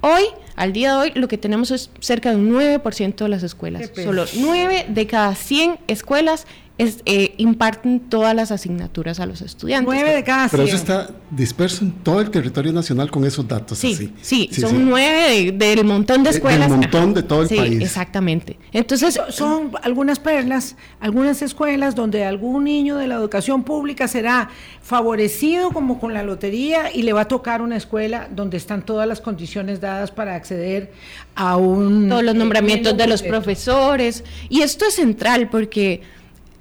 Hoy, 0.00 0.22
al 0.56 0.72
día 0.72 0.92
de 0.92 0.98
hoy, 0.98 1.12
lo 1.14 1.28
que 1.28 1.38
tenemos 1.38 1.70
es 1.70 1.90
cerca 2.00 2.30
de 2.30 2.36
un 2.36 2.50
9% 2.50 3.16
de 3.24 3.28
las 3.28 3.42
escuelas. 3.42 3.90
Solo 3.94 4.24
9 4.36 4.86
de 4.88 5.06
cada 5.06 5.34
100 5.34 5.78
escuelas 5.88 6.46
es- 6.76 7.02
eh, 7.06 7.34
imparten 7.36 8.00
todas 8.00 8.34
las 8.34 8.50
asignaturas 8.50 9.20
a 9.20 9.26
los 9.26 9.42
estudiantes. 9.42 9.86
9 9.86 10.12
de 10.12 10.24
cada 10.24 10.48
100. 10.48 10.50
Pero 10.50 10.64
eso 10.64 10.76
está 10.76 11.10
disperso 11.30 11.84
en 11.84 11.92
todo 11.92 12.20
el 12.20 12.30
territorio 12.32 12.72
nacional 12.72 13.12
con 13.12 13.24
esos 13.24 13.46
datos 13.46 13.78
Sí, 13.78 13.92
así. 13.94 14.12
sí, 14.20 14.60
son 14.60 14.84
nueve 14.90 15.52
de- 15.52 15.74
del 15.74 15.84
montón 15.84 16.24
de 16.24 16.30
del 16.30 16.34
escuelas. 16.36 16.68
montón 16.68 17.02
Ajá. 17.04 17.12
de 17.12 17.22
todo 17.22 17.42
el 17.42 17.48
Sí, 17.48 17.54
país. 17.56 17.80
Exactamente. 17.80 18.56
Entonces, 18.72 19.14
So- 19.14 19.30
son 19.30 19.70
algunas 19.82 20.18
perlas, 20.18 20.74
algunas 20.98 21.42
escuelas 21.42 21.94
donde 21.94 22.24
algún 22.24 22.64
niño 22.64 22.96
de 22.96 23.06
la 23.06 23.14
educación 23.14 23.62
pública 23.62 24.08
será 24.08 24.48
favorecido 24.82 25.70
como 25.70 25.98
con 26.00 26.12
la 26.12 26.22
lotería 26.24 26.92
y 26.92 27.02
le 27.02 27.12
va 27.12 27.22
a 27.22 27.28
tocar 27.28 27.62
una 27.62 27.76
escuela 27.76 28.28
donde 28.34 28.56
están 28.56 28.84
todas 28.84 29.06
las 29.08 29.20
condiciones 29.20 29.80
dadas 29.80 30.10
para 30.10 30.36
acceder 30.44 30.92
a 31.34 31.56
un 31.56 32.08
todos 32.08 32.22
los 32.22 32.34
nombramientos 32.34 32.96
de 32.96 33.06
los 33.06 33.22
profesores. 33.22 34.24
Y 34.50 34.60
esto 34.60 34.86
es 34.86 34.94
central 34.94 35.48
porque 35.48 36.02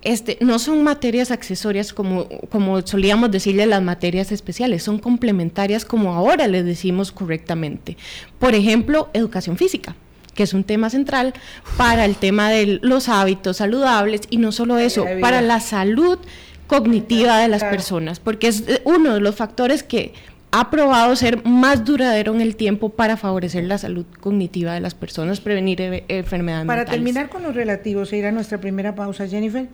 este, 0.01 0.37
no 0.39 0.57
son 0.57 0.83
materias 0.83 1.31
accesorias 1.31 1.93
como, 1.93 2.29
como 2.49 2.81
solíamos 2.81 3.29
decirle 3.29 3.65
las 3.65 3.81
materias 3.81 4.31
especiales, 4.31 4.83
son 4.83 4.99
complementarias 4.99 5.83
como 5.83 6.13
ahora 6.13 6.47
le 6.47 6.63
decimos 6.63 7.11
correctamente. 7.11 7.97
Por 8.39 8.55
ejemplo, 8.55 9.09
educación 9.13 9.57
física 9.57 9.95
que 10.33 10.41
es 10.41 10.55
un 10.55 10.63
tema 10.63 10.89
central 10.89 11.35
para 11.77 12.05
el 12.05 12.15
tema 12.15 12.49
de 12.49 12.79
los 12.81 13.07
hábitos 13.07 13.57
saludables 13.57 14.21
y 14.31 14.37
no 14.37 14.51
solo 14.51 14.79
eso, 14.79 15.05
para 15.21 15.43
la 15.43 15.59
salud 15.59 16.17
cognitiva 16.65 17.37
de 17.37 17.49
las 17.49 17.63
personas, 17.63 18.19
porque 18.19 18.47
es 18.47 18.63
eh, 18.67 18.81
uno 18.83 19.13
de 19.13 19.19
los 19.19 19.35
factores 19.35 19.83
que 19.83 20.13
ha 20.55 20.69
probado 20.69 21.15
ser 21.15 21.43
más 21.45 21.83
duradero 21.83 22.31
en 22.35 22.39
el 22.39 22.55
tiempo 22.55 22.89
para 22.89 23.17
favorecer 23.17 23.63
la 23.63 23.79
salud 23.79 24.05
cognitiva 24.19 24.75
de 24.75 24.81
las 24.81 24.93
personas, 24.93 25.41
prevenir 25.41 25.81
eh, 25.81 26.05
enfermedades 26.09 26.67
Para 26.67 26.81
mentales. 26.81 26.99
terminar 26.99 27.29
con 27.29 27.41
los 27.41 27.55
relativos 27.55 28.13
e 28.13 28.17
ir 28.17 28.27
a 28.27 28.31
nuestra 28.31 28.59
primera 28.59 28.93
pausa, 28.93 29.27
Jennifer, 29.27 29.67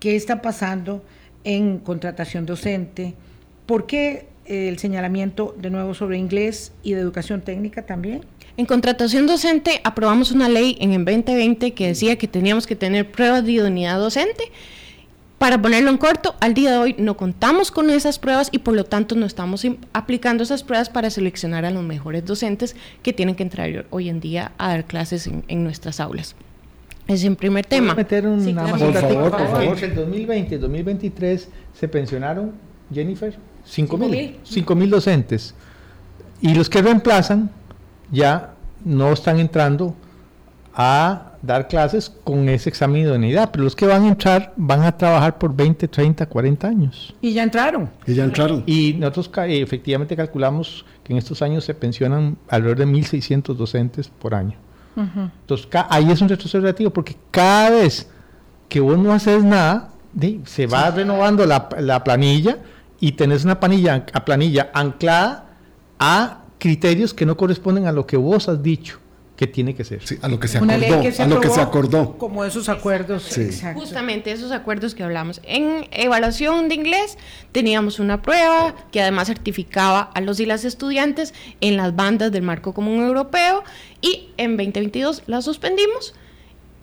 ¿qué 0.00 0.16
está 0.16 0.42
pasando 0.42 1.04
en 1.44 1.78
contratación 1.78 2.46
docente? 2.46 3.14
¿Por 3.66 3.86
qué 3.86 4.26
eh, 4.46 4.68
el 4.68 4.80
señalamiento 4.80 5.54
de 5.56 5.70
nuevo 5.70 5.94
sobre 5.94 6.18
inglés 6.18 6.72
y 6.82 6.94
de 6.94 7.00
educación 7.00 7.40
técnica 7.40 7.86
también? 7.86 8.22
En 8.56 8.66
contratación 8.66 9.28
docente 9.28 9.80
aprobamos 9.84 10.32
una 10.32 10.48
ley 10.48 10.78
en 10.80 10.94
el 10.94 11.04
2020 11.04 11.74
que 11.74 11.86
decía 11.86 12.18
que 12.18 12.26
teníamos 12.26 12.66
que 12.66 12.74
tener 12.74 13.08
pruebas 13.12 13.44
de 13.44 13.52
idoneidad 13.52 14.00
docente. 14.00 14.50
Para 15.40 15.62
ponerlo 15.62 15.88
en 15.88 15.96
corto, 15.96 16.34
al 16.40 16.52
día 16.52 16.70
de 16.70 16.76
hoy 16.76 16.94
no 16.98 17.16
contamos 17.16 17.70
con 17.70 17.88
esas 17.88 18.18
pruebas 18.18 18.50
y 18.52 18.58
por 18.58 18.74
lo 18.74 18.84
tanto 18.84 19.14
no 19.14 19.24
estamos 19.24 19.66
aplicando 19.94 20.42
esas 20.42 20.62
pruebas 20.62 20.90
para 20.90 21.08
seleccionar 21.08 21.64
a 21.64 21.70
los 21.70 21.82
mejores 21.82 22.26
docentes 22.26 22.76
que 23.02 23.14
tienen 23.14 23.34
que 23.36 23.42
entrar 23.42 23.86
hoy 23.88 24.10
en 24.10 24.20
día 24.20 24.52
a 24.58 24.68
dar 24.68 24.84
clases 24.84 25.26
en, 25.26 25.42
en 25.48 25.64
nuestras 25.64 25.98
aulas. 25.98 26.36
Es 27.08 27.24
el 27.24 27.36
primer 27.36 27.64
tema. 27.64 27.94
¿Puedo 27.94 27.96
meter 27.96 28.26
un, 28.26 28.44
Sí, 28.44 28.52
claro. 28.52 28.76
Por 28.76 28.92
favor, 28.92 29.30
por 29.30 29.48
favor. 29.48 29.62
Entre 29.62 29.86
el 29.86 29.94
2020 29.94 30.50
y 30.50 30.54
el 30.56 30.60
2023 30.60 31.48
se 31.72 31.88
pensionaron, 31.88 32.52
Jennifer, 32.92 33.32
5 33.32 33.40
Cinco 33.64 33.96
mil. 33.96 34.10
mil. 34.10 34.36
5 34.44 34.74
mil 34.74 34.90
docentes. 34.90 35.54
Y 36.42 36.52
los 36.52 36.68
que 36.68 36.82
reemplazan 36.82 37.50
ya 38.12 38.52
no 38.84 39.10
están 39.14 39.40
entrando 39.40 39.96
a 40.74 41.29
dar 41.42 41.68
clases 41.68 42.12
con 42.24 42.48
ese 42.48 42.68
examen 42.68 43.02
de 43.02 43.08
idoneidad, 43.08 43.50
pero 43.50 43.64
los 43.64 43.74
que 43.74 43.86
van 43.86 44.04
a 44.04 44.08
entrar 44.08 44.52
van 44.56 44.82
a 44.82 44.96
trabajar 44.96 45.38
por 45.38 45.54
20, 45.54 45.88
30, 45.88 46.26
40 46.26 46.68
años. 46.68 47.14
Y 47.22 47.32
ya 47.32 47.42
entraron. 47.42 47.88
Y 48.06 48.14
ya 48.14 48.24
entraron. 48.24 48.62
Y 48.66 48.94
nosotros 48.98 49.30
eh, 49.48 49.62
efectivamente 49.62 50.14
calculamos 50.16 50.84
que 51.02 51.12
en 51.12 51.18
estos 51.18 51.40
años 51.42 51.64
se 51.64 51.72
pensionan 51.74 52.36
alrededor 52.48 52.78
de 52.78 52.86
1.600 52.86 53.54
docentes 53.54 54.08
por 54.08 54.34
año. 54.34 54.56
Entonces 54.96 55.66
ca- 55.66 55.86
ahí 55.88 56.10
es 56.10 56.20
un 56.20 56.28
retroceso 56.28 56.58
relativo 56.60 56.90
porque 56.90 57.16
cada 57.30 57.70
vez 57.70 58.10
que 58.68 58.80
vos 58.80 58.98
no 58.98 59.12
haces 59.12 59.42
nada, 59.42 59.90
se 60.44 60.66
va 60.66 60.90
renovando 60.90 61.46
la, 61.46 61.68
la 61.78 62.04
planilla 62.04 62.58
y 62.98 63.12
tenés 63.12 63.44
una 63.44 63.58
planilla, 63.58 64.04
a 64.12 64.24
planilla 64.24 64.70
anclada 64.74 65.46
a 65.98 66.40
criterios 66.58 67.14
que 67.14 67.24
no 67.24 67.36
corresponden 67.36 67.86
a 67.86 67.92
lo 67.92 68.06
que 68.06 68.16
vos 68.18 68.48
has 68.48 68.62
dicho 68.62 68.98
que 69.40 69.46
tiene 69.46 69.74
que 69.74 69.84
ser. 69.84 70.06
Sí, 70.06 70.18
a 70.20 70.28
lo 70.28 70.38
que 70.38 70.48
se 70.48 70.60
Una 70.60 70.74
acordó. 70.74 70.90
ley 70.96 71.00
que 71.00 71.12
se 71.12 71.22
a 71.22 71.26
lo 71.26 71.40
que 71.40 71.48
se 71.48 71.62
acordó. 71.62 72.18
Como 72.18 72.44
esos 72.44 72.68
acuerdos. 72.68 73.22
Sí. 73.22 73.40
Exacto. 73.40 73.80
Justamente 73.80 74.32
esos 74.32 74.52
acuerdos 74.52 74.94
que 74.94 75.02
hablamos. 75.02 75.40
En 75.44 75.88
evaluación 75.92 76.68
de 76.68 76.74
inglés 76.74 77.16
teníamos 77.50 78.00
una 78.00 78.20
prueba 78.20 78.74
que 78.92 79.00
además 79.00 79.28
certificaba 79.28 80.10
a 80.14 80.20
los 80.20 80.40
y 80.40 80.44
las 80.44 80.66
estudiantes 80.66 81.32
en 81.62 81.78
las 81.78 81.96
bandas 81.96 82.32
del 82.32 82.42
marco 82.42 82.74
común 82.74 83.00
europeo 83.00 83.64
y 84.02 84.28
en 84.36 84.58
2022 84.58 85.22
la 85.26 85.40
suspendimos 85.40 86.12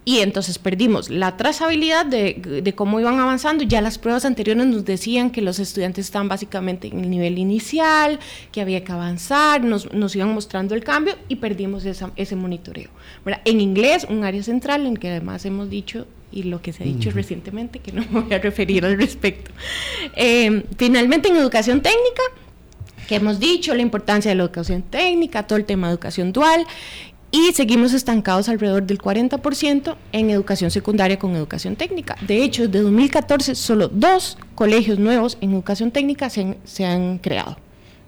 y 0.08 0.20
entonces 0.20 0.58
perdimos 0.58 1.10
la 1.10 1.36
trazabilidad 1.36 2.06
de, 2.06 2.62
de 2.64 2.74
cómo 2.74 2.98
iban 3.02 3.20
avanzando. 3.20 3.66
Ya 3.66 3.82
las 3.82 3.98
pruebas 3.98 4.24
anteriores 4.24 4.66
nos 4.66 4.86
decían 4.86 5.32
que 5.32 5.42
los 5.42 5.60
estudiantes 5.60 6.06
estaban 6.06 6.30
básicamente 6.30 6.88
en 6.88 7.02
el 7.02 7.10
nivel 7.10 7.38
inicial, 7.38 8.18
que 8.54 8.62
había 8.62 8.86
que 8.86 8.92
avanzar, 8.94 9.66
nos, 9.66 9.92
nos 9.92 10.16
iban 10.16 10.34
mostrando 10.34 10.76
el 10.76 10.84
cambio 10.86 11.16
y 11.28 11.36
perdimos 11.36 11.84
esa- 11.84 12.14
ese 12.16 12.38
monitoreo. 12.38 12.90
¿verdad? 13.26 13.42
En 13.44 13.60
inglés, 13.60 14.08
un 14.10 14.24
área 14.24 14.42
central 14.44 14.86
en 14.88 14.96
que 14.96 15.10
además 15.10 15.44
hemos 15.44 15.70
dicho 15.70 16.08
y 16.32 16.44
lo 16.44 16.62
que 16.62 16.72
se 16.72 16.84
ha 16.84 16.86
dicho 16.86 17.12
recientemente, 17.12 17.80
que 17.80 17.92
no 17.92 18.06
me 18.10 18.22
voy 18.22 18.34
a 18.34 18.40
referir 18.40 18.86
al 18.86 18.98
respecto. 18.98 19.52
Eh, 20.16 20.64
finalmente, 20.78 21.28
en 21.28 21.36
educación 21.36 21.82
técnica, 21.82 22.22
que 23.10 23.16
hemos 23.16 23.40
dicho 23.42 23.76
la 23.76 23.82
importancia 23.82 24.30
de 24.32 24.36
la 24.36 24.44
educación 24.44 24.84
técnica, 24.84 25.44
todo 25.48 25.58
el 25.58 25.66
tema 25.66 25.88
de 25.88 25.94
educación 25.96 26.32
dual, 26.32 26.66
y 27.32 27.54
seguimos 27.54 27.94
estancados 27.94 28.50
alrededor 28.50 28.84
del 28.84 29.00
40% 29.00 29.96
en 30.12 30.30
educación 30.30 30.72
secundaria 30.72 31.20
con 31.20 31.36
educación 31.36 31.76
técnica. 31.76 32.16
De 32.22 32.44
hecho, 32.44 32.68
desde 32.68 32.84
2014 32.84 33.56
solo 33.56 33.88
dos 33.90 34.38
colegios 34.56 35.00
nuevos 35.00 35.38
en 35.42 35.54
educación 35.54 35.92
técnica 35.92 36.30
se 36.30 36.42
han, 36.42 36.58
se 36.64 36.86
han 36.86 37.18
creado. 37.18 37.58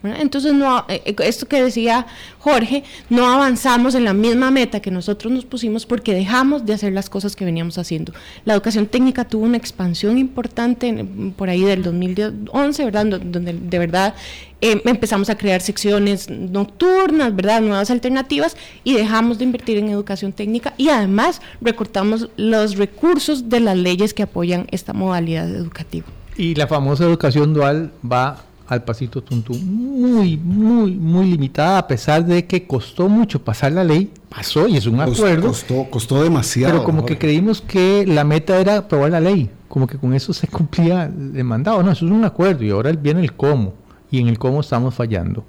Entonces, 0.04 0.54
no, 0.54 0.86
eh, 0.88 1.02
eh, 1.06 1.16
esto 1.26 1.46
que 1.48 1.62
decía 1.62 2.06
Jorge, 2.40 2.84
no 3.10 3.28
avanzamos 3.30 3.96
en 3.96 4.06
la 4.06 4.14
misma 4.14 4.50
meta 4.50 4.80
que 4.80 4.92
nosotros 4.92 5.32
nos 5.34 5.44
pusimos 5.46 5.86
porque 5.86 6.14
dejamos 6.14 6.66
de 6.66 6.74
hacer 6.74 6.94
las 6.94 7.10
cosas 7.10 7.36
que 7.36 7.44
veníamos 7.44 7.78
haciendo. 7.78 8.14
La 8.46 8.54
educación 8.54 8.86
técnica 8.88 9.26
tuvo 9.26 9.44
una 9.46 9.58
expansión 9.58 10.18
importante 10.18 10.88
en- 10.88 11.34
por 11.34 11.50
ahí 11.50 11.62
del 11.64 11.84
2011, 11.84 12.86
¿verdad? 12.86 13.06
Do- 13.08 13.20
Donde 13.20 13.54
de 13.54 13.80
verdad 13.80 14.16
eh, 14.62 14.82
empezamos 14.86 15.30
a 15.30 15.38
crear 15.38 15.62
secciones 15.62 16.30
nocturnas, 16.30 17.36
¿verdad? 17.36 17.62
Nuevas 17.62 17.90
alternativas 17.92 18.56
y 18.84 18.94
dejamos 18.94 19.38
de 19.38 19.46
invertir 19.46 19.78
en 19.78 19.90
educación 19.90 20.32
técnica 20.34 20.74
y 20.78 20.90
además 20.90 21.42
recortamos 21.62 22.30
los 22.38 22.76
recursos 22.78 23.50
de 23.50 23.60
las 23.62 23.78
leyes 23.78 24.14
que 24.14 24.24
apoyan 24.24 24.68
esta 24.72 24.94
modalidad 24.94 25.50
educativa. 25.50 26.08
Y 26.38 26.56
la 26.56 26.68
famosa 26.68 27.04
educación 27.06 27.54
dual 27.54 27.92
va 28.10 28.46
al 28.70 28.84
pasito 28.84 29.22
tuntún, 29.24 29.60
muy, 30.00 30.38
muy, 30.38 30.92
muy 30.92 31.26
limitada, 31.32 31.80
a 31.80 31.88
pesar 31.88 32.24
de 32.26 32.46
que 32.46 32.68
costó 32.68 33.10
mucho 33.10 33.44
pasar 33.44 33.72
la 33.72 33.84
ley, 33.84 34.12
pasó 34.30 34.68
y 34.68 34.78
es 34.78 34.86
un 34.86 35.00
acuerdo, 35.02 35.48
Costó, 35.48 35.88
costó 35.90 36.24
demasiado. 36.24 36.74
pero 36.74 36.84
como 36.84 37.06
que 37.06 37.18
creímos 37.18 37.62
que 37.62 38.06
la 38.06 38.24
meta 38.24 38.60
era 38.60 38.78
aprobar 38.78 39.12
la 39.12 39.20
ley, 39.20 39.50
como 39.68 39.88
que 39.88 39.98
con 39.98 40.14
eso 40.14 40.34
se 40.34 40.48
cumplía 40.50 41.06
el 41.06 41.44
mandado. 41.44 41.82
No, 41.82 41.92
eso 41.92 42.06
es 42.06 42.12
un 42.12 42.24
acuerdo 42.24 42.64
y 42.64 42.70
ahora 42.70 42.92
viene 42.92 43.22
el 43.22 43.34
cómo, 43.34 43.74
y 44.12 44.20
en 44.20 44.28
el 44.28 44.38
cómo 44.38 44.62
estamos 44.62 44.94
fallando. 44.94 45.44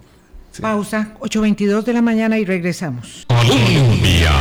Pausa, 0.61 1.15
8.22 1.21 1.85
de 1.85 1.93
la 1.93 2.03
mañana 2.03 2.39
y 2.39 2.45
regresamos. 2.45 3.25
Colombia. 3.29 4.33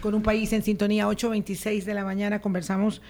Con 0.00 0.14
un 0.14 0.22
país 0.22 0.52
en 0.52 0.62
sintonía, 0.64 1.06
8.26 1.06 1.84
de 1.84 1.94
la 1.94 2.04
mañana, 2.04 2.40
conversamos 2.40 3.00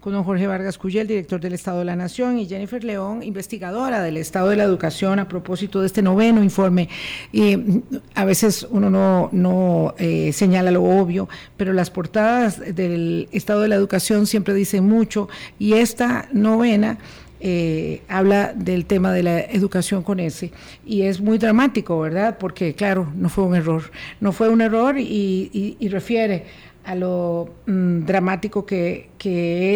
con 0.00 0.12
don 0.12 0.22
Jorge 0.22 0.46
Vargas 0.46 0.78
Cuyel, 0.78 1.08
director 1.08 1.40
del 1.40 1.54
Estado 1.54 1.80
de 1.80 1.84
la 1.84 1.96
Nación, 1.96 2.38
y 2.38 2.46
Jennifer 2.46 2.84
León, 2.84 3.22
investigadora 3.24 4.00
del 4.00 4.16
Estado 4.16 4.50
de 4.50 4.56
la 4.56 4.62
Educación, 4.62 5.18
a 5.18 5.26
propósito 5.26 5.80
de 5.80 5.86
este 5.86 6.02
noveno 6.02 6.42
informe. 6.42 6.88
Mm, 7.32 7.78
a 8.14 8.24
veces 8.24 8.66
uno 8.70 8.90
no, 8.90 9.28
no 9.32 9.94
eh, 9.98 10.32
señala 10.32 10.70
lo 10.70 10.84
obvio, 10.84 11.28
pero 11.56 11.72
las 11.72 11.90
portadas 11.90 12.60
del 12.76 13.28
Estado 13.32 13.62
de 13.62 13.68
la 13.68 13.74
Educación 13.74 14.26
siempre 14.26 14.54
dicen 14.54 14.84
mucho, 14.88 15.28
y 15.58 15.72
esta 15.74 16.28
novena 16.32 16.98
eh, 17.40 18.02
habla 18.08 18.52
del 18.54 18.84
tema 18.84 19.12
de 19.12 19.22
la 19.22 19.40
educación 19.40 20.02
con 20.02 20.18
ese 20.18 20.50
y 20.84 21.02
es 21.02 21.20
muy 21.20 21.38
dramático, 21.38 22.00
¿verdad? 22.00 22.36
Porque 22.38 22.74
claro, 22.74 23.12
no 23.16 23.28
fue 23.28 23.44
un 23.44 23.54
error, 23.54 23.92
no 24.20 24.32
fue 24.32 24.48
un 24.48 24.60
error 24.60 24.98
y, 24.98 25.48
y- 25.52 25.76
y 25.78 25.88
refiere 25.88 26.46
a 26.88 26.94
lo 26.94 27.50
mm, 27.66 28.06
dramático 28.06 28.64
que, 28.64 29.10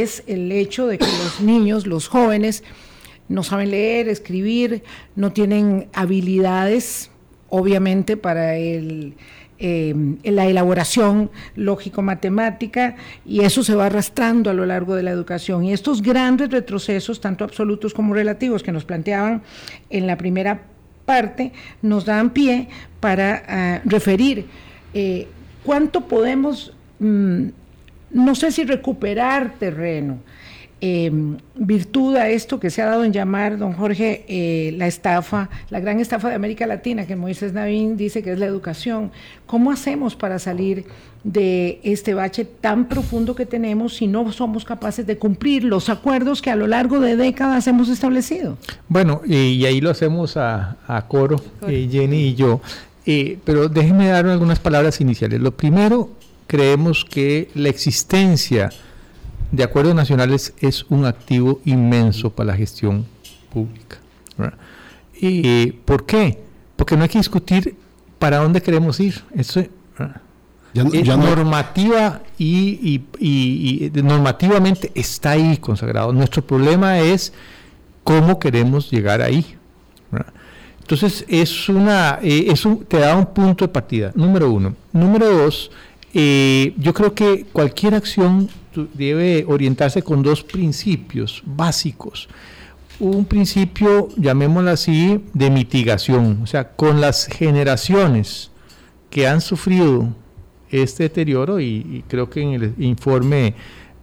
es 0.03 0.25
el 0.27 0.51
hecho 0.51 0.87
de 0.87 0.96
que 0.96 1.05
los 1.05 1.42
niños, 1.42 1.87
los 1.87 2.09
jóvenes, 2.09 2.64
no 3.29 3.42
saben 3.42 3.70
leer, 3.70 4.09
escribir, 4.09 4.83
no 5.14 5.31
tienen 5.31 5.88
habilidades, 5.92 7.11
obviamente, 7.51 8.16
para 8.16 8.57
el, 8.57 9.12
eh, 9.59 9.94
la 10.25 10.46
elaboración 10.46 11.31
lógico-matemática 11.55 12.96
y 13.27 13.40
eso 13.40 13.62
se 13.62 13.75
va 13.75 13.87
arrastrando 13.87 14.48
a 14.48 14.55
lo 14.55 14.64
largo 14.64 14.94
de 14.94 15.03
la 15.03 15.11
educación. 15.11 15.64
Y 15.64 15.75
estos 15.75 16.01
grandes 16.01 16.51
retrocesos, 16.51 17.20
tanto 17.20 17.44
absolutos 17.44 17.92
como 17.92 18.14
relativos, 18.14 18.62
que 18.62 18.72
nos 18.72 18.87
planteaban 18.87 19.42
en 19.90 20.07
la 20.07 20.16
primera 20.16 20.62
parte, 21.05 21.53
nos 21.83 22.07
dan 22.07 22.31
pie 22.31 22.68
para 23.01 23.42
ah, 23.46 23.81
referir 23.85 24.46
eh, 24.94 25.29
cuánto 25.62 26.09
podemos, 26.09 26.72
mm, 27.03 27.49
no 28.12 28.35
sé 28.35 28.53
si 28.53 28.65
recuperar 28.65 29.55
terreno, 29.59 30.19
eh, 30.85 31.12
virtud 31.55 32.17
a 32.17 32.29
esto 32.29 32.59
que 32.59 32.69
se 32.69 32.83
ha 32.83 32.87
dado 32.87 33.05
en 33.05 33.12
llamar, 33.12 33.57
don 33.57 33.73
Jorge, 33.73 34.25
eh, 34.27 34.73
la 34.77 34.88
estafa, 34.88 35.49
la 35.71 35.79
gran 35.79 36.01
estafa 36.01 36.29
de 36.29 36.35
América 36.35 36.67
Latina, 36.67 37.07
que 37.07 37.15
Moisés 37.15 37.53
Navín 37.53 37.97
dice 37.97 38.23
que 38.23 38.33
es 38.33 38.38
la 38.41 38.47
educación. 38.47 39.12
¿Cómo 39.47 39.71
hacemos 39.71 40.17
para 40.17 40.41
salir 40.41 40.85
de 41.23 41.79
este 41.85 42.15
bache 42.15 42.45
tan 42.45 42.88
profundo 42.88 43.37
que 43.37 43.47
tenemos 43.47 43.95
si 43.95 44.09
no 44.09 44.33
somos 44.33 44.65
capaces 44.65 45.07
de 45.07 45.19
cumplir 45.19 45.62
los 45.62 45.88
acuerdos 45.88 46.43
que 46.43 46.51
a 46.51 46.57
lo 46.57 46.67
largo 46.67 46.99
de 46.99 47.15
décadas 47.15 47.69
hemos 47.69 47.88
establecido? 47.88 48.59
Bueno, 48.88 49.23
y, 49.25 49.65
ahí 49.65 49.81
lo 49.81 49.91
hacemos 49.91 50.37
a, 50.37 50.79
a 50.88 51.07
coro, 51.07 51.41
eh, 51.69 51.88
Jenny 51.91 52.23
y 52.29 52.35
yo. 52.35 52.61
Eh, 53.05 53.38
pero 53.45 53.69
déjenme 53.69 54.09
dar 54.09 54.27
algunas 54.27 54.61
palabras 54.61 55.01
iniciales. 55.01 55.41
Lo 55.41 55.53
primero, 55.53 56.11
creemos 56.53 57.07
que 57.07 57.49
la 57.55 57.71
existencia 57.71 58.69
de 59.51 59.62
acuerdos 59.62 59.95
nacionales 59.95 60.53
es 60.61 60.85
un 60.91 61.07
activo 61.07 61.61
inmenso 61.65 62.29
para 62.29 62.49
la 62.49 62.57
gestión 62.57 63.07
pública. 63.51 63.97
¿verdad? 64.37 64.59
¿Y 65.19 65.73
por 65.73 66.05
qué? 66.05 66.38
Porque 66.77 66.95
no 66.95 67.05
hay 67.05 67.09
que 67.09 67.19
discutir 67.19 67.75
para 68.19 68.37
dónde 68.38 68.61
queremos 68.61 69.01
ir. 69.01 69.15
Eso, 69.35 69.62
no- 70.75 70.93
Eh, 70.93 71.03
no- 71.05 71.17
normativa 71.17 72.21
y, 72.38 72.79
y- 72.83 73.05
y- 73.19 73.85
y 73.85 73.88
de- 73.88 74.03
normativamente 74.03 74.91
está 74.95 75.31
ahí 75.31 75.57
consagrado. 75.57 76.12
Nuestro 76.12 76.43
problema 76.47 76.99
es 77.01 77.33
cómo 78.05 78.38
queremos 78.38 78.91
llegar 78.91 79.23
ahí. 79.23 79.45
¿verdad? 80.11 80.33
Entonces 80.81 81.25
es 81.29 81.69
una, 81.71 82.19
eh, 82.23 82.47
es 82.49 82.67
un- 82.67 82.85
te 82.85 82.99
da 82.99 83.17
un 83.17 83.27
punto 83.27 83.65
de 83.65 83.69
partida, 83.73 84.12
número 84.15 84.51
uno. 84.53 84.75
Número 84.93 85.27
dos, 85.31 85.71
eh, 86.14 86.75
yo 86.77 86.92
creo 86.92 87.14
que 87.14 87.46
cualquier 87.53 87.94
acción 87.94 88.48
debe 88.94 89.44
orientarse 89.46 90.03
con 90.03 90.22
dos 90.22 90.42
principios 90.42 91.42
básicos. 91.44 92.29
Un 93.01 93.25
principio, 93.25 94.09
llamémoslo 94.16 94.70
así, 94.70 95.20
de 95.33 95.51
mitigación, 95.51 96.40
o 96.42 96.46
sea, 96.46 96.68
con 96.70 97.01
las 97.01 97.27
generaciones 97.27 98.51
que 99.11 99.27
han 99.27 99.40
sufrido 99.40 100.09
este 100.70 101.05
deterioro 101.05 101.61
y, 101.61 101.87
y 101.90 102.05
creo 102.09 102.31
que 102.31 102.42
en 102.42 102.53
el 102.53 102.75
informe 102.79 103.55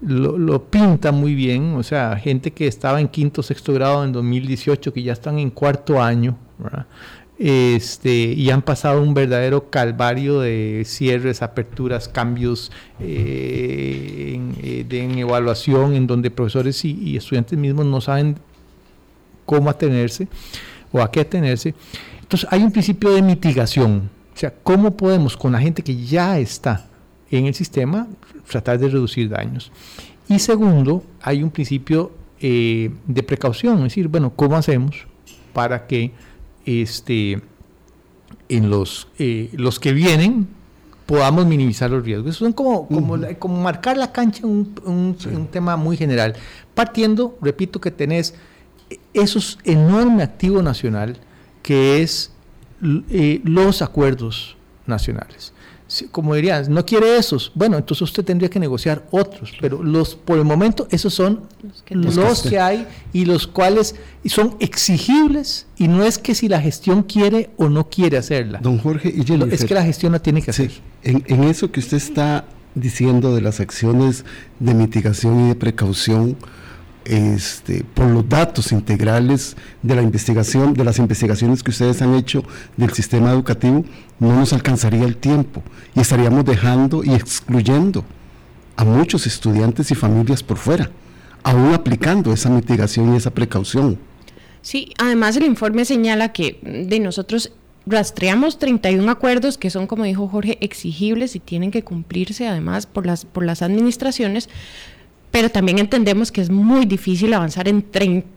lo, 0.01 0.37
lo 0.37 0.63
pinta 0.65 1.11
muy 1.11 1.35
bien, 1.35 1.75
o 1.75 1.83
sea, 1.83 2.15
gente 2.17 2.51
que 2.51 2.67
estaba 2.67 3.01
en 3.01 3.07
quinto, 3.07 3.43
sexto 3.43 3.73
grado 3.73 4.03
en 4.03 4.11
2018, 4.11 4.93
que 4.93 5.03
ya 5.03 5.13
están 5.13 5.39
en 5.39 5.49
cuarto 5.49 6.01
año, 6.01 6.37
¿verdad? 6.57 6.85
Este, 7.41 8.13
y 8.13 8.49
han 8.49 8.61
pasado 8.61 9.01
un 9.01 9.13
verdadero 9.13 9.69
calvario 9.69 10.41
de 10.41 10.83
cierres, 10.85 11.41
aperturas, 11.41 12.09
cambios 12.09 12.69
eh, 12.99 14.33
en, 14.35 14.55
eh, 14.61 14.85
de- 14.87 15.03
en 15.05 15.17
evaluación, 15.17 15.93
en 15.93 16.05
donde 16.05 16.31
profesores 16.31 16.83
y, 16.83 16.91
y 17.01 17.15
estudiantes 17.15 17.57
mismos 17.57 17.85
no 17.85 18.01
saben 18.01 18.35
cómo 19.45 19.69
atenerse 19.69 20.27
o 20.91 21.01
a 21.01 21.09
qué 21.09 21.21
atenerse. 21.21 21.73
Entonces 22.21 22.47
hay 22.51 22.61
un 22.61 22.71
principio 22.73 23.11
de 23.11 23.21
mitigación, 23.21 24.09
o 24.35 24.37
sea, 24.37 24.53
cómo 24.61 24.97
podemos 24.97 25.37
con 25.37 25.53
la 25.53 25.59
gente 25.61 25.81
que 25.81 25.95
ya 25.95 26.37
está 26.39 26.87
en 27.31 27.45
el 27.45 27.53
sistema, 27.53 28.07
tratar 28.49 28.77
de 28.79 28.89
reducir 28.89 29.29
daños. 29.29 29.71
Y 30.27 30.39
segundo, 30.39 31.03
hay 31.21 31.41
un 31.41 31.51
principio 31.51 32.11
eh, 32.41 32.91
de 33.07 33.23
precaución, 33.23 33.77
es 33.77 33.83
decir, 33.83 34.09
bueno, 34.09 34.33
¿cómo 34.35 34.57
hacemos 34.57 35.07
para 35.53 35.87
que 35.87 36.11
este, 36.65 37.41
en 38.49 38.69
los, 38.69 39.07
eh, 39.17 39.49
los 39.53 39.79
que 39.79 39.93
vienen 39.93 40.47
podamos 41.05 41.45
minimizar 41.45 41.89
los 41.89 42.03
riesgos? 42.03 42.35
Eso 42.35 42.45
son 42.45 42.53
como, 42.53 42.87
como, 42.87 43.17
como 43.39 43.61
marcar 43.61 43.97
la 43.97 44.11
cancha 44.11 44.45
un, 44.45 44.75
un, 44.85 45.17
un 45.35 45.47
tema 45.47 45.75
muy 45.75 45.97
general. 45.97 46.35
Partiendo, 46.75 47.37
repito, 47.41 47.81
que 47.81 47.91
tenés 47.91 48.35
esos 49.13 49.57
enorme 49.63 50.23
activo 50.23 50.61
nacional 50.61 51.17
que 51.61 52.01
es 52.01 52.31
eh, 53.09 53.41
los 53.43 53.81
acuerdos 53.81 54.55
nacionales. 54.85 55.53
Como 56.11 56.35
dirían, 56.35 56.71
no 56.71 56.85
quiere 56.85 57.17
esos, 57.17 57.51
bueno, 57.55 57.77
entonces 57.77 58.03
usted 58.03 58.23
tendría 58.23 58.49
que 58.49 58.59
negociar 58.59 59.07
otros, 59.11 59.53
pero 59.59 59.81
los 59.81 60.15
por 60.15 60.37
el 60.37 60.45
momento 60.45 60.87
esos 60.91 61.13
son 61.13 61.41
los 61.89 62.43
que, 62.43 62.59
hay 62.59 62.87
y 63.11 63.25
los 63.25 63.47
cuales 63.47 63.95
son 64.25 64.55
exigibles 64.59 65.65
y 65.77 65.87
no 65.87 66.03
es 66.03 66.17
que 66.17 66.35
si 66.35 66.47
la 66.47 66.61
gestión 66.61 67.03
quiere 67.03 67.49
o 67.57 67.69
no 67.69 67.89
quiere 67.89 68.17
hacerla. 68.17 68.59
Don 68.61 68.77
Jorge 68.77 69.09
y 69.09 69.23
Jennifer, 69.23 69.53
es 69.53 69.65
que 69.65 69.73
la 69.73 69.83
gestión 69.83 70.11
la 70.11 70.19
tiene 70.19 70.41
que 70.41 70.51
hacer. 70.51 70.71
en, 71.03 71.23
en 71.27 71.43
eso 71.45 71.71
que 71.71 71.79
usted 71.79 71.97
está 71.97 72.45
diciendo 72.75 73.33
de 73.33 73.41
las 73.41 73.59
acciones 73.59 74.25
de 74.59 74.73
mitigación 74.73 75.45
y 75.45 75.47
de 75.49 75.55
precaución, 75.55 76.37
este, 77.09 77.83
por 77.83 78.05
los 78.05 78.29
datos 78.29 78.71
integrales 78.71 79.57
de 79.81 79.95
la 79.95 80.03
investigación, 80.03 80.75
de 80.75 80.83
las 80.83 80.99
investigaciones 80.99 81.63
que 81.63 81.71
ustedes 81.71 82.03
han 82.03 82.13
hecho 82.13 82.43
del 82.77 82.93
sistema 82.93 83.31
educativo, 83.31 83.83
no 84.19 84.35
nos 84.35 84.53
alcanzaría 84.53 85.05
el 85.05 85.17
tiempo 85.17 85.63
y 85.95 86.01
estaríamos 86.01 86.45
dejando 86.45 87.03
y 87.03 87.13
excluyendo 87.15 88.05
a 88.75 88.83
muchos 88.85 89.25
estudiantes 89.25 89.89
y 89.89 89.95
familias 89.95 90.43
por 90.43 90.57
fuera, 90.57 90.91
aún 91.41 91.73
aplicando 91.73 92.31
esa 92.31 92.51
mitigación 92.51 93.13
y 93.13 93.17
esa 93.17 93.31
precaución. 93.31 93.97
Sí, 94.61 94.93
además 94.99 95.35
el 95.35 95.45
informe 95.45 95.85
señala 95.85 96.31
que 96.31 96.59
de 96.61 96.99
nosotros 96.99 97.53
rastreamos 97.87 98.59
31 98.59 99.09
acuerdos 99.09 99.57
que 99.57 99.71
son, 99.71 99.87
como 99.87 100.03
dijo 100.03 100.27
Jorge, 100.27 100.59
exigibles 100.61 101.35
y 101.35 101.39
tienen 101.39 101.71
que 101.71 101.83
cumplirse 101.83 102.47
además 102.47 102.85
por 102.85 103.07
las, 103.07 103.25
por 103.25 103.43
las 103.43 103.63
administraciones, 103.63 104.47
pero 105.31 105.49
también 105.49 105.79
entendemos 105.79 106.31
que 106.31 106.41
es 106.41 106.49
muy 106.49 106.85
difícil 106.85 107.33
avanzar 107.33 107.67
en 107.67 107.85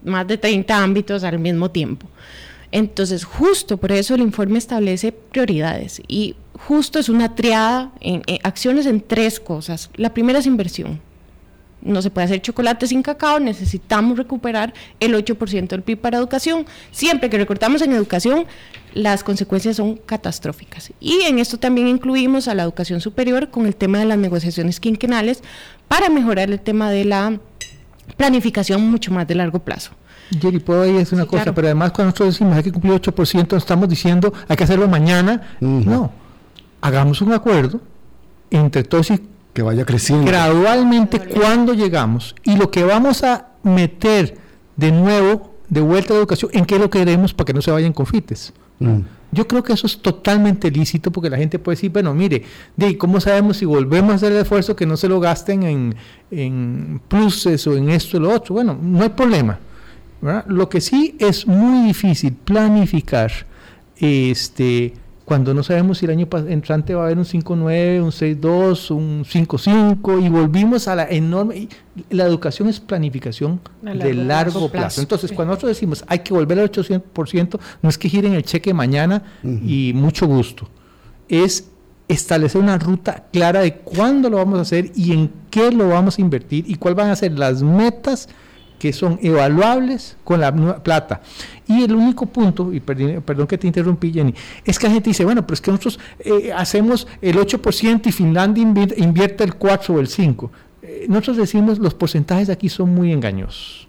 más 0.04 0.26
de 0.26 0.38
30 0.38 0.82
ámbitos 0.82 1.24
al 1.24 1.38
mismo 1.38 1.70
tiempo. 1.70 2.06
Entonces, 2.72 3.24
justo 3.24 3.76
por 3.76 3.92
eso 3.92 4.14
el 4.14 4.22
informe 4.22 4.58
establece 4.58 5.12
prioridades 5.12 6.00
y 6.08 6.34
justo 6.54 6.98
es 6.98 7.08
una 7.08 7.34
triada 7.34 7.92
en, 8.00 8.22
acciones 8.42 8.86
en 8.86 9.02
tres 9.02 9.38
cosas. 9.38 9.90
La 9.94 10.14
primera 10.14 10.38
es 10.38 10.46
inversión. 10.46 11.00
No 11.82 12.00
se 12.00 12.10
puede 12.10 12.26
hacer 12.26 12.40
chocolate 12.40 12.86
sin 12.86 13.02
cacao, 13.02 13.40
necesitamos 13.40 14.16
recuperar 14.16 14.72
el 15.00 15.14
8% 15.14 15.68
del 15.68 15.82
PIB 15.82 15.98
para 15.98 16.18
educación. 16.18 16.64
Siempre 16.92 17.28
que 17.28 17.38
recortamos 17.38 17.82
en 17.82 17.92
educación, 17.92 18.46
las 18.94 19.24
consecuencias 19.24 19.76
son 19.76 19.96
catastróficas. 19.96 20.92
Y 21.00 21.22
en 21.22 21.38
esto 21.38 21.58
también 21.58 21.88
incluimos 21.88 22.46
a 22.48 22.54
la 22.54 22.62
educación 22.62 23.00
superior 23.00 23.50
con 23.50 23.66
el 23.66 23.74
tema 23.74 23.98
de 23.98 24.04
las 24.04 24.18
negociaciones 24.18 24.80
quinquenales 24.80 25.42
para 25.88 26.08
mejorar 26.08 26.50
el 26.50 26.60
tema 26.60 26.90
de 26.90 27.04
la 27.04 27.38
planificación 28.16 28.90
mucho 28.90 29.12
más 29.12 29.26
de 29.26 29.34
largo 29.34 29.58
plazo. 29.58 29.92
Jerry, 30.40 30.60
puedo 30.60 30.82
decir 30.82 31.14
una 31.14 31.26
cosa, 31.26 31.52
pero 31.54 31.66
además 31.66 31.92
cuando 31.92 32.10
nosotros 32.10 32.34
decimos 32.34 32.56
hay 32.56 32.62
que 32.62 32.72
cumplir 32.72 32.94
8%, 32.94 33.56
estamos 33.56 33.88
diciendo 33.88 34.32
hay 34.48 34.56
que 34.56 34.64
hacerlo 34.64 34.88
mañana. 34.88 35.56
No, 35.60 36.10
hagamos 36.80 37.20
un 37.20 37.32
acuerdo 37.32 37.80
entre 38.50 38.84
todos 38.84 39.10
y 39.10 39.20
que 39.52 39.62
vaya 39.62 39.84
creciendo. 39.84 40.26
Gradualmente 40.26 41.20
cuando 41.20 41.74
llegamos 41.74 42.34
y 42.42 42.56
lo 42.56 42.70
que 42.70 42.84
vamos 42.84 43.22
a 43.22 43.48
meter 43.62 44.36
de 44.76 44.92
nuevo, 44.92 45.54
de 45.68 45.80
vuelta 45.80 46.12
a 46.12 46.16
la 46.16 46.20
educación, 46.20 46.50
en 46.54 46.64
qué 46.64 46.78
lo 46.78 46.90
queremos 46.90 47.34
para 47.34 47.46
que 47.46 47.54
no 47.54 47.62
se 47.62 47.70
vayan 47.70 47.92
confites. 47.92 48.52
Mm. 48.78 49.00
Yo 49.30 49.48
creo 49.48 49.62
que 49.62 49.72
eso 49.72 49.86
es 49.86 50.00
totalmente 50.00 50.70
lícito 50.70 51.10
porque 51.10 51.30
la 51.30 51.38
gente 51.38 51.58
puede 51.58 51.76
decir, 51.76 51.90
bueno, 51.90 52.14
mire, 52.14 52.42
de 52.76 52.98
¿cómo 52.98 53.18
sabemos 53.20 53.56
si 53.56 53.64
volvemos 53.64 54.12
a 54.12 54.16
hacer 54.16 54.32
el 54.32 54.38
esfuerzo 54.38 54.76
que 54.76 54.84
no 54.84 54.96
se 54.96 55.08
lo 55.08 55.20
gasten 55.20 55.62
en, 55.62 55.94
en 56.30 57.00
pluses 57.08 57.66
o 57.66 57.76
en 57.76 57.88
esto 57.88 58.18
y 58.18 58.20
lo 58.20 58.30
otro? 58.30 58.54
Bueno, 58.54 58.78
no 58.80 59.02
hay 59.02 59.08
problema. 59.10 59.58
Lo 60.46 60.68
que 60.68 60.80
sí 60.80 61.16
es 61.18 61.46
muy 61.46 61.86
difícil 61.86 62.34
planificar 62.34 63.32
este, 63.96 64.94
cuando 65.24 65.54
no 65.54 65.62
sabemos 65.62 65.98
si 65.98 66.04
el 66.06 66.10
año 66.10 66.28
entrante 66.48 66.94
va 66.94 67.02
a 67.02 67.04
haber 67.06 67.18
un 67.18 67.24
5.9, 67.24 68.02
un 68.02 68.10
6.2, 68.10 68.90
un 68.90 69.24
5.5 69.24 70.24
y 70.24 70.28
volvimos 70.28 70.88
a 70.88 70.96
la 70.96 71.08
enorme... 71.08 71.68
La 72.10 72.24
educación 72.24 72.68
es 72.68 72.80
planificación 72.80 73.60
de 73.82 74.14
largo 74.14 74.70
plazo. 74.70 75.00
Entonces, 75.00 75.30
cuando 75.30 75.52
nosotros 75.52 75.76
decimos 75.76 76.04
hay 76.08 76.20
que 76.20 76.32
volver 76.32 76.58
al 76.58 76.70
800%, 76.70 77.58
no 77.82 77.88
es 77.88 77.98
que 77.98 78.08
giren 78.08 78.32
el 78.32 78.42
cheque 78.42 78.72
mañana 78.74 79.22
y 79.42 79.92
mucho 79.94 80.26
gusto. 80.26 80.68
Es 81.28 81.68
establecer 82.08 82.60
una 82.60 82.78
ruta 82.78 83.26
clara 83.32 83.60
de 83.60 83.76
cuándo 83.76 84.28
lo 84.28 84.38
vamos 84.38 84.58
a 84.58 84.62
hacer 84.62 84.90
y 84.94 85.12
en 85.12 85.30
qué 85.50 85.70
lo 85.70 85.88
vamos 85.88 86.18
a 86.18 86.20
invertir 86.20 86.64
y 86.66 86.74
cuáles 86.76 86.96
van 86.96 87.10
a 87.10 87.16
ser 87.16 87.38
las 87.38 87.62
metas 87.62 88.28
que 88.82 88.92
son 88.92 89.16
evaluables 89.22 90.16
con 90.24 90.40
la 90.40 90.82
plata. 90.82 91.20
Y 91.68 91.84
el 91.84 91.94
único 91.94 92.26
punto, 92.26 92.72
y 92.72 92.80
perdón, 92.80 93.46
que 93.46 93.56
te 93.56 93.68
interrumpí, 93.68 94.12
Jenny, 94.12 94.34
es 94.64 94.76
que 94.76 94.88
la 94.88 94.94
gente 94.94 95.10
dice, 95.10 95.24
bueno, 95.24 95.42
pero 95.46 95.54
es 95.54 95.60
que 95.60 95.70
nosotros 95.70 96.00
eh, 96.18 96.52
hacemos 96.52 97.06
el 97.20 97.36
8% 97.36 98.08
y 98.08 98.10
Finlandia 98.10 98.60
invierte 98.96 99.44
el 99.44 99.54
4 99.54 99.94
o 99.94 100.00
el 100.00 100.08
5. 100.08 100.50
Eh, 100.82 101.06
nosotros 101.08 101.36
decimos, 101.36 101.78
los 101.78 101.94
porcentajes 101.94 102.50
aquí 102.50 102.68
son 102.68 102.92
muy 102.92 103.12
engañosos. 103.12 103.86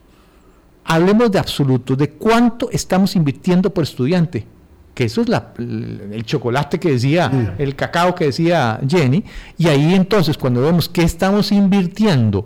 Hablemos 0.85 1.31
de 1.31 1.39
absoluto, 1.39 1.95
de 1.95 2.11
cuánto 2.11 2.69
estamos 2.69 3.15
invirtiendo 3.15 3.73
por 3.73 3.85
estudiante 3.85 4.45
que 4.93 5.05
eso 5.05 5.23
es 5.23 5.27
el 5.57 6.23
chocolate 6.23 6.79
que 6.79 6.91
decía, 6.91 7.55
el 7.57 7.75
cacao 7.75 8.13
que 8.13 8.25
decía 8.25 8.79
Jenny, 8.87 9.23
y 9.57 9.67
ahí 9.67 9.95
entonces 9.95 10.37
cuando 10.37 10.61
vemos 10.61 10.87
que 10.87 11.01
estamos 11.01 11.51
invirtiendo 11.51 12.45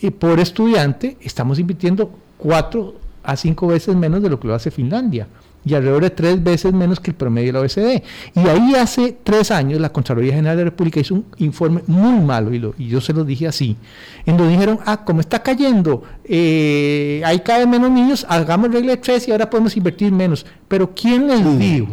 y 0.00 0.10
por 0.10 0.40
estudiante 0.40 1.16
estamos 1.20 1.58
invirtiendo 1.58 2.10
cuatro 2.36 2.94
a 3.22 3.36
cinco 3.36 3.66
veces 3.66 3.94
menos 3.96 4.22
de 4.22 4.30
lo 4.30 4.40
que 4.40 4.48
lo 4.48 4.54
hace 4.54 4.70
Finlandia 4.70 5.26
y 5.64 5.74
alrededor 5.74 6.02
de 6.02 6.10
tres 6.10 6.42
veces 6.42 6.72
menos 6.72 7.00
que 7.00 7.10
el 7.10 7.16
promedio 7.16 7.48
de 7.48 7.52
la 7.52 7.60
OECD. 7.60 8.02
Y 8.34 8.48
ahí 8.48 8.74
hace 8.74 9.16
tres 9.22 9.50
años 9.50 9.80
la 9.80 9.90
Contraloría 9.90 10.34
General 10.34 10.56
de 10.56 10.64
la 10.64 10.70
República 10.70 11.00
hizo 11.00 11.14
un 11.14 11.26
informe 11.38 11.82
muy 11.86 12.20
malo, 12.24 12.54
y, 12.54 12.58
lo, 12.58 12.74
y 12.78 12.88
yo 12.88 13.00
se 13.00 13.12
lo 13.12 13.24
dije 13.24 13.46
así, 13.46 13.76
en 14.24 14.36
donde 14.36 14.52
dijeron, 14.52 14.78
ah, 14.86 15.04
como 15.04 15.20
está 15.20 15.42
cayendo, 15.42 16.04
eh, 16.24 17.20
hay 17.24 17.40
cada 17.40 17.60
vez 17.60 17.68
menos 17.68 17.90
niños, 17.90 18.26
hagamos 18.28 18.72
regla 18.72 18.92
de 18.92 18.96
tres 18.98 19.28
y 19.28 19.32
ahora 19.32 19.50
podemos 19.50 19.76
invertir 19.76 20.12
menos. 20.12 20.46
Pero 20.68 20.94
¿quién 20.94 21.26
les 21.26 21.58
dijo 21.58 21.88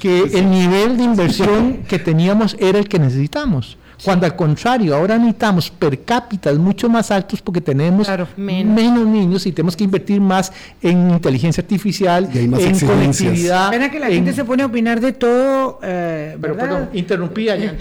que 0.00 0.22
el 0.34 0.50
nivel 0.50 0.96
de 0.96 1.04
inversión 1.04 1.84
que 1.88 1.98
teníamos 1.98 2.56
era 2.58 2.78
el 2.78 2.88
que 2.88 2.98
necesitamos? 2.98 3.78
Cuando 4.04 4.26
al 4.26 4.36
contrario, 4.36 4.94
ahora 4.94 5.18
necesitamos 5.18 5.70
per 5.70 6.02
cápita 6.02 6.52
mucho 6.54 6.88
más 6.88 7.10
altos 7.10 7.42
porque 7.42 7.60
tenemos 7.60 8.08
menos. 8.36 9.06
niños 9.06 9.46
y 9.46 9.52
tenemos 9.52 9.76
que 9.76 9.84
invertir 9.84 10.20
más 10.20 10.52
en 10.82 11.10
inteligencia 11.10 11.62
artificial, 11.62 12.28
en 12.34 12.50
conectividad. 12.80 13.64
Espera 13.64 13.90
que 13.90 14.00
la 14.00 14.08
gente 14.08 14.32
se 14.32 14.44
pone 14.44 14.62
a 14.62 14.66
opinar 14.66 15.00
de 15.00 15.12
todo. 15.12 15.78
Eh, 15.82 16.36
pero 16.40 16.56
perdón, 16.56 16.88
interrumpía 16.92 17.56
ya. 17.56 17.74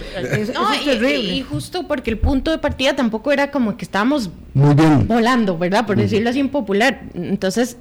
no, 0.53 1.09
y, 1.09 1.41
justo 1.41 1.87
porque 1.87 2.11
el 2.11 2.17
punto 2.17 2.51
de 2.51 2.57
partida 2.57 2.95
tampoco 2.95 3.31
era 3.31 3.51
como 3.51 3.77
que 3.77 3.85
estábamos 3.85 4.29
volando, 4.53 5.57
¿verdad? 5.57 5.85
Por 5.85 5.97
decirlo 5.97 6.29
así 6.29 6.39
impopular. 6.39 7.01
Entonces 7.13 7.77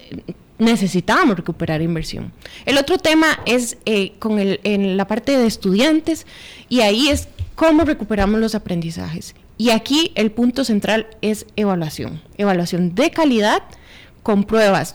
necesitábamos 0.58 1.36
recuperar 1.36 1.82
inversión. 1.82 2.32
El 2.66 2.78
otro 2.78 2.98
tema 2.98 3.26
es 3.46 3.78
eh, 3.86 4.12
con 4.18 4.38
el, 4.38 4.60
en 4.64 4.96
la 4.96 5.06
parte 5.06 5.36
de 5.38 5.46
estudiantes 5.46 6.26
y 6.68 6.80
ahí 6.80 7.08
es 7.08 7.28
¿Cómo 7.58 7.82
recuperamos 7.82 8.38
los 8.38 8.54
aprendizajes? 8.54 9.34
Y 9.56 9.70
aquí 9.70 10.12
el 10.14 10.30
punto 10.30 10.62
central 10.62 11.08
es 11.22 11.44
evaluación. 11.56 12.22
Evaluación 12.36 12.94
de 12.94 13.10
calidad 13.10 13.64
con 14.22 14.44
pruebas 14.44 14.94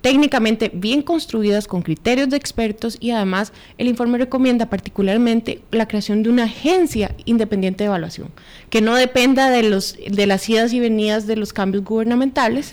técnicamente 0.00 0.72
bien 0.74 1.02
construidas 1.02 1.68
con 1.68 1.82
criterios 1.82 2.30
de 2.30 2.36
expertos 2.36 2.96
y 2.98 3.12
además 3.12 3.52
el 3.78 3.86
informe 3.86 4.18
recomienda 4.18 4.68
particularmente 4.68 5.62
la 5.70 5.86
creación 5.86 6.24
de 6.24 6.30
una 6.30 6.44
agencia 6.44 7.14
independiente 7.26 7.84
de 7.84 7.86
evaluación 7.86 8.32
que 8.70 8.80
no 8.80 8.96
dependa 8.96 9.48
de 9.50 9.62
los 9.62 9.96
de 9.96 10.26
las 10.26 10.48
idas 10.48 10.72
y 10.72 10.80
venidas 10.80 11.28
de 11.28 11.36
los 11.36 11.52
cambios 11.52 11.84
gubernamentales 11.84 12.72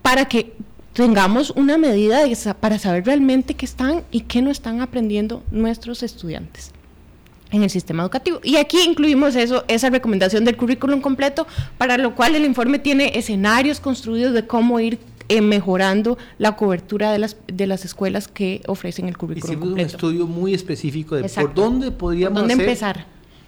para 0.00 0.24
que 0.28 0.54
tengamos 0.94 1.50
una 1.50 1.76
medida 1.76 2.22
para 2.58 2.78
saber 2.78 3.04
realmente 3.04 3.52
qué 3.52 3.66
están 3.66 4.02
y 4.10 4.22
qué 4.22 4.40
no 4.40 4.50
están 4.50 4.80
aprendiendo 4.80 5.42
nuestros 5.50 6.02
estudiantes 6.02 6.72
en 7.52 7.62
el 7.62 7.70
sistema 7.70 8.02
educativo. 8.02 8.40
Y 8.42 8.56
aquí 8.56 8.78
incluimos 8.84 9.36
eso, 9.36 9.64
esa 9.68 9.90
recomendación 9.90 10.44
del 10.44 10.56
currículum 10.56 11.00
completo, 11.00 11.46
para 11.78 11.96
lo 11.98 12.14
cual 12.14 12.34
el 12.34 12.44
informe 12.44 12.78
tiene 12.78 13.16
escenarios 13.16 13.78
construidos 13.78 14.32
de 14.34 14.46
cómo 14.46 14.80
ir 14.80 14.98
eh, 15.28 15.40
mejorando 15.40 16.18
la 16.38 16.56
cobertura 16.56 17.12
de 17.12 17.18
las, 17.18 17.36
de 17.46 17.66
las 17.66 17.84
escuelas 17.84 18.26
que 18.26 18.60
ofrecen 18.66 19.06
el 19.06 19.16
currículum 19.16 19.52
Hicimos 19.56 19.72
un 19.74 19.80
estudio 19.80 20.26
muy 20.26 20.52
específico 20.54 21.14
de 21.14 21.28
por 21.28 21.54
dónde 21.54 21.90
podríamos 21.92 22.50
empezar? 22.50 23.06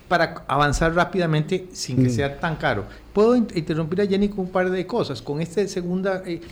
para 0.08 0.44
avanzar 0.48 0.94
rápidamente 0.94 1.66
sin 1.72 1.96
que 1.96 2.10
Mm. 2.10 2.14
sea 2.14 2.38
tan 2.38 2.56
caro. 2.56 2.84
Puedo 3.14 3.34
in- 3.36 3.48
interrumpir 3.54 4.02
a 4.02 4.06
Jenny 4.06 4.28
con 4.28 4.40
un 4.40 4.48
par 4.50 4.70
de 4.70 4.86
cosas. 4.86 5.22
Con 5.22 5.40
este 5.40 5.66
segunda, 5.66 6.22
eh, 6.26 6.42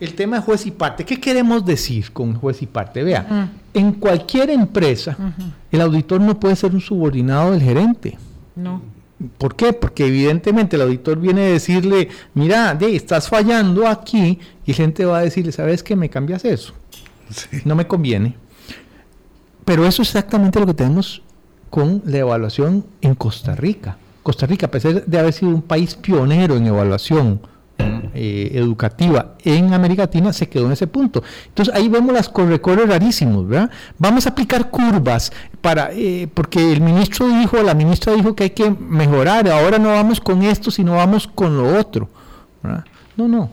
el 0.00 0.14
tema 0.14 0.36
de 0.36 0.42
juez 0.42 0.66
y 0.66 0.70
parte. 0.70 1.04
¿Qué 1.04 1.20
queremos 1.20 1.64
decir 1.64 2.12
con 2.12 2.34
juez 2.34 2.62
y 2.62 2.66
parte? 2.66 3.02
Vea, 3.02 3.52
en 3.74 3.92
cualquier 3.92 4.50
empresa, 4.50 5.16
el 5.70 5.80
auditor 5.80 6.20
no 6.20 6.40
puede 6.40 6.56
ser 6.56 6.74
un 6.74 6.80
subordinado 6.80 7.52
del 7.52 7.62
gerente. 7.62 8.18
No. 8.56 8.82
¿Por 9.36 9.54
qué? 9.54 9.74
Porque 9.74 10.06
evidentemente 10.06 10.76
el 10.76 10.82
auditor 10.82 11.20
viene 11.20 11.42
a 11.42 11.52
decirle, 11.52 12.08
mira, 12.32 12.74
de, 12.74 12.96
estás 12.96 13.28
fallando 13.28 13.86
aquí, 13.86 14.38
y 14.64 14.70
el 14.70 14.76
gente 14.76 15.04
va 15.04 15.18
a 15.18 15.22
decirle, 15.22 15.52
¿sabes 15.52 15.82
qué? 15.82 15.94
Me 15.94 16.08
cambias 16.08 16.44
eso. 16.44 16.72
No 17.64 17.76
me 17.76 17.86
conviene. 17.86 18.34
Pero 19.64 19.86
eso 19.86 20.02
es 20.02 20.08
exactamente 20.08 20.58
lo 20.58 20.66
que 20.66 20.74
tenemos 20.74 21.22
con 21.68 22.02
la 22.06 22.18
evaluación 22.18 22.84
en 23.02 23.14
Costa 23.14 23.54
Rica. 23.54 23.98
Costa 24.22 24.46
Rica, 24.46 24.66
a 24.66 24.70
pesar 24.70 25.04
de 25.04 25.18
haber 25.18 25.32
sido 25.32 25.52
un 25.52 25.62
país 25.62 25.94
pionero 25.94 26.56
en 26.56 26.66
evaluación 26.66 27.40
eh, 28.14 28.50
educativa 28.54 29.34
en 29.44 29.72
América 29.72 30.02
Latina, 30.02 30.32
se 30.32 30.48
quedó 30.48 30.66
en 30.66 30.72
ese 30.72 30.86
punto. 30.86 31.22
Entonces 31.48 31.74
ahí 31.74 31.88
vemos 31.88 32.12
las 32.12 32.28
correcorres 32.28 32.88
rarísimos, 32.88 33.48
¿verdad? 33.48 33.70
Vamos 33.98 34.26
a 34.26 34.30
aplicar 34.30 34.70
curvas 34.70 35.32
para, 35.60 35.90
eh, 35.92 36.28
porque 36.32 36.72
el 36.72 36.80
ministro 36.80 37.28
dijo, 37.28 37.62
la 37.62 37.74
ministra 37.74 38.12
dijo 38.12 38.34
que 38.34 38.44
hay 38.44 38.50
que 38.50 38.70
mejorar, 38.70 39.48
ahora 39.48 39.78
no 39.78 39.88
vamos 39.90 40.20
con 40.20 40.42
esto, 40.42 40.70
sino 40.70 40.94
vamos 40.94 41.26
con 41.26 41.56
lo 41.56 41.78
otro. 41.78 42.08
No, 43.16 43.28
no. 43.28 43.50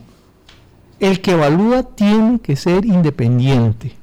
El 0.99 1.21
que 1.21 1.31
evalúa 1.31 1.83
tiene 1.83 2.39
que 2.39 2.55
ser 2.55 2.85
independiente. 2.85 3.95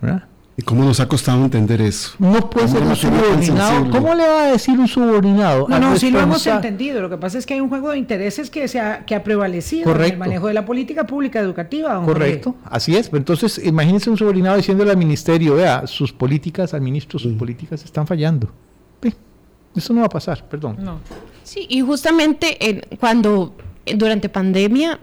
¿verdad? 0.00 0.24
¿Y 0.56 0.62
cómo 0.62 0.84
nos 0.84 1.00
ha 1.00 1.08
costado 1.08 1.44
entender 1.44 1.80
eso? 1.80 2.12
No 2.20 2.48
puede 2.48 2.68
ser 2.68 2.82
un 2.82 2.94
subordinado. 2.94 3.90
¿Cómo 3.90 4.14
le 4.14 4.22
va 4.28 4.44
a 4.44 4.46
decir 4.52 4.78
un 4.78 4.86
subordinado? 4.86 5.66
No, 5.68 5.80
no, 5.80 5.96
sí 5.96 6.12
lo 6.12 6.20
hemos 6.20 6.46
entendido. 6.46 7.00
Lo 7.02 7.10
que 7.10 7.16
pasa 7.16 7.38
es 7.38 7.44
que 7.46 7.54
hay 7.54 7.60
un 7.60 7.68
juego 7.68 7.90
de 7.90 7.98
intereses 7.98 8.50
que, 8.50 8.68
se 8.68 8.78
ha, 8.78 9.04
que 9.04 9.16
ha 9.16 9.24
prevalecido 9.24 9.92
en 9.96 10.00
el 10.12 10.16
manejo 10.16 10.46
de 10.46 10.54
la 10.54 10.64
política 10.64 11.04
pública 11.08 11.40
educativa. 11.40 11.94
don 11.94 12.04
Jorge. 12.04 12.18
Correcto, 12.20 12.54
así 12.66 12.96
es. 12.96 13.10
Entonces, 13.12 13.60
imagínense 13.64 14.08
un 14.10 14.16
subordinado 14.16 14.56
diciéndole 14.56 14.92
al 14.92 14.96
ministerio, 14.96 15.56
vea, 15.56 15.88
sus 15.88 16.12
políticas, 16.12 16.72
al 16.72 16.82
ministro, 16.82 17.18
sus 17.18 17.32
políticas 17.32 17.84
están 17.84 18.06
fallando. 18.06 18.48
Eso 19.74 19.92
no 19.92 20.00
va 20.02 20.06
a 20.06 20.10
pasar, 20.10 20.44
perdón. 20.48 20.76
No. 20.78 21.00
Sí, 21.42 21.66
y 21.68 21.80
justamente 21.80 22.56
en- 22.70 22.82
cuando 23.00 23.56
eh, 23.84 23.96
durante 23.96 24.28
pandemia 24.28 25.00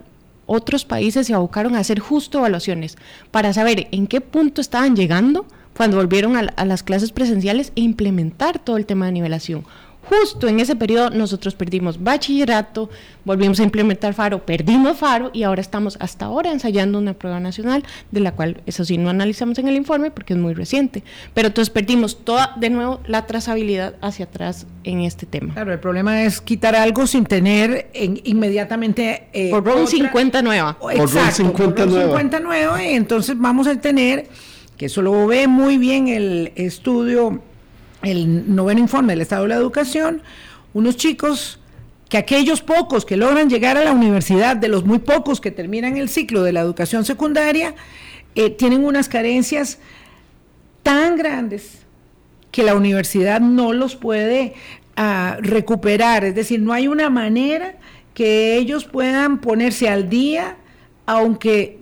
otros 0.51 0.83
países 0.83 1.27
se 1.27 1.33
abocaron 1.33 1.75
a 1.75 1.79
hacer 1.79 1.99
justo 1.99 2.39
evaluaciones 2.39 2.97
para 3.31 3.53
saber 3.53 3.87
en 3.91 4.07
qué 4.07 4.19
punto 4.19 4.59
estaban 4.59 4.95
llegando 4.95 5.45
cuando 5.75 5.95
volvieron 5.97 6.35
a, 6.35 6.41
a 6.41 6.65
las 6.65 6.83
clases 6.83 7.13
presenciales 7.13 7.71
e 7.75 7.81
implementar 7.81 8.59
todo 8.59 8.75
el 8.75 8.85
tema 8.85 9.05
de 9.05 9.13
nivelación. 9.13 9.63
Justo 10.11 10.49
en 10.49 10.59
ese 10.59 10.75
periodo 10.75 11.09
nosotros 11.09 11.55
perdimos 11.55 12.03
bachillerato, 12.03 12.89
volvimos 13.23 13.61
a 13.61 13.63
implementar 13.63 14.13
FARO, 14.13 14.45
perdimos 14.45 14.97
FARO 14.97 15.29
y 15.31 15.43
ahora 15.43 15.61
estamos 15.61 15.95
hasta 16.01 16.25
ahora 16.25 16.51
ensayando 16.51 16.97
una 16.99 17.13
prueba 17.13 17.39
nacional, 17.39 17.85
de 18.11 18.19
la 18.19 18.33
cual 18.33 18.61
eso 18.65 18.83
sí 18.83 18.97
no 18.97 19.09
analizamos 19.09 19.57
en 19.59 19.69
el 19.69 19.77
informe 19.77 20.11
porque 20.11 20.33
es 20.33 20.39
muy 20.39 20.53
reciente. 20.53 21.01
Pero 21.33 21.47
entonces 21.47 21.69
perdimos 21.69 22.25
toda, 22.25 22.53
de 22.59 22.69
nuevo, 22.69 22.99
la 23.07 23.25
trazabilidad 23.25 23.95
hacia 24.01 24.25
atrás 24.25 24.67
en 24.83 24.99
este 24.99 25.25
tema. 25.25 25.53
Claro, 25.53 25.71
el 25.71 25.79
problema 25.79 26.23
es 26.23 26.41
quitar 26.41 26.75
algo 26.75 27.07
sin 27.07 27.23
tener 27.23 27.89
en- 27.93 28.19
inmediatamente. 28.25 29.27
eh, 29.31 29.49
Por 29.49 29.63
RON 29.63 29.75
otra- 29.83 29.87
50 29.87 30.41
nueva. 30.41 30.71
o- 30.81 30.87
Por 30.87 30.93
RON 30.97 31.03
Exacto, 31.07 31.35
50 31.37 31.75
por 31.75 31.85
RON 31.85 31.89
nueva. 31.93 32.09
50 32.09 32.39
nueva, 32.41 32.83
y 32.83 32.95
entonces 32.95 33.37
vamos 33.39 33.65
a 33.67 33.79
tener, 33.79 34.27
que 34.75 34.87
eso 34.87 35.01
lo 35.01 35.25
ve 35.27 35.47
muy 35.47 35.77
bien 35.77 36.09
el 36.09 36.51
estudio, 36.55 37.41
el 38.03 38.55
noveno 38.55 38.79
informe 38.79 39.13
del 39.13 39.21
Estado 39.21 39.43
de 39.43 39.49
la 39.49 39.55
Educación, 39.55 40.21
unos 40.73 40.97
chicos 40.97 41.59
que 42.09 42.17
aquellos 42.17 42.61
pocos 42.61 43.05
que 43.05 43.15
logran 43.15 43.49
llegar 43.49 43.77
a 43.77 43.83
la 43.83 43.93
universidad, 43.93 44.57
de 44.57 44.67
los 44.67 44.83
muy 44.83 44.99
pocos 44.99 45.39
que 45.39 45.51
terminan 45.51 45.97
el 45.97 46.09
ciclo 46.09 46.43
de 46.43 46.51
la 46.51 46.59
educación 46.59 47.05
secundaria, 47.05 47.73
eh, 48.35 48.49
tienen 48.49 48.83
unas 48.83 49.07
carencias 49.07 49.79
tan 50.83 51.15
grandes 51.15 51.79
que 52.51 52.63
la 52.63 52.75
universidad 52.75 53.39
no 53.39 53.71
los 53.71 53.95
puede 53.95 54.53
ah, 54.97 55.37
recuperar. 55.39 56.25
Es 56.25 56.35
decir, 56.35 56.61
no 56.61 56.73
hay 56.73 56.87
una 56.87 57.09
manera 57.09 57.75
que 58.13 58.57
ellos 58.57 58.85
puedan 58.85 59.39
ponerse 59.39 59.87
al 59.87 60.09
día, 60.09 60.57
aunque 61.05 61.80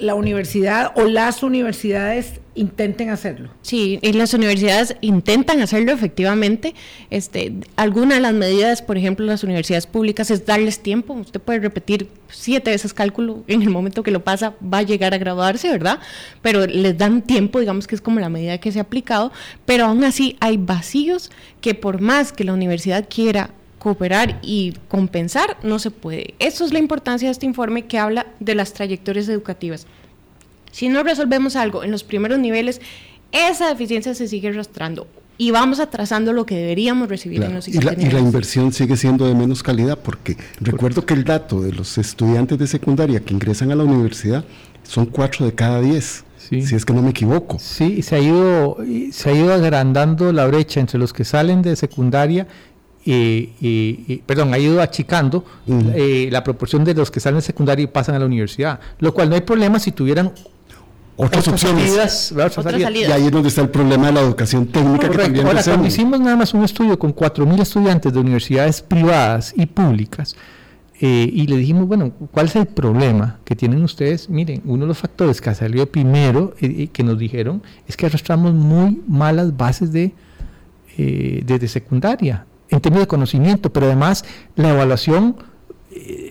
la 0.00 0.14
universidad 0.14 0.92
o 0.96 1.04
las 1.04 1.42
universidades 1.42 2.40
intenten 2.54 3.10
hacerlo. 3.10 3.50
Sí, 3.62 3.98
y 4.02 4.12
las 4.12 4.34
universidades 4.34 4.96
intentan 5.00 5.60
hacerlo 5.60 5.92
efectivamente. 5.92 6.74
Este, 7.10 7.52
alguna 7.76 8.16
de 8.16 8.20
las 8.20 8.34
medidas, 8.34 8.82
por 8.82 8.98
ejemplo, 8.98 9.24
las 9.24 9.44
universidades 9.44 9.86
públicas 9.86 10.30
es 10.30 10.46
darles 10.46 10.80
tiempo. 10.80 11.14
Usted 11.14 11.40
puede 11.40 11.60
repetir 11.60 12.08
siete 12.28 12.70
veces 12.70 12.92
cálculo 12.92 13.44
en 13.46 13.62
el 13.62 13.70
momento 13.70 14.02
que 14.02 14.10
lo 14.10 14.24
pasa, 14.24 14.54
va 14.62 14.78
a 14.78 14.82
llegar 14.82 15.14
a 15.14 15.18
graduarse, 15.18 15.70
¿verdad? 15.70 16.00
Pero 16.42 16.66
les 16.66 16.98
dan 16.98 17.22
tiempo, 17.22 17.60
digamos 17.60 17.86
que 17.86 17.94
es 17.94 18.00
como 18.00 18.20
la 18.20 18.28
medida 18.28 18.58
que 18.58 18.72
se 18.72 18.78
ha 18.78 18.82
aplicado, 18.82 19.32
pero 19.64 19.86
aún 19.86 20.04
así 20.04 20.36
hay 20.40 20.56
vacíos 20.56 21.30
que 21.60 21.74
por 21.74 22.00
más 22.00 22.32
que 22.32 22.44
la 22.44 22.52
universidad 22.52 23.06
quiera 23.08 23.50
cooperar 23.80 24.38
y 24.42 24.74
compensar, 24.88 25.56
no 25.64 25.80
se 25.80 25.90
puede. 25.90 26.34
Eso 26.38 26.64
es 26.64 26.72
la 26.72 26.78
importancia 26.78 27.26
de 27.28 27.32
este 27.32 27.46
informe 27.46 27.86
que 27.86 27.98
habla 27.98 28.26
de 28.38 28.54
las 28.54 28.72
trayectorias 28.74 29.28
educativas. 29.28 29.86
Si 30.70 30.88
no 30.88 31.02
resolvemos 31.02 31.56
algo 31.56 31.82
en 31.82 31.90
los 31.90 32.04
primeros 32.04 32.38
niveles, 32.38 32.80
esa 33.32 33.68
deficiencia 33.70 34.14
se 34.14 34.28
sigue 34.28 34.48
arrastrando 34.48 35.08
y 35.38 35.50
vamos 35.50 35.80
atrasando 35.80 36.32
lo 36.34 36.44
que 36.44 36.56
deberíamos 36.56 37.08
recibir 37.08 37.38
en 37.38 37.42
Claro, 37.44 37.56
los 37.56 37.68
Y 37.68 37.72
la, 37.72 37.80
siguientes 37.80 38.08
y 38.08 38.12
la 38.12 38.20
inversión 38.20 38.72
sigue 38.72 38.96
siendo 38.98 39.26
de 39.26 39.34
menos 39.34 39.62
calidad 39.62 39.98
porque 39.98 40.36
recuerdo 40.60 41.06
que 41.06 41.14
el 41.14 41.24
dato 41.24 41.62
de 41.62 41.72
los 41.72 41.96
estudiantes 41.96 42.58
de 42.58 42.66
secundaria 42.66 43.20
que 43.20 43.32
ingresan 43.32 43.72
a 43.72 43.74
la 43.76 43.84
universidad 43.84 44.44
son 44.82 45.06
cuatro 45.06 45.46
de 45.46 45.54
cada 45.54 45.80
diez, 45.80 46.24
Sí. 46.36 46.62
si 46.62 46.74
es 46.74 46.84
que 46.84 46.92
no 46.92 47.00
me 47.00 47.10
equivoco. 47.10 47.58
Sí, 47.60 48.02
se 48.02 48.16
ha 48.16 48.18
ido, 48.18 48.76
y 48.84 49.12
se 49.12 49.30
ha 49.30 49.32
ido 49.32 49.52
agrandando 49.54 50.32
la 50.32 50.46
brecha 50.46 50.80
entre 50.80 50.98
los 50.98 51.12
que 51.12 51.24
salen 51.24 51.62
de 51.62 51.76
secundaria 51.76 52.48
y, 53.04 53.12
y- 53.60 54.04
y- 54.08 54.22
perdón, 54.26 54.52
ha 54.52 54.58
ido 54.58 54.80
achicando 54.82 55.44
eh, 55.94 56.28
la 56.30 56.44
proporción 56.44 56.84
de 56.84 56.94
los 56.94 57.10
que 57.10 57.20
salen 57.20 57.38
de 57.38 57.42
secundaria 57.42 57.84
y 57.84 57.86
pasan 57.86 58.14
a 58.14 58.18
la 58.18 58.26
universidad, 58.26 58.78
lo 58.98 59.14
cual 59.14 59.28
no 59.30 59.34
hay 59.36 59.40
problema 59.40 59.78
si 59.78 59.92
tuvieran 59.92 60.32
Otras 61.16 61.48
opciones. 61.48 61.84
salidas, 61.86 62.32
¿verdad? 62.34 62.46
Otras 62.52 62.58
Otras 62.58 62.72
salidas. 62.72 62.88
salidas. 62.92 63.08
Y 63.10 63.12
ahí 63.12 63.26
es 63.26 63.32
donde 63.32 63.48
está 63.48 63.60
el 63.62 63.68
problema 63.70 64.06
de 64.08 64.12
la 64.12 64.20
educación 64.20 64.66
técnica 64.66 65.08
que 65.10 65.18
también 65.18 65.46
Ahora, 65.46 65.62
cuando 65.62 65.86
hicimos 65.86 66.20
nada 66.20 66.36
más 66.36 66.52
un 66.54 66.64
estudio 66.64 66.98
con 66.98 67.14
4.000 67.14 67.60
estudiantes 67.60 68.12
de 68.12 68.18
universidades 68.20 68.80
privadas 68.82 69.52
y 69.56 69.66
públicas, 69.66 70.36
eh, 71.02 71.30
y 71.32 71.46
le 71.46 71.56
dijimos, 71.56 71.88
bueno, 71.88 72.12
¿cuál 72.30 72.46
es 72.46 72.56
el 72.56 72.66
problema 72.66 73.38
que 73.44 73.56
tienen 73.56 73.82
ustedes? 73.82 74.28
Miren, 74.28 74.60
uno 74.66 74.82
de 74.84 74.88
los 74.88 74.98
factores 74.98 75.40
que 75.40 75.54
salió 75.54 75.90
primero, 75.90 76.54
eh, 76.60 76.74
eh, 76.78 76.88
que 76.92 77.02
nos 77.02 77.18
dijeron, 77.18 77.62
es 77.88 77.96
que 77.96 78.04
arrastramos 78.06 78.52
muy 78.52 79.00
malas 79.08 79.56
bases 79.56 79.92
de, 79.92 80.12
eh, 80.98 81.42
desde 81.46 81.68
secundaria, 81.68 82.44
en 82.70 82.80
términos 82.80 83.04
de 83.04 83.08
conocimiento, 83.08 83.72
pero 83.72 83.86
además 83.86 84.24
la 84.56 84.70
evaluación 84.70 85.36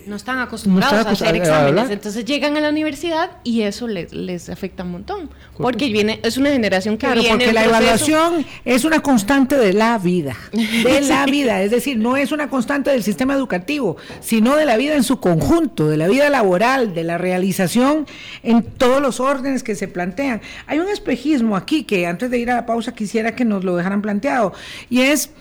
no 0.06 0.16
están 0.16 0.40
acostumbrados 0.40 0.94
No 0.94 1.12
están 1.12 1.28
a 1.28 1.30
hacer 1.30 1.36
a 1.36 1.38
exámenes, 1.38 1.90
entonces 1.90 2.24
llegan 2.24 2.56
a 2.56 2.62
la 2.62 2.70
universidad 2.70 3.32
y 3.44 3.64
eso 3.64 3.90
les, 3.90 4.14
les 4.14 4.50
afecta 4.50 4.84
un 4.84 4.92
montón, 4.92 5.30
porque 5.58 5.90
viene 5.90 6.22
es 6.24 6.38
una 6.38 6.50
generación 6.50 6.98
que 6.98 7.08
Claro, 7.08 7.20
viene 7.20 7.38
porque 7.38 7.54
la 7.54 7.66
evaluación 7.66 8.46
es 8.64 8.86
una 8.86 9.02
constante 9.02 9.58
de 9.58 9.74
la 9.74 9.98
vida, 9.98 10.38
de 10.54 11.02
la 11.08 11.26
vida, 11.26 11.62
es 11.62 11.72
decir, 11.72 11.98
no 11.98 12.16
es 12.16 12.32
una 12.32 12.50
constante 12.50 12.90
del 12.90 13.04
sistema 13.04 13.34
educativo, 13.34 13.98
sino 14.22 14.56
de 14.56 14.66
la 14.66 14.78
vida 14.78 14.96
en 14.96 15.04
su 15.04 15.20
conjunto, 15.20 15.90
de 15.90 15.98
la 15.98 16.08
vida 16.08 16.30
laboral, 16.30 16.94
de 16.94 17.04
la 17.04 17.18
realización 17.18 18.08
en 18.44 18.64
todos 18.64 19.02
los 19.02 19.20
órdenes 19.20 19.64
que 19.64 19.76
se 19.76 19.90
plantean. 19.90 20.42
Hay 20.68 20.80
un 20.80 20.88
espejismo 20.88 21.58
aquí 21.58 21.84
que 21.84 22.08
antes 22.08 22.32
de 22.32 22.40
ir 22.40 22.50
a 22.50 22.56
la 22.56 22.66
pausa 22.66 22.94
quisiera 22.94 23.36
que 23.36 23.44
nos 23.44 23.66
lo 23.66 23.76
dejaran 23.76 24.02
planteado, 24.02 24.54
y 24.90 25.02
es 25.02 25.32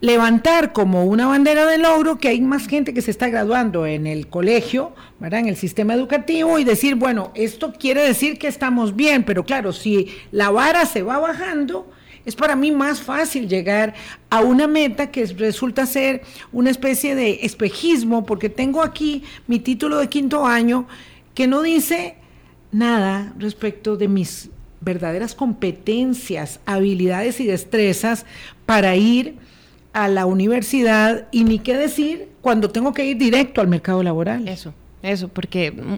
levantar 0.00 0.72
como 0.72 1.04
una 1.04 1.26
bandera 1.26 1.66
de 1.66 1.78
logro 1.78 2.18
que 2.18 2.28
hay 2.28 2.40
más 2.40 2.68
gente 2.68 2.94
que 2.94 3.02
se 3.02 3.10
está 3.10 3.28
graduando 3.28 3.84
en 3.84 4.06
el 4.06 4.28
colegio, 4.28 4.92
¿verdad? 5.18 5.40
en 5.40 5.48
el 5.48 5.56
sistema 5.56 5.94
educativo 5.94 6.58
y 6.58 6.64
decir, 6.64 6.94
bueno, 6.94 7.32
esto 7.34 7.72
quiere 7.72 8.02
decir 8.02 8.38
que 8.38 8.46
estamos 8.46 8.94
bien, 8.94 9.24
pero 9.24 9.44
claro, 9.44 9.72
si 9.72 10.08
la 10.30 10.50
vara 10.50 10.86
se 10.86 11.02
va 11.02 11.18
bajando, 11.18 11.90
es 12.24 12.36
para 12.36 12.54
mí 12.54 12.70
más 12.70 13.00
fácil 13.00 13.48
llegar 13.48 13.94
a 14.30 14.40
una 14.40 14.68
meta 14.68 15.10
que 15.10 15.26
resulta 15.26 15.86
ser 15.86 16.22
una 16.52 16.70
especie 16.70 17.14
de 17.14 17.40
espejismo, 17.42 18.24
porque 18.24 18.50
tengo 18.50 18.82
aquí 18.82 19.24
mi 19.46 19.58
título 19.58 19.98
de 19.98 20.08
quinto 20.08 20.46
año 20.46 20.86
que 21.34 21.46
no 21.46 21.62
dice 21.62 22.16
nada 22.70 23.32
respecto 23.38 23.96
de 23.96 24.08
mis 24.08 24.50
verdaderas 24.80 25.34
competencias, 25.34 26.60
habilidades 26.66 27.40
y 27.40 27.46
destrezas 27.46 28.26
para 28.66 28.94
ir 28.94 29.36
a 30.04 30.08
la 30.08 30.26
universidad 30.26 31.26
y 31.32 31.44
ni 31.44 31.58
qué 31.58 31.76
decir 31.76 32.28
cuando 32.40 32.70
tengo 32.70 32.92
que 32.92 33.04
ir 33.04 33.18
directo 33.18 33.60
al 33.60 33.68
mercado 33.68 34.02
laboral. 34.02 34.46
Eso, 34.48 34.72
eso, 35.02 35.28
porque 35.28 35.72
mm, 35.72 35.94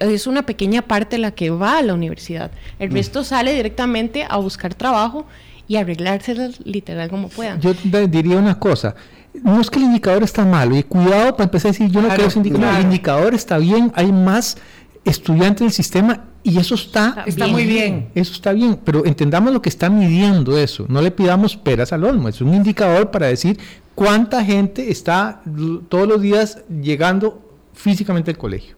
es 0.00 0.26
una 0.26 0.44
pequeña 0.44 0.82
parte 0.82 1.18
la 1.18 1.32
que 1.32 1.50
va 1.50 1.78
a 1.78 1.82
la 1.82 1.94
universidad. 1.94 2.50
El 2.78 2.90
resto 2.90 3.24
sale 3.24 3.54
directamente 3.54 4.26
a 4.28 4.36
buscar 4.36 4.74
trabajo 4.74 5.26
y 5.66 5.76
arreglárselas 5.76 6.60
literal 6.64 7.08
como 7.08 7.28
puedan. 7.28 7.60
Yo 7.60 7.74
diría 8.06 8.36
una 8.36 8.58
cosa, 8.58 8.94
no 9.42 9.60
es 9.60 9.70
que 9.70 9.78
el 9.78 9.86
indicador 9.86 10.22
está 10.22 10.44
malo, 10.44 10.76
y 10.76 10.82
cuidado 10.82 11.32
para 11.32 11.44
empezar 11.44 11.70
a 11.70 11.72
decir, 11.72 11.90
yo 11.90 12.02
no 12.02 12.08
creo 12.08 12.28
ese 12.28 12.38
indicador, 12.38 12.74
el 12.76 12.82
indicador 12.82 13.34
está 13.34 13.58
bien, 13.58 13.92
hay 13.94 14.12
más 14.12 14.56
estudiantes 15.04 15.60
en 15.60 15.66
el 15.66 15.72
sistema 15.72 16.24
y 16.42 16.58
eso 16.58 16.74
está, 16.74 17.24
está 17.26 17.46
muy 17.46 17.64
bien. 17.64 18.10
Eso 18.14 18.32
está 18.32 18.52
bien, 18.52 18.78
pero 18.84 19.06
entendamos 19.06 19.52
lo 19.52 19.62
que 19.62 19.70
está 19.70 19.88
midiendo 19.88 20.58
eso. 20.58 20.84
No 20.88 21.00
le 21.00 21.10
pidamos 21.10 21.56
peras 21.56 21.92
al 21.92 22.04
olmo, 22.04 22.28
es 22.28 22.40
un 22.40 22.52
indicador 22.52 23.10
para 23.10 23.26
decir 23.26 23.58
cuánta 23.94 24.44
gente 24.44 24.90
está 24.90 25.42
todos 25.88 26.06
los 26.06 26.20
días 26.20 26.58
llegando 26.68 27.40
físicamente 27.72 28.30
al 28.30 28.38
colegio. 28.38 28.76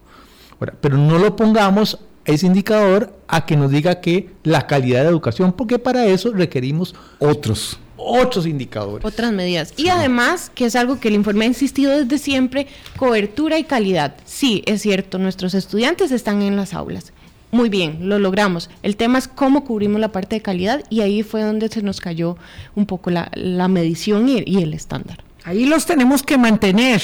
pero 0.81 0.97
no 0.97 1.19
lo 1.19 1.35
pongamos 1.35 1.99
ese 2.25 2.45
indicador 2.45 3.13
a 3.27 3.45
que 3.45 3.55
nos 3.55 3.71
diga 3.71 4.01
que 4.01 4.31
la 4.43 4.67
calidad 4.67 5.03
de 5.03 5.09
educación, 5.09 5.53
porque 5.53 5.79
para 5.79 6.05
eso 6.05 6.31
requerimos 6.33 6.95
otros 7.19 7.79
otros 8.07 8.45
indicadores. 8.45 9.05
Otras 9.05 9.31
medidas. 9.33 9.73
Y 9.77 9.89
además, 9.89 10.51
que 10.53 10.65
es 10.65 10.75
algo 10.75 10.99
que 10.99 11.09
el 11.09 11.15
informe 11.15 11.45
ha 11.45 11.49
insistido 11.49 11.97
desde 11.97 12.17
siempre, 12.17 12.67
cobertura 12.97 13.59
y 13.59 13.63
calidad. 13.63 14.15
Sí, 14.25 14.63
es 14.65 14.81
cierto, 14.81 15.19
nuestros 15.19 15.53
estudiantes 15.53 16.11
están 16.11 16.41
en 16.41 16.55
las 16.55 16.73
aulas. 16.73 17.13
Muy 17.51 17.69
bien, 17.69 18.09
lo 18.09 18.19
logramos. 18.19 18.69
El 18.83 18.97
tema 18.97 19.17
es 19.17 19.27
cómo 19.27 19.63
cubrimos 19.63 20.01
la 20.01 20.11
parte 20.11 20.35
de 20.35 20.41
calidad 20.41 20.83
y 20.89 21.01
ahí 21.01 21.23
fue 21.23 21.43
donde 21.43 21.69
se 21.69 21.81
nos 21.81 22.01
cayó 22.01 22.37
un 22.75 22.85
poco 22.85 23.09
la, 23.09 23.67
medición 23.69 24.27
y, 24.27 24.61
el 24.61 24.73
estándar. 24.73 25.23
Ahí 25.45 25.65
los 25.65 25.85
tenemos 25.85 26.23
que 26.23 26.37
mantener, 26.37 27.01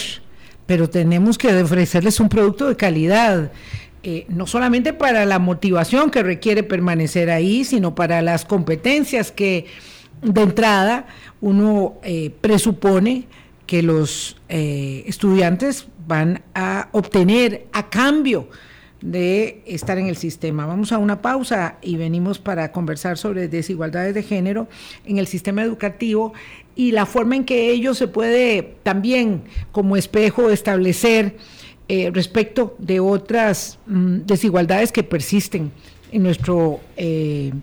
pero 0.66 0.89
tenemos 0.89 1.38
que 1.38 1.47
ofrecerles 1.62 2.20
un 2.20 2.28
producto 2.28 2.68
de 2.68 2.76
calidad. 2.76 3.51
Eh, 4.06 4.26
no 4.28 4.45
solamente 4.45 4.91
para 4.91 5.26
la 5.26 5.39
motivación 5.39 6.12
que 6.12 6.24
requiere 6.24 6.62
permanecer 6.62 7.30
ahí, 7.30 7.64
sino 7.64 7.95
para 7.95 8.22
las 8.22 8.43
competencias 8.43 9.32
que 9.32 9.66
de 10.24 10.41
entrada 10.41 11.05
uno 11.41 11.95
eh, 12.03 12.32
presupone 12.41 13.26
que 13.65 13.84
los 13.84 14.38
eh, 14.49 15.03
estudiantes 15.07 15.88
van 16.07 16.41
a 16.53 16.89
obtener 16.91 17.67
a 17.74 17.89
cambio 17.89 18.47
de 19.01 19.61
estar 19.65 19.97
en 19.97 20.07
el 20.07 20.15
sistema. 20.15 20.65
Vamos 20.65 20.93
a 20.93 20.97
una 20.97 21.21
pausa 21.21 21.78
y 21.82 21.97
venimos 21.97 22.39
para 22.39 22.71
conversar 22.71 23.17
sobre 23.17 23.49
desigualdades 23.49 24.13
de 24.13 24.24
género 24.24 24.67
en 25.05 25.17
el 25.17 25.28
sistema 25.28 25.61
educativo 25.63 26.34
y 26.76 26.91
la 26.91 27.05
forma 27.05 27.36
en 27.36 27.43
que 27.43 27.71
ello 27.71 27.93
se 27.93 28.07
puede 28.07 28.76
también 28.84 29.43
como 29.74 29.97
espejo 29.97 30.49
establecer 30.49 31.38
eh, 31.89 32.09
respecto 32.13 32.76
de 32.80 33.01
otras 33.01 33.78
mm, 33.88 34.19
desigualdades 34.26 34.93
que 34.93 35.03
persisten 35.03 35.71
en 36.11 36.24
nuestro 36.24 36.80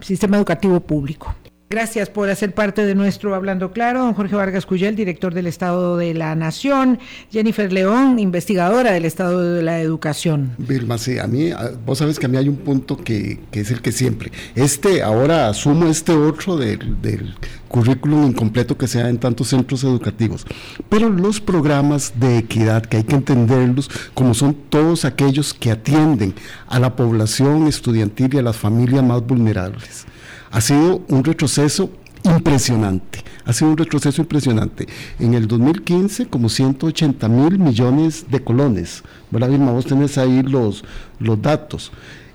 sistema 0.03 0.37
educativo 0.37 0.81
público. 0.81 1.35
Gracias 1.73 2.11
por 2.11 2.29
hacer 2.29 2.53
parte 2.53 2.85
de 2.85 2.97
nuestro 2.97 3.33
Hablando 3.33 3.71
Claro, 3.71 4.01
don 4.01 4.15
Jorge 4.15 4.35
Vargas 4.35 4.67
Cuyel, 4.67 4.97
director 4.97 5.33
del 5.33 5.47
Estado 5.47 5.97
de 5.97 6.15
la 6.15 6.35
Nación, 6.35 6.99
Jennifer 7.31 7.73
León, 7.73 8.19
investigadora 8.19 8.91
del 8.91 9.05
Estado 9.05 9.55
de 9.55 9.63
la 9.63 9.81
Educación. 9.81 10.51
Vilma, 10.59 10.99
sí, 10.99 11.21
a 11.21 11.29
mí, 11.29 11.51
vos 11.87 11.99
sabes 11.99 12.19
que 12.19 12.27
a 12.27 12.29
mí 12.29 12.37
hay 12.39 12.49
un 12.49 12.57
punto 12.57 12.97
que, 12.97 13.39
es 13.53 13.71
el 13.71 13.83
que 13.83 13.93
siempre, 13.93 14.33
este, 14.57 15.01
ahora 15.01 15.49
asumo 15.49 15.87
este 15.87 16.11
otro 16.11 16.57
del, 16.57 17.01
del 17.01 17.37
currículum 17.69 18.27
incompleto 18.27 18.77
que 18.77 18.89
sea 18.89 19.09
en 19.09 19.19
tantos 19.19 19.47
centros 19.47 19.85
educativos, 19.85 20.47
pero 20.89 21.09
los 21.09 21.41
programas 21.41 22.15
de 22.19 22.39
equidad, 22.39 22.85
que 22.85 22.97
hay 22.97 23.05
que 23.05 23.15
entenderlos 23.15 23.89
como 24.13 24.35
son 24.35 24.57
todos 24.71 25.05
aquellos 25.05 25.55
que 25.55 25.71
atienden 25.71 26.35
a 26.67 26.81
la 26.81 26.97
población 26.97 27.69
estudiantil 27.69 28.35
y 28.35 28.39
a 28.39 28.43
las 28.43 28.57
familias 28.57 29.05
más 29.05 29.25
vulnerables 29.25 30.05
ha 30.51 30.61
sido 30.61 31.03
un 31.09 31.25
retroceso 31.25 31.91
impresionante. 32.25 33.21
Ha 33.45 33.53
sido 33.53 33.71
un 33.71 33.77
retroceso 33.77 34.21
impresionante. 34.21 34.87
En 35.19 35.35
el 35.35 35.49
2015, 35.49 36.27
como 36.27 36.49
180 36.49 37.29
mil 37.29 37.59
millones 37.59 38.27
de 38.31 38.43
colones. 38.43 39.03
¿Verdad, 39.31 39.49
Vilma? 39.49 39.73
Vos 39.73 39.87
tenés 39.87 40.19
ahí 40.19 40.43
los, 40.43 40.85
los 41.19 41.41
datos. 41.41 41.93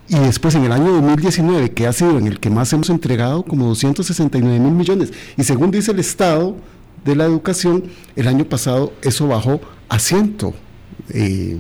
Y 0.08 0.18
después 0.20 0.54
en 0.56 0.64
el 0.64 0.72
año 0.72 0.92
2019, 0.92 1.72
que 1.72 1.88
ha 1.88 1.94
sido 1.94 2.18
en 2.18 2.28
el 2.28 2.40
que 2.40 2.50
más 2.50 2.72
hemos 2.74 2.90
entregado, 2.90 3.44
como 3.44 3.66
269 3.68 4.60
mil 4.60 4.74
millones. 4.74 5.12
Y 5.38 5.44
según 5.44 5.72
dice 5.72 5.92
el 5.92 6.00
Estado 6.00 6.56
de 7.04 7.16
la 7.16 7.26
Educación, 7.26 7.86
el 8.16 8.28
año 8.28 8.46
pasado 8.46 8.94
eso 9.02 9.28
bajó 9.28 9.62
a 9.90 10.00
100. 10.00 10.38
Eh, 11.10 11.60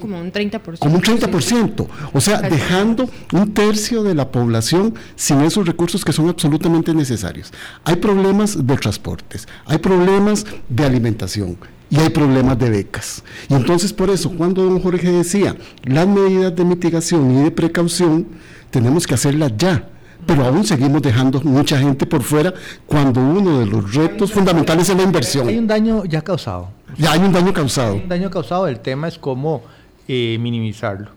como 0.00 0.20
un 0.20 0.32
30%. 0.32 0.78
Como 0.78 0.96
un 0.96 1.02
30%. 1.02 1.86
O 2.12 2.20
sea, 2.20 2.40
dejando 2.40 3.08
un 3.32 3.52
tercio 3.52 4.02
de 4.02 4.14
la 4.14 4.30
población 4.30 4.94
sin 5.14 5.40
esos 5.42 5.66
recursos 5.66 6.04
que 6.04 6.12
son 6.12 6.28
absolutamente 6.28 6.94
necesarios. 6.94 7.52
Hay 7.84 7.96
problemas 7.96 8.66
de 8.66 8.76
transportes, 8.76 9.46
hay 9.66 9.78
problemas 9.78 10.46
de 10.68 10.84
alimentación, 10.84 11.56
y 11.92 12.00
hay 12.00 12.08
problemas 12.08 12.58
de 12.58 12.70
becas. 12.70 13.22
Y 13.50 13.54
entonces 13.54 13.92
por 13.92 14.08
eso, 14.08 14.30
cuando 14.30 14.64
don 14.64 14.80
Jorge 14.80 15.10
decía, 15.12 15.54
las 15.84 16.08
medidas 16.08 16.56
de 16.56 16.64
mitigación 16.64 17.30
y 17.30 17.44
de 17.44 17.50
precaución, 17.50 18.26
tenemos 18.70 19.06
que 19.06 19.12
hacerlas 19.12 19.52
ya. 19.58 19.88
Pero 20.26 20.44
aún 20.44 20.64
seguimos 20.64 21.02
dejando 21.02 21.40
mucha 21.42 21.78
gente 21.78 22.06
por 22.06 22.22
fuera 22.22 22.54
cuando 22.86 23.20
uno 23.20 23.58
de 23.58 23.66
los 23.66 23.94
retos 23.94 24.32
fundamentales 24.32 24.88
es 24.88 24.96
la 24.96 25.02
inversión. 25.02 25.48
Hay 25.48 25.58
un 25.58 25.66
daño 25.66 26.04
ya 26.04 26.22
causado. 26.22 26.70
Ya 26.98 27.12
hay 27.12 27.20
un 27.20 27.32
daño 27.32 27.52
causado. 27.52 27.94
Hay 27.94 28.00
un 28.00 28.08
daño 28.08 28.30
causado, 28.30 28.68
el 28.68 28.80
tema 28.80 29.08
es 29.08 29.18
cómo 29.18 29.62
eh, 30.08 30.36
minimizarlo. 30.40 31.10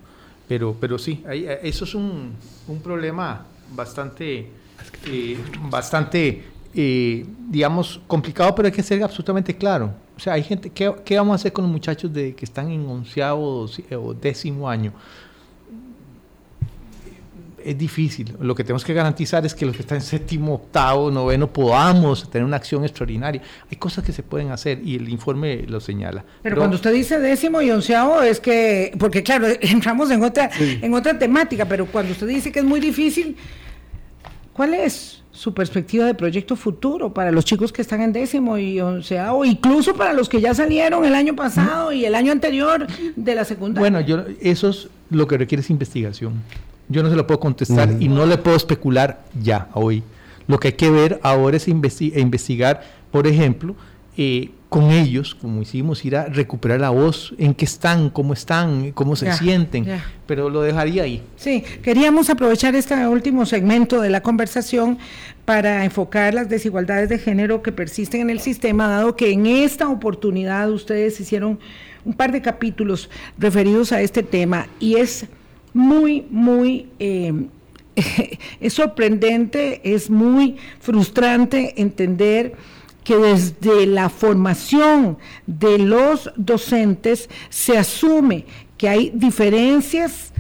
Pero, 0.48 0.76
pero 0.80 0.98
sí, 0.98 1.24
eh, 1.28 1.60
eso 1.64 1.86
es 1.86 1.96
un, 1.96 2.34
un 2.68 2.80
problema 2.82 3.46
bastante, 3.74 4.50
eh, 5.08 5.38
bastante 5.70 6.44
digamos, 6.76 8.02
complicado, 8.06 8.54
pero 8.54 8.66
hay 8.66 8.72
que 8.74 8.84
ser 8.84 9.02
absolutamente 9.02 9.56
claro. 9.56 9.94
O 10.18 10.20
sea, 10.20 10.34
hay 10.34 10.44
gente, 10.44 10.70
¿qué, 10.70 10.94
¿qué, 11.06 11.18
vamos 11.18 11.32
a 11.32 11.36
hacer 11.36 11.54
con 11.54 11.64
los 11.64 11.72
muchachos 11.72 12.12
de, 12.12 12.36
que 12.36 12.44
están 12.44 12.70
en 12.70 12.86
onceavo 12.86 13.66
o 13.92 14.14
décimo 14.14 14.70
año? 14.70 14.92
Es 17.66 17.78
difícil. 17.78 18.36
Lo 18.40 18.54
que 18.54 18.64
tenemos 18.64 18.86
que 18.86 18.94
garantizar 18.94 19.46
es 19.46 19.56
que 19.56 19.66
los 19.66 19.76
que 19.76 19.82
están 19.82 19.98
en 19.98 20.04
séptimo, 20.04 20.54
octavo, 20.54 21.10
noveno 21.10 21.52
podamos 21.52 22.30
tener 22.30 22.46
una 22.46 22.58
acción 22.58 22.84
extraordinaria. 22.84 23.42
Hay 23.70 23.78
cosas 23.78 24.04
que 24.04 24.12
se 24.12 24.22
pueden 24.22 24.52
hacer 24.52 24.80
y 24.84 24.96
el 24.96 25.10
informe 25.10 25.66
lo 25.68 25.80
señala. 25.80 26.24
Pero, 26.44 26.58
cuando 26.58 26.76
usted 26.76 26.94
dice 26.94 27.20
décimo 27.20 27.62
y 27.62 27.72
onceavo 27.72 28.22
es 28.22 28.40
que, 28.40 28.96
porque 29.00 29.24
claro, 29.24 29.48
entramos 29.62 30.12
en 30.12 30.24
otra, 30.24 30.52
en 30.60 30.94
otra 30.94 31.18
temática, 31.18 31.66
pero 31.66 31.88
cuando 31.88 32.12
usted 32.12 32.28
dice 32.28 32.52
que 32.52 32.60
es 32.60 32.66
muy 32.66 32.80
difícil, 32.80 33.36
¿cuál 34.54 34.76
es 34.76 35.24
su 35.36 35.54
perspectiva 35.54 36.06
de 36.06 36.14
proyecto 36.14 36.56
futuro 36.56 37.14
para 37.14 37.30
los 37.30 37.44
chicos 37.44 37.74
que 37.74 37.82
están 37.82 38.02
en 38.02 38.14
décimo 38.14 38.58
y 38.58 38.80
onceavo, 38.80 39.44
incluso 39.44 39.94
para 39.94 40.14
los 40.14 40.30
que 40.30 40.40
ya 40.40 40.54
salieron 40.54 41.04
el 41.04 41.14
año 41.14 41.36
pasado 41.36 41.92
y 41.92 42.06
el 42.06 42.16
año 42.16 42.32
anterior 42.32 42.88
de 43.16 43.36
la 43.36 43.44
secundaria? 43.44 43.82
Bueno, 43.82 44.00
yo, 44.00 44.24
eso 44.40 44.70
es 44.70 44.88
lo 45.10 45.28
que 45.28 45.38
requiere 45.38 45.62
es 45.62 45.70
investigación. 45.70 46.42
Yo 46.88 47.04
no 47.04 47.10
se 47.10 47.16
lo 47.16 47.26
puedo 47.26 47.40
contestar 47.40 47.96
y 48.00 48.08
no 48.08 48.26
le 48.26 48.38
puedo 48.38 48.56
especular 48.56 49.24
ya, 49.42 49.70
hoy. 49.74 50.04
Lo 50.48 50.60
que 50.60 50.70
hay 50.70 50.74
que 50.74 50.92
ver 50.92 51.20
ahora 51.24 51.58
es 51.58 51.68
investigar, 51.68 52.84
por 53.12 53.26
ejemplo, 53.26 53.76
eh, 54.18 54.52
con 54.70 54.92
ellos, 54.92 55.36
como 55.36 55.62
hicimos, 55.62 56.04
ir 56.04 56.18
a 56.18 56.26
recuperar 56.26 56.82
la 56.82 56.90
voz, 56.90 57.34
en 57.38 57.54
qué 57.54 57.64
están, 57.64 58.10
cómo 58.10 58.34
están, 58.34 58.92
cómo 58.92 59.16
se 59.16 59.32
sienten, 59.34 59.86
pero 60.26 60.50
lo 60.50 60.62
dejaría 60.62 61.04
ahí. 61.04 61.24
Sí, 61.38 61.64
queríamos 61.82 62.30
aprovechar 62.30 62.76
este 62.76 63.08
último 63.08 63.46
segmento 63.46 64.02
de 64.02 64.10
la 64.10 64.22
conversación 64.22 64.98
para 65.46 65.86
enfocar 65.86 66.34
las 66.34 66.50
desigualdades 66.50 67.08
de 67.08 67.20
género 67.20 67.62
que 67.62 67.72
persisten 67.72 68.22
en 68.22 68.30
el 68.30 68.42
sistema, 68.42 68.90
dado 68.90 69.16
que 69.16 69.32
en 69.32 69.46
esta 69.46 69.88
oportunidad 69.88 70.70
ustedes 70.70 71.20
hicieron 71.22 71.58
un 72.04 72.14
par 72.14 72.32
de 72.34 72.42
capítulos 72.42 73.10
referidos 73.38 73.92
a 73.94 74.02
este 74.02 74.24
tema 74.24 74.68
y 74.80 74.96
es 74.96 75.26
muy, 75.76 76.26
muy... 76.32 76.88
Eh, 77.00 77.34
es 78.60 78.74
sorprendente, 78.74 79.82
es 79.84 80.10
muy 80.10 80.58
frustrante 80.80 81.80
entender 81.82 82.54
que 83.04 83.16
desde 83.16 83.86
la 83.86 84.10
formación 84.10 85.18
de 85.46 85.78
los 85.78 86.32
docentes 86.36 87.30
se 87.50 87.78
asume 87.78 88.46
que 88.78 88.90
hay 88.90 89.12
diferencias 89.14 90.34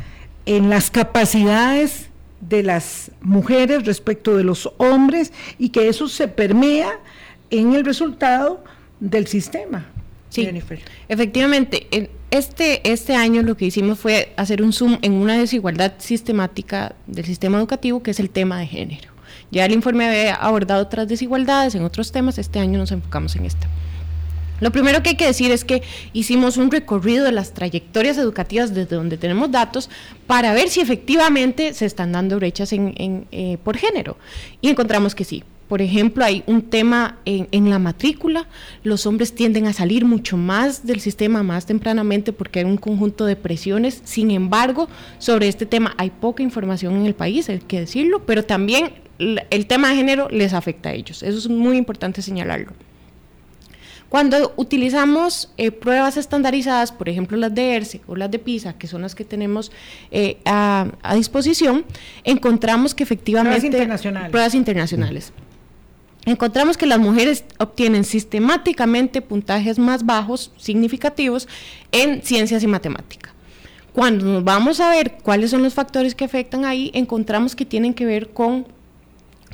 en 0.45 0.69
las 0.69 0.89
capacidades 0.89 2.09
de 2.41 2.63
las 2.63 3.11
mujeres 3.21 3.85
respecto 3.85 4.35
de 4.35 4.43
los 4.43 4.71
hombres 4.77 5.31
y 5.57 5.69
que 5.69 5.87
eso 5.87 6.07
se 6.07 6.27
permea 6.27 6.99
en 7.51 7.73
el 7.73 7.85
resultado 7.85 8.63
del 8.99 9.27
sistema. 9.27 9.85
Sí, 10.29 10.49
efectivamente. 11.07 12.09
Este, 12.31 12.91
este 12.91 13.15
año 13.15 13.43
lo 13.43 13.55
que 13.55 13.65
hicimos 13.65 13.99
fue 13.99 14.33
hacer 14.35 14.61
un 14.61 14.73
zoom 14.73 14.97
en 15.01 15.13
una 15.13 15.37
desigualdad 15.37 15.93
sistemática 15.99 16.95
del 17.07 17.25
sistema 17.25 17.57
educativo, 17.57 18.03
que 18.03 18.11
es 18.11 18.19
el 18.19 18.29
tema 18.29 18.59
de 18.59 18.67
género. 18.67 19.09
Ya 19.51 19.65
el 19.65 19.71
informe 19.71 20.05
había 20.05 20.35
abordado 20.35 20.83
otras 20.83 21.07
desigualdades 21.07 21.75
en 21.75 21.83
otros 21.83 22.11
temas, 22.11 22.37
este 22.37 22.59
año 22.59 22.77
nos 22.79 22.91
enfocamos 22.91 23.35
en 23.35 23.45
esta. 23.45 23.67
Lo 24.61 24.71
primero 24.71 25.03
que 25.03 25.09
hay 25.09 25.15
que 25.15 25.25
decir 25.25 25.51
es 25.51 25.65
que 25.65 25.83
hicimos 26.13 26.57
un 26.57 26.71
recorrido 26.71 27.25
de 27.25 27.33
las 27.33 27.53
trayectorias 27.53 28.17
educativas 28.17 28.73
desde 28.73 28.95
donde 28.95 29.17
tenemos 29.17 29.51
datos 29.51 29.89
para 30.27 30.53
ver 30.53 30.69
si 30.69 30.79
efectivamente 30.79 31.73
se 31.73 31.85
están 31.85 32.13
dando 32.13 32.37
brechas 32.37 32.71
eh, 32.71 33.57
por 33.63 33.77
género. 33.77 34.17
Y 34.61 34.69
encontramos 34.69 35.13
que 35.13 35.25
sí. 35.25 35.43
Por 35.67 35.81
ejemplo, 35.81 36.23
hay 36.23 36.43
un 36.45 36.61
tema 36.61 37.17
en, 37.25 37.47
en, 37.51 37.69
la 37.69 37.79
matrícula, 37.79 38.47
los 38.83 39.05
hombres 39.07 39.33
tienden 39.33 39.65
a 39.65 39.73
salir 39.73 40.05
mucho 40.05 40.37
más 40.37 40.85
del 40.85 40.99
sistema 40.99 41.41
más 41.41 41.65
tempranamente 41.65 42.33
porque 42.33 42.59
hay 42.59 42.65
un 42.65 42.77
conjunto 42.77 43.25
de 43.25 43.35
presiones. 43.35 44.01
Sin 44.03 44.29
embargo, 44.29 44.87
sobre 45.17 45.47
este 45.47 45.65
tema 45.65 45.95
hay 45.97 46.11
poca 46.11 46.43
información 46.43 46.95
en 46.95 47.05
el 47.05 47.15
país, 47.15 47.49
hay 47.49 47.59
que 47.59 47.79
decirlo, 47.79 48.25
pero 48.25 48.43
también 48.43 48.93
el 49.17 49.67
tema 49.67 49.89
de 49.89 49.95
género 49.95 50.27
les 50.29 50.53
afecta 50.53 50.89
a 50.89 50.93
ellos. 50.93 51.23
Eso 51.23 51.37
es 51.37 51.47
muy 51.47 51.77
importante 51.77 52.21
señalarlo. 52.21 52.73
Cuando 54.09 54.53
utilizamos 54.55 55.51
eh, 55.57 55.71
pruebas 55.71 56.15
estandarizadas, 56.15 56.91
por 56.91 57.09
ejemplo 57.09 57.37
las 57.37 57.53
de 57.53 57.75
ERCE 57.75 58.01
o 58.07 58.15
las 58.15 58.29
de 58.29 58.39
PISA, 58.39 58.73
que 58.73 58.87
son 58.87 59.01
las 59.01 59.15
que 59.15 59.25
tenemos 59.25 59.71
eh, 60.11 60.37
a, 60.45 60.87
disposición, 61.15 61.85
encontramos 62.23 62.93
que 62.93 63.03
efectivamente... 63.03 63.59
Pruebas 63.59 63.65
internacionales. 63.65 64.31
Pruebas 64.31 64.55
internacionales. 64.55 65.33
Encontramos 66.25 66.75
que 66.75 66.87
las 66.87 66.99
mujeres 66.99 67.45
obtienen 67.59 68.03
sistemáticamente 68.03 69.21
puntajes 69.21 69.77
más 69.77 70.05
bajos, 70.05 70.51
significativos, 70.57 71.47
en 71.91 72.23
ciencias 72.23 72.63
y 72.63 72.67
matemática. 72.67 73.33
Cuando 73.93 74.25
nos 74.25 74.43
vamos 74.43 74.79
a 74.79 74.89
ver 74.89 75.17
cuáles 75.23 75.51
son 75.51 75.63
los 75.63 75.73
factores 75.73 76.15
que 76.15 76.25
afectan 76.25 76.65
ahí, 76.65 76.91
encontramos 76.93 77.55
que 77.55 77.63
tienen 77.63 77.93
que 77.93 78.05
ver 78.05 78.29
con 78.29 78.65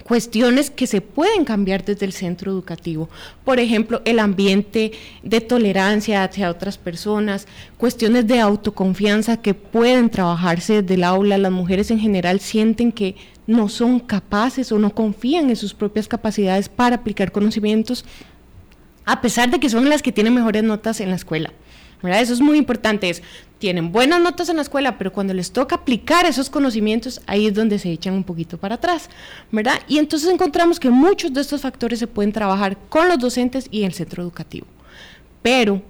cuestiones 0.01 0.69
que 0.69 0.88
se 0.88 1.01
pueden 1.01 1.45
cambiar 1.45 1.86
desde 1.86 2.05
el 2.05 2.13
centro 2.13 2.51
educativo. 2.51 3.09
Por 3.45 3.59
ejemplo, 3.59 4.01
el 4.05 4.19
ambiente 4.19 4.93
de 5.24 5.41
tolerancia 5.41 6.24
hacia 6.24 6.49
otras 6.49 6.78
personas, 6.78 7.47
cuestiones 7.78 8.28
de 8.28 8.39
autoconfianza 8.39 9.38
que 9.38 9.53
pueden 9.53 10.09
trabajarse 10.09 10.82
desde 10.82 10.95
el 10.95 11.03
aula. 11.03 11.38
Las 11.38 11.51
mujeres 11.51 11.91
en 11.91 11.99
general 11.99 12.39
sienten 12.39 12.91
que 12.91 13.15
no 13.48 13.70
son 13.70 14.00
capaces 14.00 14.72
o 14.72 14.80
no 14.80 14.94
confían 14.94 15.50
en 15.50 15.56
sus 15.56 15.74
propias 15.74 16.08
capacidades 16.08 16.70
para 16.70 16.98
aplicar 16.98 17.32
conocimientos, 17.32 18.06
a 19.06 19.22
pesar 19.22 19.50
de 19.50 19.60
que 19.60 19.70
son 19.70 19.89
las 19.89 20.02
que 20.02 20.12
tienen 20.12 20.34
mejores 20.34 20.64
notas 20.64 21.00
en 21.02 21.10
la 21.10 21.16
escuela. 21.16 21.52
Eso 22.04 22.34
es 22.34 22.42
muy 22.42 22.58
importante, 22.58 23.10
es, 23.10 23.22
tienen 23.60 23.92
buenas 23.92 24.20
notas 24.20 24.50
en 24.50 24.56
la 24.56 24.64
escuela, 24.64 24.98
pero 24.98 25.14
cuando 25.14 25.34
les 25.36 25.52
toca 25.52 25.76
aplicar 25.76 26.26
esos 26.26 26.50
conocimientos, 26.50 27.22
ahí 27.28 27.46
es 27.46 27.54
donde 27.54 27.78
se 27.78 27.92
echan 27.92 28.16
un 28.16 28.24
poquito 28.24 28.58
para 28.58 28.76
atrás, 28.76 29.08
¿verdad? 29.52 29.80
Y 29.88 30.00
entonces 30.00 30.32
encontramos 30.32 30.80
que 30.80 30.89
muchos 30.89 31.32
de 31.32 31.42
estos 31.42 31.62
factores 31.62 32.00
se 32.00 32.08
pueden 32.08 32.32
trabajar 32.32 32.78
con 32.89 33.08
los 33.08 33.20
docentes 33.20 33.68
y 33.70 33.84
el 33.84 33.94
centro 33.94 34.24
educativo. 34.24 34.66
Pero 35.44 35.84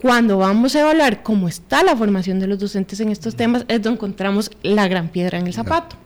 cuando 0.00 0.38
vamos 0.38 0.74
a 0.74 0.80
evaluar 0.80 1.22
cómo 1.22 1.48
está 1.48 1.84
la 1.84 1.96
formación 1.96 2.40
de 2.40 2.48
los 2.48 2.58
docentes 2.58 2.98
en 2.98 3.10
estos 3.10 3.36
temas, 3.36 3.64
es 3.68 3.80
donde 3.80 3.96
encontramos 3.96 4.50
la 4.62 4.88
gran 4.88 5.08
piedra 5.08 5.38
en 5.38 5.46
el 5.46 5.54
zapato. 5.54 5.96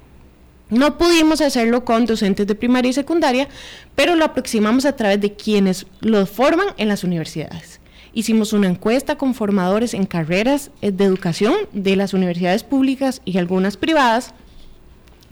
No 0.70 0.98
pudimos 0.98 1.40
hacerlo 1.40 1.84
con 1.84 2.04
docentes 2.04 2.46
de 2.46 2.54
primaria 2.54 2.90
y 2.90 2.94
secundaria, 2.94 3.48
pero 3.94 4.14
lo 4.16 4.24
aproximamos 4.24 4.84
a 4.84 4.96
través 4.96 5.20
de 5.20 5.32
quienes 5.32 5.86
los 6.00 6.28
forman 6.28 6.68
en 6.76 6.88
las 6.88 7.04
universidades. 7.04 7.80
Hicimos 8.12 8.52
una 8.52 8.68
encuesta 8.68 9.16
con 9.16 9.34
formadores 9.34 9.94
en 9.94 10.04
carreras 10.04 10.70
eh, 10.82 10.90
de 10.90 11.04
educación 11.04 11.54
de 11.72 11.96
las 11.96 12.14
universidades 12.14 12.64
públicas 12.64 13.22
y 13.24 13.38
algunas 13.38 13.76
privadas 13.76 14.34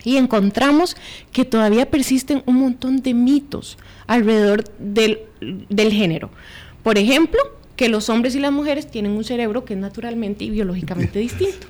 y 0.04 0.16
encontramos 0.18 0.96
que 1.32 1.44
todavía 1.44 1.90
persisten 1.90 2.42
un 2.46 2.56
montón 2.60 3.02
de 3.02 3.12
mitos 3.12 3.76
alrededor 4.06 4.64
del, 4.78 5.18
género. 5.92 6.30
Por 6.84 6.96
ejemplo, 6.96 7.40
que 7.74 7.88
los 7.88 8.08
hombres 8.08 8.36
y 8.36 8.38
las 8.38 8.52
mujeres 8.52 8.88
tienen 8.88 9.12
un 9.12 9.24
cerebro 9.24 9.64
que 9.64 9.74
es 9.74 9.80
naturalmente 9.80 10.44
y 10.44 10.50
biológicamente 10.50 11.18
distinto 11.18 11.66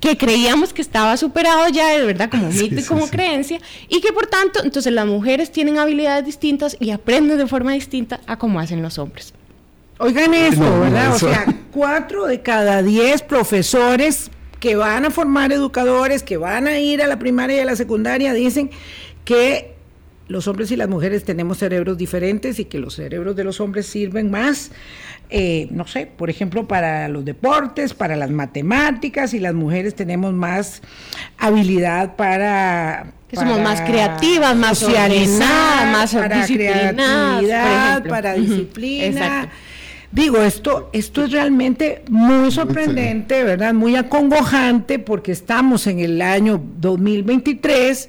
que 0.00 0.16
creíamos 0.16 0.72
que 0.72 0.82
estaba 0.82 1.16
superado 1.16 1.68
ya 1.68 1.88
de 1.88 2.04
verdad 2.04 2.30
como 2.30 2.50
mito 2.50 2.80
y 2.80 2.84
como 2.84 3.08
creencia 3.08 3.60
y 3.88 4.00
que 4.00 4.12
por 4.12 4.26
tanto 4.26 4.62
entonces 4.62 4.92
las 4.92 5.06
mujeres 5.06 5.50
tienen 5.50 5.78
habilidades 5.78 6.24
distintas 6.24 6.76
y 6.80 6.90
aprenden 6.90 7.38
de 7.38 7.46
forma 7.46 7.72
distinta 7.72 8.20
a 8.26 8.38
como 8.38 8.60
hacen 8.60 8.82
los 8.82 8.98
hombres. 8.98 9.32
Oigan 9.98 10.34
esto, 10.34 10.80
¿verdad? 10.80 11.14
O 11.14 11.18
sea, 11.18 11.46
cuatro 11.72 12.26
de 12.26 12.42
cada 12.42 12.82
diez 12.82 13.22
profesores 13.22 14.30
que 14.60 14.76
van 14.76 15.06
a 15.06 15.10
formar 15.10 15.52
educadores, 15.52 16.22
que 16.22 16.36
van 16.36 16.66
a 16.66 16.78
ir 16.78 17.02
a 17.02 17.06
la 17.06 17.18
primaria 17.18 17.56
y 17.56 17.60
a 17.60 17.64
la 17.64 17.76
secundaria, 17.76 18.34
dicen 18.34 18.70
que 19.24 19.75
los 20.28 20.48
hombres 20.48 20.70
y 20.70 20.76
las 20.76 20.88
mujeres 20.88 21.24
tenemos 21.24 21.58
cerebros 21.58 21.96
diferentes 21.96 22.58
y 22.58 22.64
que 22.64 22.78
los 22.78 22.94
cerebros 22.94 23.36
de 23.36 23.44
los 23.44 23.60
hombres 23.60 23.86
sirven 23.86 24.30
más, 24.30 24.72
eh, 25.30 25.68
no 25.70 25.86
sé, 25.86 26.06
por 26.06 26.30
ejemplo, 26.30 26.66
para 26.66 27.08
los 27.08 27.24
deportes, 27.24 27.94
para 27.94 28.16
las 28.16 28.30
matemáticas 28.30 29.34
y 29.34 29.38
las 29.38 29.54
mujeres 29.54 29.94
tenemos 29.94 30.32
más 30.32 30.82
habilidad 31.38 32.16
para... 32.16 33.12
Que 33.28 33.36
somos 33.36 33.60
más 33.60 33.80
creativas, 33.80 34.54
más 34.54 34.78
socializadas, 34.78 35.92
más 35.92 36.14
para 36.14 36.46
creatividad, 36.46 38.04
para 38.04 38.34
disciplina. 38.34 39.50
Digo, 40.12 40.40
esto, 40.42 40.90
esto 40.92 41.24
es 41.24 41.32
realmente 41.32 42.04
muy 42.08 42.52
sorprendente, 42.52 43.42
¿verdad? 43.42 43.74
Muy 43.74 43.96
acongojante 43.96 45.00
porque 45.00 45.32
estamos 45.32 45.88
en 45.88 45.98
el 45.98 46.22
año 46.22 46.62
2023 46.78 48.08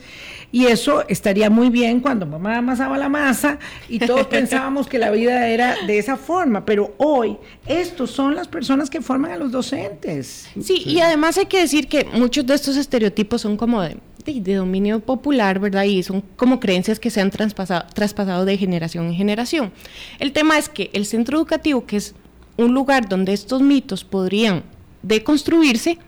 y 0.57 0.65
eso 0.65 1.07
estaría 1.07 1.51
muy 1.51 1.69
bien 1.69 1.99
cuando 1.99 2.25
mamá 2.25 2.57
amasaba 2.57 2.97
la 2.97 3.09
masa 3.09 3.59
y 3.87 3.99
todos 3.99 4.25
pensábamos 4.37 4.87
que 4.87 4.97
la 4.97 5.11
vida 5.11 5.47
era 5.49 5.75
de 5.85 5.99
esa 5.99 6.17
forma, 6.17 6.65
pero 6.65 6.95
hoy 6.97 7.37
estos 7.67 8.09
son 8.09 8.33
las 8.33 8.47
personas 8.47 8.89
que 8.89 8.99
forman 8.99 9.33
a 9.33 9.37
los 9.37 9.51
docentes. 9.51 10.49
Sí, 10.59 10.81
y 10.83 10.99
además 10.99 11.37
hay 11.37 11.45
que 11.45 11.59
decir 11.59 11.87
que 11.87 12.05
muchos 12.05 12.43
de 12.47 12.55
estos 12.55 12.75
estereotipos 12.75 13.39
son 13.39 13.55
como 13.55 13.83
de, 13.83 13.97
de, 14.25 14.55
dominio 14.55 14.99
popular, 14.99 15.59
¿verdad? 15.59 15.83
Y 15.83 16.01
son 16.01 16.23
como 16.35 16.59
creencias 16.59 16.99
que 16.99 17.11
se 17.11 17.21
han 17.21 17.29
traspasado, 17.29 17.85
traspasado 17.93 18.43
de 18.43 18.57
generación 18.57 19.05
en 19.05 19.13
generación. 19.13 19.71
El 20.17 20.31
tema 20.31 20.57
es 20.57 20.69
que 20.69 20.89
el 20.93 21.05
centro 21.05 21.37
educativo, 21.37 21.85
que 21.85 21.97
es 21.97 22.15
un 22.57 22.73
lugar 22.73 23.07
donde 23.07 23.31
estos 23.31 23.61
mitos 23.61 24.03
podrían 24.03 24.63
deconstruirse, 25.03 25.99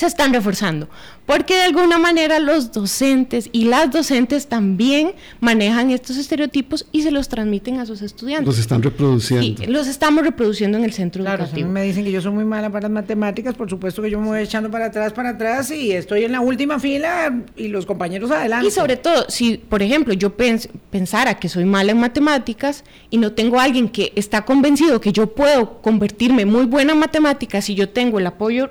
se 0.00 0.06
están 0.06 0.32
reforzando, 0.32 0.88
porque 1.26 1.54
de 1.56 1.64
alguna 1.64 1.98
manera 1.98 2.38
los 2.38 2.72
docentes 2.72 3.50
y 3.52 3.64
las 3.64 3.90
docentes 3.90 4.46
también 4.46 5.12
manejan 5.40 5.90
estos 5.90 6.16
estereotipos 6.16 6.86
y 6.90 7.02
se 7.02 7.10
los 7.10 7.28
transmiten 7.28 7.78
a 7.78 7.84
sus 7.84 8.00
estudiantes. 8.00 8.46
Los 8.46 8.58
están 8.58 8.82
reproduciendo. 8.82 9.62
Sí, 9.62 9.66
los 9.70 9.86
estamos 9.86 10.24
reproduciendo 10.24 10.78
en 10.78 10.84
el 10.84 10.94
centro 10.94 11.22
claro, 11.22 11.42
educativo. 11.42 11.68
me 11.68 11.82
dicen 11.82 12.02
que 12.04 12.12
yo 12.12 12.22
soy 12.22 12.32
muy 12.32 12.46
mala 12.46 12.70
para 12.70 12.84
las 12.88 12.92
matemáticas, 12.92 13.54
por 13.54 13.68
supuesto 13.68 14.00
que 14.00 14.08
yo 14.08 14.18
me 14.18 14.28
voy 14.28 14.40
echando 14.40 14.70
para 14.70 14.86
atrás, 14.86 15.12
para 15.12 15.28
atrás 15.28 15.70
y 15.70 15.92
estoy 15.92 16.24
en 16.24 16.32
la 16.32 16.40
última 16.40 16.80
fila 16.80 17.38
y 17.54 17.68
los 17.68 17.84
compañeros 17.84 18.30
adelante. 18.30 18.68
Y 18.68 18.70
sobre 18.70 18.96
todo, 18.96 19.26
si 19.28 19.58
por 19.58 19.82
ejemplo 19.82 20.14
yo 20.14 20.34
pensara 20.34 21.38
que 21.38 21.50
soy 21.50 21.66
mala 21.66 21.92
en 21.92 22.00
matemáticas 22.00 22.84
y 23.10 23.18
no 23.18 23.32
tengo 23.32 23.60
a 23.60 23.64
alguien 23.64 23.90
que 23.90 24.14
está 24.16 24.46
convencido 24.46 24.98
que 24.98 25.12
yo 25.12 25.26
puedo 25.34 25.82
convertirme 25.82 26.46
muy 26.46 26.64
buena 26.64 26.94
en 26.94 26.98
matemáticas 26.98 27.68
y 27.68 27.74
yo 27.74 27.90
tengo 27.90 28.18
el 28.18 28.26
apoyo 28.26 28.70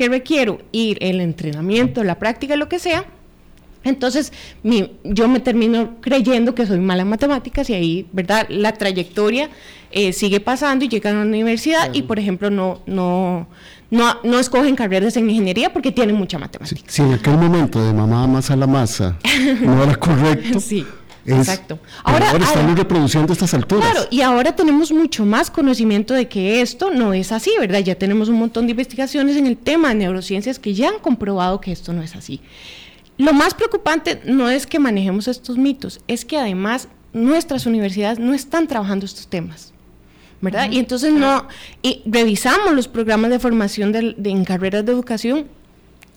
que 0.00 0.08
requiero 0.08 0.62
ir 0.72 0.96
el 1.02 1.20
entrenamiento, 1.20 2.02
la 2.04 2.18
práctica, 2.18 2.56
lo 2.56 2.70
que 2.70 2.78
sea, 2.78 3.04
entonces 3.84 4.32
yo 5.04 5.28
me 5.28 5.40
termino 5.40 5.96
creyendo 6.00 6.54
que 6.54 6.64
soy 6.64 6.80
mala 6.80 7.02
en 7.02 7.08
matemáticas 7.08 7.68
y 7.68 7.74
ahí, 7.74 8.06
¿verdad? 8.10 8.46
La 8.48 8.72
trayectoria 8.72 9.50
eh, 9.90 10.14
sigue 10.14 10.40
pasando 10.40 10.86
y 10.86 10.88
llegan 10.88 11.16
a 11.16 11.18
la 11.18 11.26
universidad 11.26 11.92
y, 11.92 12.00
por 12.00 12.18
ejemplo, 12.18 12.48
no, 12.48 12.80
no, 12.86 13.46
no, 13.90 14.16
no 14.24 14.38
escogen 14.38 14.74
carreras 14.74 15.18
en 15.18 15.28
ingeniería 15.28 15.70
porque 15.70 15.92
tienen 15.92 16.16
mucha 16.16 16.38
matemática. 16.38 16.80
Si, 16.90 17.02
en 17.02 17.12
aquel 17.12 17.36
momento 17.36 17.84
de 17.84 17.92
mamá 17.92 18.26
masa 18.26 18.56
la 18.56 18.66
masa 18.66 19.18
no 19.60 19.82
era 19.82 19.96
correcto. 19.96 20.60
sí. 20.60 20.86
Exacto. 21.26 21.78
Ahora, 22.02 22.32
estamos 22.32 22.78
reproduciendo 22.78 23.32
estas 23.32 23.52
alturas. 23.54 23.90
Claro, 23.90 24.06
y 24.10 24.22
ahora 24.22 24.56
tenemos 24.56 24.92
mucho 24.92 25.24
más 25.26 25.50
conocimiento 25.50 26.14
de 26.14 26.28
que 26.28 26.60
esto 26.60 26.90
no 26.90 27.12
es 27.12 27.32
así, 27.32 27.52
¿verdad? 27.58 27.80
Ya 27.80 27.94
tenemos 27.94 28.28
un 28.28 28.38
montón 28.38 28.66
de 28.66 28.72
investigaciones 28.72 29.36
en 29.36 29.46
el 29.46 29.56
tema 29.56 29.88
de 29.90 29.96
neurociencias 29.96 30.58
que 30.58 30.74
ya 30.74 30.88
han 30.88 30.98
comprobado 30.98 31.60
que 31.60 31.72
esto 31.72 31.92
no 31.92 32.02
es 32.02 32.16
así. 32.16 32.40
Lo 33.18 33.32
más 33.32 33.54
preocupante 33.54 34.20
no 34.24 34.48
es 34.48 34.66
que 34.66 34.78
manejemos 34.78 35.28
estos 35.28 35.58
mitos, 35.58 36.00
es 36.08 36.24
que 36.24 36.38
además 36.38 36.88
nuestras 37.12 37.66
universidades 37.66 38.18
no 38.18 38.32
están 38.32 38.66
trabajando 38.66 39.04
estos 39.04 39.28
temas. 39.28 39.72
¿verdad? 40.40 40.70
y 40.70 40.78
entonces 40.78 41.12
no, 41.12 41.46
y 41.82 42.02
revisamos 42.06 42.72
los 42.72 42.88
programas 42.88 43.30
de 43.30 43.38
formación 43.38 43.92
de, 43.92 44.16
en 44.24 44.44
carreras 44.44 44.86
de 44.86 44.92
educación 44.92 45.46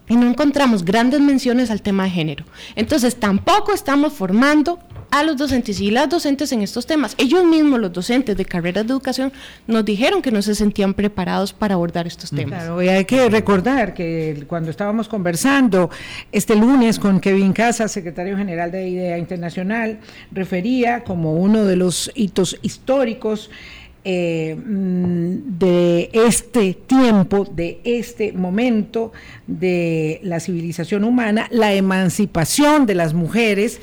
y 0.08 0.16
no 0.16 0.28
encontramos 0.28 0.86
grandes 0.86 1.20
menciones 1.20 1.72
al 1.72 1.82
tema 1.82 2.06
de 2.06 2.12
género. 2.12 2.46
Entonces 2.76 3.18
tampoco 3.18 3.74
estamos 3.74 4.14
formando 4.14 4.80
a 5.14 5.22
los 5.22 5.38
docentes 5.38 5.80
y 5.80 5.92
las 5.92 6.10
docentes 6.10 6.52
en 6.54 6.64
estos 6.64 6.88
temas. 6.88 7.14
Ellos 7.20 7.46
mismos, 7.46 7.80
los 7.80 7.94
docentes 7.94 8.36
de 8.36 8.46
carreras 8.46 8.88
de 8.88 8.94
educación, 8.94 9.32
nos 9.68 9.86
dijeron 9.86 10.24
que 10.24 10.32
no 10.32 10.42
se 10.42 10.56
sentían 10.56 10.96
preparados 10.96 11.54
para 11.54 11.76
abordar 11.76 12.08
estos 12.08 12.32
temas. 12.32 12.64
Claro, 12.64 12.82
y 12.82 12.90
hay 12.90 13.06
que 13.06 13.30
recordar 13.30 13.94
que 13.94 14.44
cuando 14.48 14.72
estábamos 14.72 15.08
conversando 15.08 15.92
este 16.32 16.56
lunes 16.56 16.98
con 16.98 17.20
Kevin 17.20 17.54
Casas, 17.54 17.92
secretario 17.92 18.36
general 18.36 18.72
de 18.72 18.90
IDEA 18.90 19.20
Internacional, 19.20 20.00
refería 20.32 21.04
como 21.04 21.36
uno 21.36 21.64
de 21.66 21.76
los 21.76 22.12
hitos 22.16 22.58
históricos 22.64 23.52
eh, 24.06 24.56
mm, 24.56 25.60
de 25.60 26.10
este 26.12 26.74
tiempo, 26.74 27.46
de 27.46 27.82
este 27.84 28.34
momento 28.34 29.14
de 29.46 30.20
la 30.24 30.40
civilización 30.40 31.04
humana, 31.04 31.48
la 31.52 31.72
emancipación 31.74 32.88
de 32.88 32.96
las 32.96 33.14
mujeres. 33.14 33.80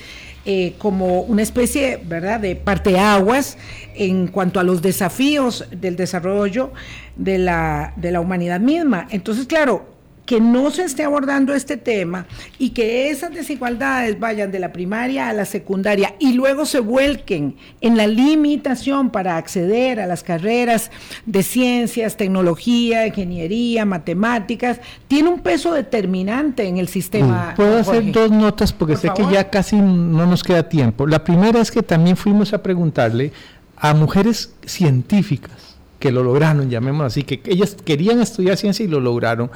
Eh, 0.52 0.74
como 0.78 1.20
una 1.20 1.42
especie, 1.42 2.00
¿verdad?, 2.04 2.40
de 2.40 2.56
parteaguas 2.56 3.56
en 3.94 4.26
cuanto 4.26 4.58
a 4.58 4.64
los 4.64 4.82
desafíos 4.82 5.64
del 5.70 5.94
desarrollo 5.94 6.72
de 7.14 7.38
la, 7.38 7.92
de 7.94 8.10
la 8.10 8.20
humanidad 8.20 8.58
misma. 8.58 9.06
Entonces, 9.12 9.46
claro, 9.46 9.86
que 10.30 10.40
no 10.40 10.70
se 10.70 10.84
esté 10.84 11.02
abordando 11.02 11.56
este 11.56 11.76
tema 11.76 12.24
y 12.56 12.70
que 12.70 13.10
esas 13.10 13.34
desigualdades 13.34 14.20
vayan 14.20 14.52
de 14.52 14.60
la 14.60 14.72
primaria 14.72 15.28
a 15.28 15.32
la 15.32 15.44
secundaria 15.44 16.14
y 16.20 16.34
luego 16.34 16.66
se 16.66 16.78
vuelquen 16.78 17.56
en 17.80 17.96
la 17.96 18.06
limitación 18.06 19.10
para 19.10 19.36
acceder 19.36 19.98
a 19.98 20.06
las 20.06 20.22
carreras 20.22 20.92
de 21.26 21.42
ciencias, 21.42 22.16
tecnología, 22.16 23.08
ingeniería, 23.08 23.84
matemáticas, 23.84 24.78
tiene 25.08 25.30
un 25.30 25.40
peso 25.40 25.74
determinante 25.74 26.64
en 26.68 26.78
el 26.78 26.86
sistema. 26.86 27.50
Mm. 27.50 27.56
Puedo 27.56 27.78
hacer 27.78 28.12
dos 28.12 28.30
notas 28.30 28.72
porque 28.72 28.94
sé 28.94 29.10
que 29.12 29.24
ya 29.32 29.50
casi 29.50 29.74
no 29.74 30.26
nos 30.26 30.44
queda 30.44 30.68
tiempo. 30.68 31.08
La 31.08 31.24
primera 31.24 31.60
es 31.60 31.72
que 31.72 31.82
también 31.82 32.16
fuimos 32.16 32.52
a 32.52 32.62
preguntarle 32.62 33.32
a 33.76 33.94
mujeres 33.94 34.54
científicas 34.64 35.70
que 35.98 36.12
lo 36.12 36.22
lograron, 36.22 36.70
llamémoslo 36.70 37.06
así, 37.06 37.24
que 37.24 37.42
ellas 37.44 37.76
querían 37.84 38.20
estudiar 38.20 38.56
ciencia 38.56 38.84
y 38.84 38.88
lo 38.88 39.00
lograron 39.00 39.50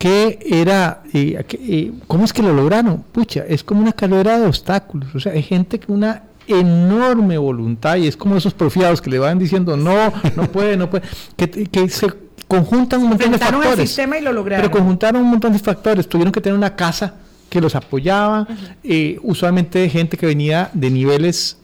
que 0.00 0.38
era, 0.46 1.02
eh, 1.12 1.44
eh, 1.50 1.92
¿cómo 2.06 2.24
es 2.24 2.32
que 2.32 2.42
lo 2.42 2.54
lograron? 2.54 3.04
Pucha, 3.12 3.44
es 3.46 3.62
como 3.62 3.82
una 3.82 3.92
carrera 3.92 4.40
de 4.40 4.46
obstáculos, 4.46 5.14
o 5.14 5.20
sea, 5.20 5.32
hay 5.32 5.42
gente 5.42 5.78
con 5.78 5.96
una 5.96 6.22
enorme 6.48 7.36
voluntad 7.36 7.96
y 7.96 8.06
es 8.06 8.16
como 8.16 8.34
esos 8.34 8.54
profiados 8.54 9.02
que 9.02 9.10
le 9.10 9.18
van 9.18 9.38
diciendo 9.38 9.76
no, 9.76 10.10
no 10.36 10.44
puede, 10.50 10.78
no 10.78 10.88
puede, 10.88 11.04
que, 11.36 11.88
se 11.90 12.06
conjuntan 12.48 13.02
un 13.02 13.10
montón 13.10 13.32
de 13.32 13.38
factores. 13.38 13.98
y 13.98 14.20
lo 14.22 14.32
lograron. 14.32 14.62
Pero 14.62 14.74
conjuntaron 14.74 15.20
un 15.20 15.28
montón 15.32 15.52
de 15.52 15.58
factores, 15.58 16.08
tuvieron 16.08 16.32
que 16.32 16.40
tener 16.40 16.56
una 16.56 16.74
casa 16.74 17.16
que 17.50 17.60
los 17.60 17.74
apoyaba, 17.74 18.48
eh, 18.82 19.18
usualmente 19.22 19.86
gente 19.90 20.16
que 20.16 20.24
venía 20.24 20.70
de 20.72 20.90
niveles 20.90 21.58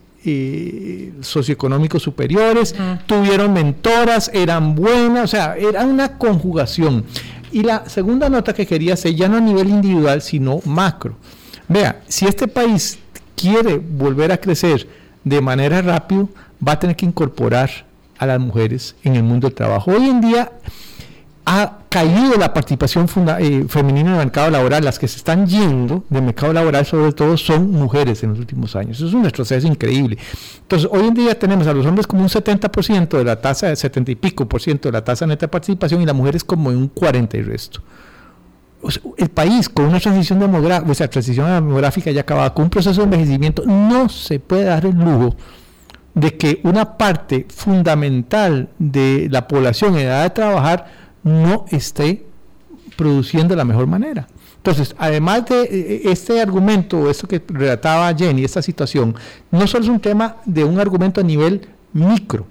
socioeconómicos 1.20 2.02
superiores, 2.02 2.74
tuvieron 3.06 3.52
mentoras, 3.52 4.28
eran 4.34 4.74
buenas, 4.74 5.24
o 5.24 5.28
sea, 5.28 5.54
era 5.56 5.86
una 5.86 6.18
conjugación. 6.18 7.04
Y 7.52 7.62
la 7.62 7.88
segunda 7.88 8.28
nota 8.28 8.52
que 8.52 8.66
quería 8.66 8.94
hacer, 8.94 9.14
ya 9.14 9.28
no 9.28 9.36
a 9.36 9.40
nivel 9.40 9.68
individual, 9.68 10.20
sino 10.22 10.60
macro. 10.64 11.16
Vea, 11.68 12.02
si 12.08 12.26
este 12.26 12.48
país 12.48 12.98
quiere 13.34 13.78
volver 13.78 14.32
a 14.32 14.38
crecer 14.38 14.88
de 15.24 15.40
manera 15.40 15.82
rápida, 15.82 16.26
va 16.66 16.72
a 16.72 16.78
tener 16.78 16.96
que 16.96 17.06
incorporar 17.06 17.70
a 18.18 18.26
las 18.26 18.40
mujeres 18.40 18.96
en 19.02 19.16
el 19.16 19.22
mundo 19.22 19.48
del 19.48 19.54
trabajo. 19.54 19.92
Hoy 19.92 20.08
en 20.08 20.20
día 20.20 20.52
ha 21.48 21.78
caído 21.88 22.36
la 22.36 22.52
participación 22.52 23.06
eh, 23.38 23.66
femenina 23.68 24.10
en 24.10 24.16
el 24.16 24.18
mercado 24.26 24.50
laboral. 24.50 24.84
Las 24.84 24.98
que 24.98 25.06
se 25.06 25.18
están 25.18 25.46
yendo 25.46 26.04
del 26.10 26.22
mercado 26.22 26.52
laboral, 26.52 26.84
sobre 26.84 27.12
todo, 27.12 27.36
son 27.36 27.70
mujeres 27.70 28.24
en 28.24 28.30
los 28.30 28.40
últimos 28.40 28.74
años. 28.74 28.96
Eso 28.96 29.06
es 29.06 29.14
un 29.14 29.22
retroceso 29.22 29.66
increíble. 29.68 30.18
Entonces, 30.62 30.88
hoy 30.90 31.06
en 31.06 31.14
día 31.14 31.38
tenemos 31.38 31.68
a 31.68 31.72
los 31.72 31.86
hombres 31.86 32.08
como 32.08 32.22
un 32.22 32.28
70% 32.28 33.16
de 33.16 33.24
la 33.24 33.40
tasa, 33.40 33.68
de 33.68 33.76
70 33.76 34.10
y 34.10 34.16
pico 34.16 34.46
por 34.46 34.60
ciento 34.60 34.88
de 34.88 34.92
la 34.92 35.04
tasa 35.04 35.24
neta 35.24 35.46
de 35.46 35.48
participación 35.48 36.02
y 36.02 36.06
las 36.06 36.16
mujeres 36.16 36.42
como 36.42 36.72
en 36.72 36.78
un 36.78 36.88
40 36.88 37.36
y 37.36 37.42
resto. 37.42 37.80
el 39.16 39.28
país 39.28 39.68
con 39.68 39.86
una 39.86 40.00
transición 40.00 40.40
demográfica, 40.40 41.08
transición 41.08 41.46
demográfica 41.46 42.10
ya 42.10 42.22
acabada, 42.22 42.52
con 42.52 42.64
un 42.64 42.70
proceso 42.70 43.02
de 43.02 43.04
envejecimiento, 43.04 43.62
no 43.64 44.08
se 44.08 44.40
puede 44.40 44.64
dar 44.64 44.84
el 44.84 44.96
lujo 44.96 45.36
de 46.12 46.36
que 46.36 46.60
una 46.64 46.96
parte 46.96 47.46
fundamental 47.54 48.70
de 48.78 49.28
la 49.30 49.46
población 49.46 49.94
en 49.94 50.06
edad 50.06 50.24
de 50.24 50.30
trabajar 50.30 51.05
no 51.26 51.64
esté 51.70 52.24
produciendo 52.96 53.48
de 53.48 53.56
la 53.56 53.64
mejor 53.64 53.88
manera. 53.88 54.28
Entonces, 54.58 54.94
además 54.96 55.44
de 55.46 55.62
eh, 55.62 55.68
eh, 55.70 56.00
este 56.04 56.40
argumento, 56.40 57.10
esto 57.10 57.26
que 57.26 57.42
relataba 57.48 58.14
Jenny, 58.14 58.44
esta 58.44 58.62
situación, 58.62 59.14
no 59.50 59.66
solo 59.66 59.84
es 59.84 59.90
un 59.90 60.00
tema 60.00 60.36
de 60.44 60.64
un 60.64 60.78
argumento 60.78 61.20
a 61.20 61.24
nivel 61.24 61.68
micro, 61.92 62.46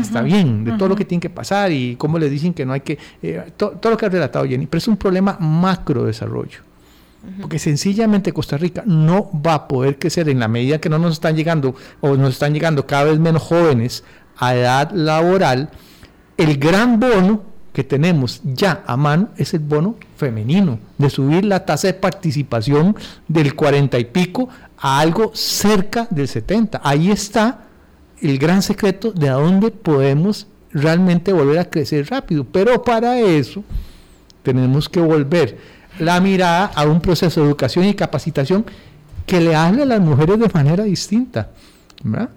está 0.00 0.22
bien, 0.22 0.64
de 0.64 0.72
todo 0.72 0.88
lo 0.88 0.96
que 0.96 1.04
tiene 1.04 1.20
que 1.20 1.30
pasar 1.30 1.72
y 1.72 1.96
cómo 1.96 2.18
le 2.18 2.28
dicen 2.30 2.54
que 2.54 2.64
no 2.64 2.72
hay 2.72 2.80
que, 2.80 2.98
eh, 3.22 3.52
todo 3.56 3.90
lo 3.90 3.96
que 3.96 4.06
ha 4.06 4.08
relatado 4.08 4.44
Jenny, 4.46 4.66
pero 4.66 4.78
es 4.78 4.88
un 4.88 4.96
problema 4.96 5.36
macro 5.40 6.04
desarrollo. 6.04 6.60
Porque 7.40 7.58
sencillamente 7.58 8.32
Costa 8.32 8.56
Rica 8.56 8.84
no 8.86 9.28
va 9.44 9.54
a 9.54 9.68
poder 9.68 9.98
crecer 9.98 10.28
en 10.28 10.38
la 10.38 10.46
medida 10.46 10.80
que 10.80 10.88
no 10.88 10.98
nos 10.98 11.14
están 11.14 11.34
llegando 11.34 11.74
o 12.00 12.16
nos 12.16 12.34
están 12.34 12.54
llegando 12.54 12.86
cada 12.86 13.04
vez 13.04 13.18
menos 13.18 13.42
jóvenes 13.42 14.04
a 14.36 14.54
edad 14.54 14.92
laboral, 14.92 15.70
el 16.36 16.56
gran 16.58 17.00
bono 17.00 17.57
que 17.78 17.84
tenemos 17.84 18.40
ya 18.42 18.82
a 18.88 18.96
mano 18.96 19.28
es 19.36 19.54
el 19.54 19.60
bono 19.60 19.94
femenino, 20.16 20.80
de 20.98 21.08
subir 21.08 21.44
la 21.44 21.64
tasa 21.64 21.86
de 21.86 21.94
participación 21.94 22.96
del 23.28 23.54
40 23.54 23.96
y 24.00 24.04
pico 24.06 24.48
a 24.76 24.98
algo 24.98 25.30
cerca 25.32 26.08
del 26.10 26.26
70. 26.26 26.80
Ahí 26.82 27.12
está 27.12 27.66
el 28.20 28.36
gran 28.36 28.62
secreto 28.62 29.12
de 29.12 29.28
a 29.28 29.34
dónde 29.34 29.70
podemos 29.70 30.48
realmente 30.72 31.32
volver 31.32 31.60
a 31.60 31.70
crecer 31.70 32.10
rápido. 32.10 32.42
Pero 32.42 32.82
para 32.82 33.20
eso 33.20 33.62
tenemos 34.42 34.88
que 34.88 34.98
volver 34.98 35.56
la 36.00 36.20
mirada 36.20 36.72
a 36.74 36.84
un 36.84 37.00
proceso 37.00 37.40
de 37.40 37.46
educación 37.46 37.84
y 37.84 37.94
capacitación 37.94 38.64
que 39.24 39.40
le 39.40 39.54
hable 39.54 39.82
a 39.82 39.86
las 39.86 40.00
mujeres 40.00 40.40
de 40.40 40.48
manera 40.48 40.82
distinta. 40.82 41.50
¿verdad? 42.02 42.30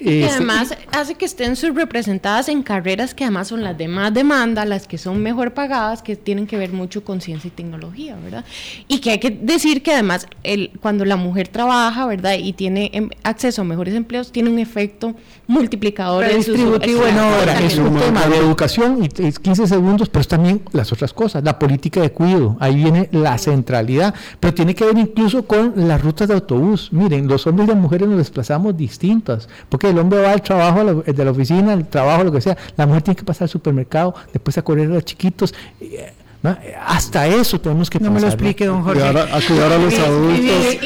Y 0.00 0.22
este, 0.22 0.36
además 0.36 0.76
hace 0.92 1.14
que 1.14 1.24
estén 1.24 1.56
subrepresentadas 1.56 2.48
en 2.48 2.62
carreras 2.62 3.14
que 3.14 3.24
además 3.24 3.48
son 3.48 3.62
las 3.62 3.76
de 3.76 3.88
más 3.88 4.12
demanda, 4.14 4.64
las 4.64 4.86
que 4.86 4.98
son 4.98 5.22
mejor 5.22 5.54
pagadas, 5.54 6.02
que 6.02 6.16
tienen 6.16 6.46
que 6.46 6.56
ver 6.56 6.72
mucho 6.72 7.04
con 7.04 7.20
ciencia 7.20 7.48
y 7.48 7.50
tecnología, 7.50 8.16
¿verdad? 8.22 8.44
Y 8.86 9.00
que 9.00 9.10
hay 9.12 9.18
que 9.18 9.30
decir 9.30 9.82
que 9.82 9.92
además 9.92 10.26
el, 10.42 10.70
cuando 10.80 11.04
la 11.04 11.16
mujer 11.16 11.48
trabaja, 11.48 12.06
¿verdad? 12.06 12.34
Y 12.38 12.52
tiene 12.52 12.90
em, 12.92 13.10
acceso 13.22 13.62
a 13.62 13.64
mejores 13.64 13.94
empleos, 13.94 14.32
tiene 14.32 14.50
un 14.50 14.58
efecto 14.58 15.14
multiplicador 15.46 16.24
en 16.24 16.36
distributivo 16.36 17.06
en 17.06 17.18
hora. 17.18 17.60
Es 17.60 17.78
un 17.78 17.96
tema 17.96 18.26
de 18.26 18.36
educación 18.36 19.02
y 19.02 19.08
15 19.08 19.66
segundos, 19.66 20.08
pero 20.08 20.20
es 20.20 20.28
también 20.28 20.62
las 20.72 20.92
otras 20.92 21.12
cosas, 21.12 21.42
la 21.42 21.58
política 21.58 22.00
de 22.00 22.10
cuidado, 22.10 22.56
ahí 22.60 22.76
viene 22.76 23.08
la 23.12 23.36
centralidad, 23.38 24.14
pero 24.40 24.54
tiene 24.54 24.74
que 24.74 24.84
ver 24.84 24.98
incluso 24.98 25.46
con 25.46 25.72
las 25.88 26.00
rutas 26.00 26.28
de 26.28 26.34
autobús. 26.34 26.90
Miren, 26.92 27.26
los 27.26 27.46
hombres 27.46 27.66
y 27.66 27.72
las 27.72 27.80
mujeres 27.80 28.08
nos 28.08 28.18
desplazamos 28.18 28.76
distintas, 28.76 29.48
porque 29.68 29.87
el 29.88 29.98
hombre 29.98 30.20
va 30.20 30.32
al 30.32 30.42
trabajo 30.42 30.84
de 30.84 31.24
la 31.24 31.30
oficina, 31.30 31.72
el 31.72 31.86
trabajo, 31.86 32.24
lo 32.24 32.32
que 32.32 32.40
sea, 32.40 32.56
la 32.76 32.86
mujer 32.86 33.02
tiene 33.02 33.16
que 33.16 33.24
pasar 33.24 33.44
al 33.44 33.48
supermercado, 33.48 34.14
después 34.32 34.56
a 34.58 34.62
correr 34.62 34.90
a 34.90 34.94
los 34.94 35.04
chiquitos. 35.04 35.54
Eh, 35.80 36.12
hasta 36.42 37.26
eso 37.26 37.60
tenemos 37.60 37.90
que 37.90 37.98
No 37.98 38.12
me 38.12 38.20
lo 38.20 38.28
explique, 38.28 38.64
don 38.64 38.82
Jorge. 38.82 39.02
a 39.02 39.40
cuidar 39.46 39.72
a 39.72 39.78
los 39.78 39.98
adultos. 39.98 40.78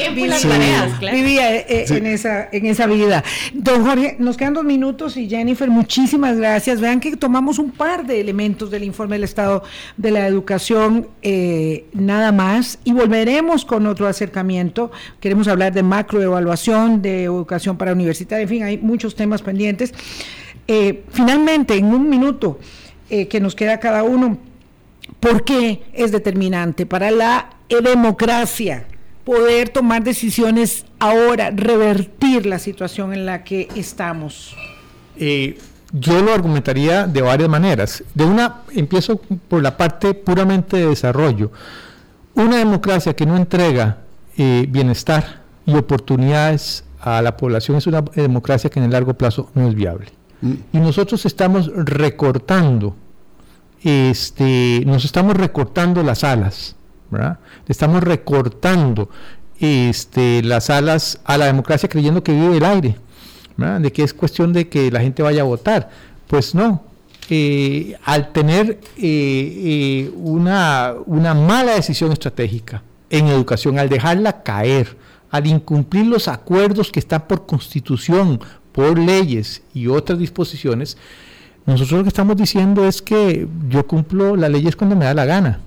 Vivía 1.11 1.55
eh, 1.55 1.65
eh, 1.69 1.85
en, 1.89 2.07
esa, 2.07 2.49
en 2.51 2.65
esa 2.65 2.87
vida. 2.87 3.23
Don 3.53 3.85
Jorge, 3.85 4.15
nos 4.17 4.35
quedan 4.35 4.55
dos 4.55 4.63
minutos 4.63 5.15
y 5.15 5.29
Jennifer, 5.29 5.69
muchísimas 5.69 6.37
gracias. 6.37 6.81
Vean 6.81 6.99
que 6.99 7.15
tomamos 7.17 7.59
un 7.59 7.69
par 7.69 8.05
de 8.05 8.19
elementos 8.19 8.71
del 8.71 8.83
informe 8.83 9.15
del 9.15 9.25
Estado 9.25 9.63
de 9.95 10.11
la 10.11 10.25
Educación, 10.25 11.07
eh, 11.21 11.85
nada 11.93 12.31
más, 12.31 12.79
y 12.83 12.93
volveremos 12.93 13.63
con 13.63 13.85
otro 13.85 14.07
acercamiento. 14.07 14.91
Queremos 15.19 15.47
hablar 15.47 15.71
de 15.71 15.83
macroevaluación, 15.83 17.03
de 17.03 17.25
educación 17.25 17.77
para 17.77 17.93
universitaria, 17.93 18.43
en 18.43 18.49
fin, 18.49 18.63
hay 18.63 18.77
muchos 18.79 19.15
temas 19.15 19.43
pendientes. 19.43 19.93
finalmente, 21.09 21.75
en 21.75 21.85
un 21.85 22.09
minuto 22.09 22.59
que 23.09 23.39
nos 23.39 23.53
queda 23.53 23.79
cada 23.79 24.01
uno, 24.01 24.39
¿Por 25.19 25.43
qué 25.43 25.83
es 25.93 26.11
determinante 26.11 26.85
para 26.85 27.11
la 27.11 27.49
democracia 27.69 28.85
poder 29.23 29.69
tomar 29.69 30.03
decisiones 30.03 30.85
ahora, 30.99 31.49
revertir 31.51 32.45
la 32.45 32.59
situación 32.59 33.13
en 33.13 33.25
la 33.25 33.43
que 33.43 33.69
estamos? 33.75 34.55
Eh, 35.17 35.57
yo 35.93 36.21
lo 36.21 36.33
argumentaría 36.33 37.05
de 37.05 37.21
varias 37.21 37.49
maneras. 37.49 38.03
De 38.13 38.25
una, 38.25 38.61
empiezo 38.71 39.21
por 39.47 39.61
la 39.61 39.77
parte 39.77 40.13
puramente 40.13 40.77
de 40.77 40.87
desarrollo. 40.87 41.51
Una 42.33 42.57
democracia 42.57 43.15
que 43.15 43.25
no 43.25 43.37
entrega 43.37 43.99
eh, 44.37 44.65
bienestar 44.67 45.41
y 45.65 45.75
oportunidades 45.75 46.83
a 46.99 47.21
la 47.21 47.37
población 47.37 47.77
es 47.77 47.85
una 47.87 48.01
democracia 48.01 48.69
que 48.69 48.79
en 48.79 48.85
el 48.85 48.91
largo 48.91 49.13
plazo 49.13 49.51
no 49.53 49.67
es 49.67 49.75
viable. 49.75 50.07
Mm. 50.41 50.53
Y 50.73 50.77
nosotros 50.79 51.25
estamos 51.25 51.71
recortando 51.75 52.95
este, 53.83 54.83
nos 54.85 55.05
estamos 55.05 55.35
recortando 55.35 56.03
las 56.03 56.23
alas. 56.23 56.75
Estamos 57.67 58.03
recortando 58.03 59.09
este, 59.59 60.41
las 60.41 60.69
alas 60.69 61.19
a 61.25 61.37
la 61.37 61.45
democracia 61.45 61.87
creyendo 61.89 62.23
que 62.23 62.33
vive 62.33 62.57
el 62.57 62.65
aire. 62.65 62.97
De 63.57 63.91
que 63.91 64.03
es 64.03 64.13
cuestión 64.13 64.51
de 64.51 64.67
que 64.67 64.89
la 64.89 64.99
gente 65.01 65.21
vaya 65.21 65.41
a 65.41 65.45
votar. 65.45 65.89
Pues 66.27 66.55
no. 66.55 66.83
Eh, 67.29 67.95
al 68.03 68.33
tener 68.33 68.79
eh, 68.97 68.97
eh, 68.97 70.11
una, 70.15 70.93
una 71.05 71.33
mala 71.33 71.73
decisión 71.75 72.11
estratégica 72.11 72.83
en 73.09 73.27
educación, 73.27 73.79
al 73.79 73.87
dejarla 73.87 74.43
caer, 74.43 74.97
al 75.29 75.47
incumplir 75.47 76.05
los 76.05 76.27
acuerdos 76.27 76.91
que 76.91 76.99
están 76.99 77.27
por 77.27 77.45
constitución, 77.45 78.41
por 78.71 78.99
leyes 78.99 79.61
y 79.73 79.87
otras 79.87 80.19
disposiciones, 80.19 80.97
Nosotros 81.65 81.99
lo 81.99 82.03
que 82.03 82.09
estamos 82.09 82.35
diciendo 82.35 82.85
es 82.85 83.01
que 83.01 83.47
yo 83.69 83.87
cumplo 83.87 84.35
las 84.35 84.49
leyes 84.51 84.75
cuando 84.75 84.95
me 84.95 85.05
da 85.05 85.13
la 85.13 85.25
gana, 85.25 85.59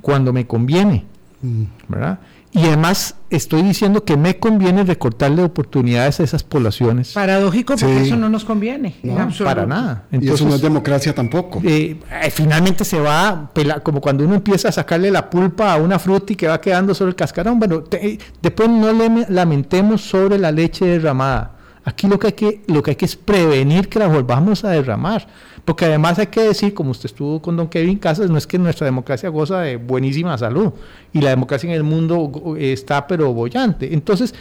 cuando 0.00 0.32
me 0.32 0.46
conviene, 0.46 1.04
Mm. 1.42 1.64
¿verdad? 1.88 2.18
Y 2.52 2.60
además 2.64 3.16
estoy 3.28 3.60
diciendo 3.60 4.02
que 4.04 4.16
me 4.16 4.38
conviene 4.38 4.82
recortarle 4.84 5.42
oportunidades 5.42 6.20
a 6.20 6.22
esas 6.22 6.42
poblaciones. 6.42 7.12
Paradójico 7.12 7.74
porque 7.76 7.98
Sí. 8.00 8.06
eso 8.06 8.16
no 8.16 8.30
nos 8.30 8.46
conviene. 8.46 8.94
en 9.02 9.14
No, 9.14 9.20
absoluto. 9.20 9.44
para 9.44 9.66
nada. 9.66 10.04
y 10.10 10.26
eso 10.26 10.46
no 10.46 10.54
es 10.54 10.62
democracia 10.62 11.14
tampoco. 11.14 11.60
eh, 11.62 11.98
eh, 12.22 12.30
finalmente 12.30 12.84
se 12.86 12.98
va 12.98 13.50
como 13.82 14.00
cuando 14.00 14.24
uno 14.24 14.36
empieza 14.36 14.68
a 14.70 14.72
sacarle 14.72 15.10
la 15.10 15.28
pulpa 15.28 15.74
a 15.74 15.76
una 15.76 15.98
fruta 15.98 16.32
y 16.32 16.36
que 16.36 16.46
va 16.48 16.58
quedando 16.58 16.94
sobre 16.94 17.10
el 17.10 17.14
cascarón. 17.16 17.58
Bueno, 17.58 17.80
te- 17.82 18.18
después 18.40 18.70
no 18.70 18.90
le 18.90 19.26
lamentemos 19.28 20.00
sobre 20.00 20.38
la 20.38 20.50
leche 20.50 20.86
derramada. 20.86 21.50
Aquí 21.86 22.08
lo 22.08 22.18
que, 22.18 22.26
hay 22.26 22.32
que, 22.32 22.62
lo 22.66 22.82
que 22.82 22.90
hay 22.90 22.96
que 22.96 23.04
es 23.04 23.14
prevenir 23.14 23.88
que 23.88 24.00
la 24.00 24.08
volvamos 24.08 24.64
a 24.64 24.70
derramar. 24.70 25.24
Porque 25.64 25.84
además 25.84 26.18
hay 26.18 26.26
que 26.26 26.40
decir, 26.40 26.74
como 26.74 26.90
usted 26.90 27.06
estuvo 27.06 27.40
con 27.40 27.56
don 27.56 27.68
Kevin 27.68 27.96
Casas, 27.98 28.28
no 28.28 28.36
es 28.36 28.44
que 28.44 28.58
nuestra 28.58 28.86
democracia 28.86 29.28
goza 29.28 29.60
de 29.60 29.76
buenísima 29.76 30.36
salud. 30.36 30.72
Y 31.12 31.20
la 31.20 31.30
democracia 31.30 31.68
en 31.68 31.76
el 31.76 31.84
mundo 31.84 32.56
está 32.58 33.06
pero 33.06 33.32
bollante. 33.32 33.94
Entonces, 33.94 34.34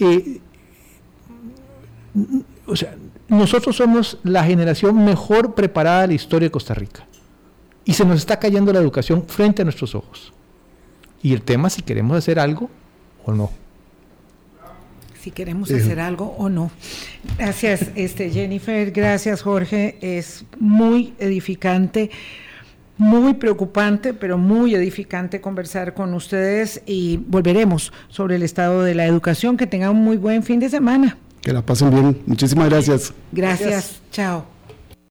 eh, 0.00 0.40
o 2.64 2.74
sea, 2.74 2.96
nosotros 3.28 3.76
somos 3.76 4.16
la 4.24 4.42
generación 4.44 5.04
mejor 5.04 5.54
preparada 5.54 6.02
de 6.02 6.08
la 6.08 6.14
historia 6.14 6.46
de 6.46 6.52
Costa 6.52 6.72
Rica. 6.72 7.06
Y 7.84 7.92
se 7.92 8.06
nos 8.06 8.16
está 8.16 8.38
cayendo 8.38 8.72
la 8.72 8.78
educación 8.78 9.24
frente 9.26 9.60
a 9.60 9.66
nuestros 9.66 9.94
ojos. 9.94 10.32
Y 11.22 11.34
el 11.34 11.42
tema 11.42 11.68
si 11.68 11.82
queremos 11.82 12.16
hacer 12.16 12.38
algo 12.38 12.70
o 13.26 13.32
no. 13.32 13.67
Si 15.20 15.30
queremos 15.30 15.70
hacer 15.70 16.00
algo 16.00 16.34
o 16.38 16.48
no. 16.48 16.70
Gracias, 17.38 17.86
este 17.94 18.30
Jennifer, 18.30 18.90
gracias 18.90 19.42
Jorge, 19.42 19.98
es 20.00 20.44
muy 20.58 21.14
edificante, 21.18 22.10
muy 22.96 23.34
preocupante, 23.34 24.12
pero 24.12 24.38
muy 24.38 24.74
edificante 24.74 25.40
conversar 25.40 25.94
con 25.94 26.14
ustedes 26.14 26.82
y 26.84 27.16
volveremos 27.16 27.92
sobre 28.08 28.36
el 28.36 28.42
estado 28.42 28.82
de 28.82 28.94
la 28.94 29.06
educación. 29.06 29.56
Que 29.56 29.66
tengan 29.66 29.90
un 29.90 30.02
muy 30.02 30.16
buen 30.16 30.42
fin 30.42 30.60
de 30.60 30.68
semana. 30.68 31.16
Que 31.40 31.52
la 31.52 31.62
pasen 31.62 31.90
bien. 31.90 32.18
Muchísimas 32.26 32.68
gracias. 32.68 33.14
gracias. 33.32 34.00
chao. 34.10 34.57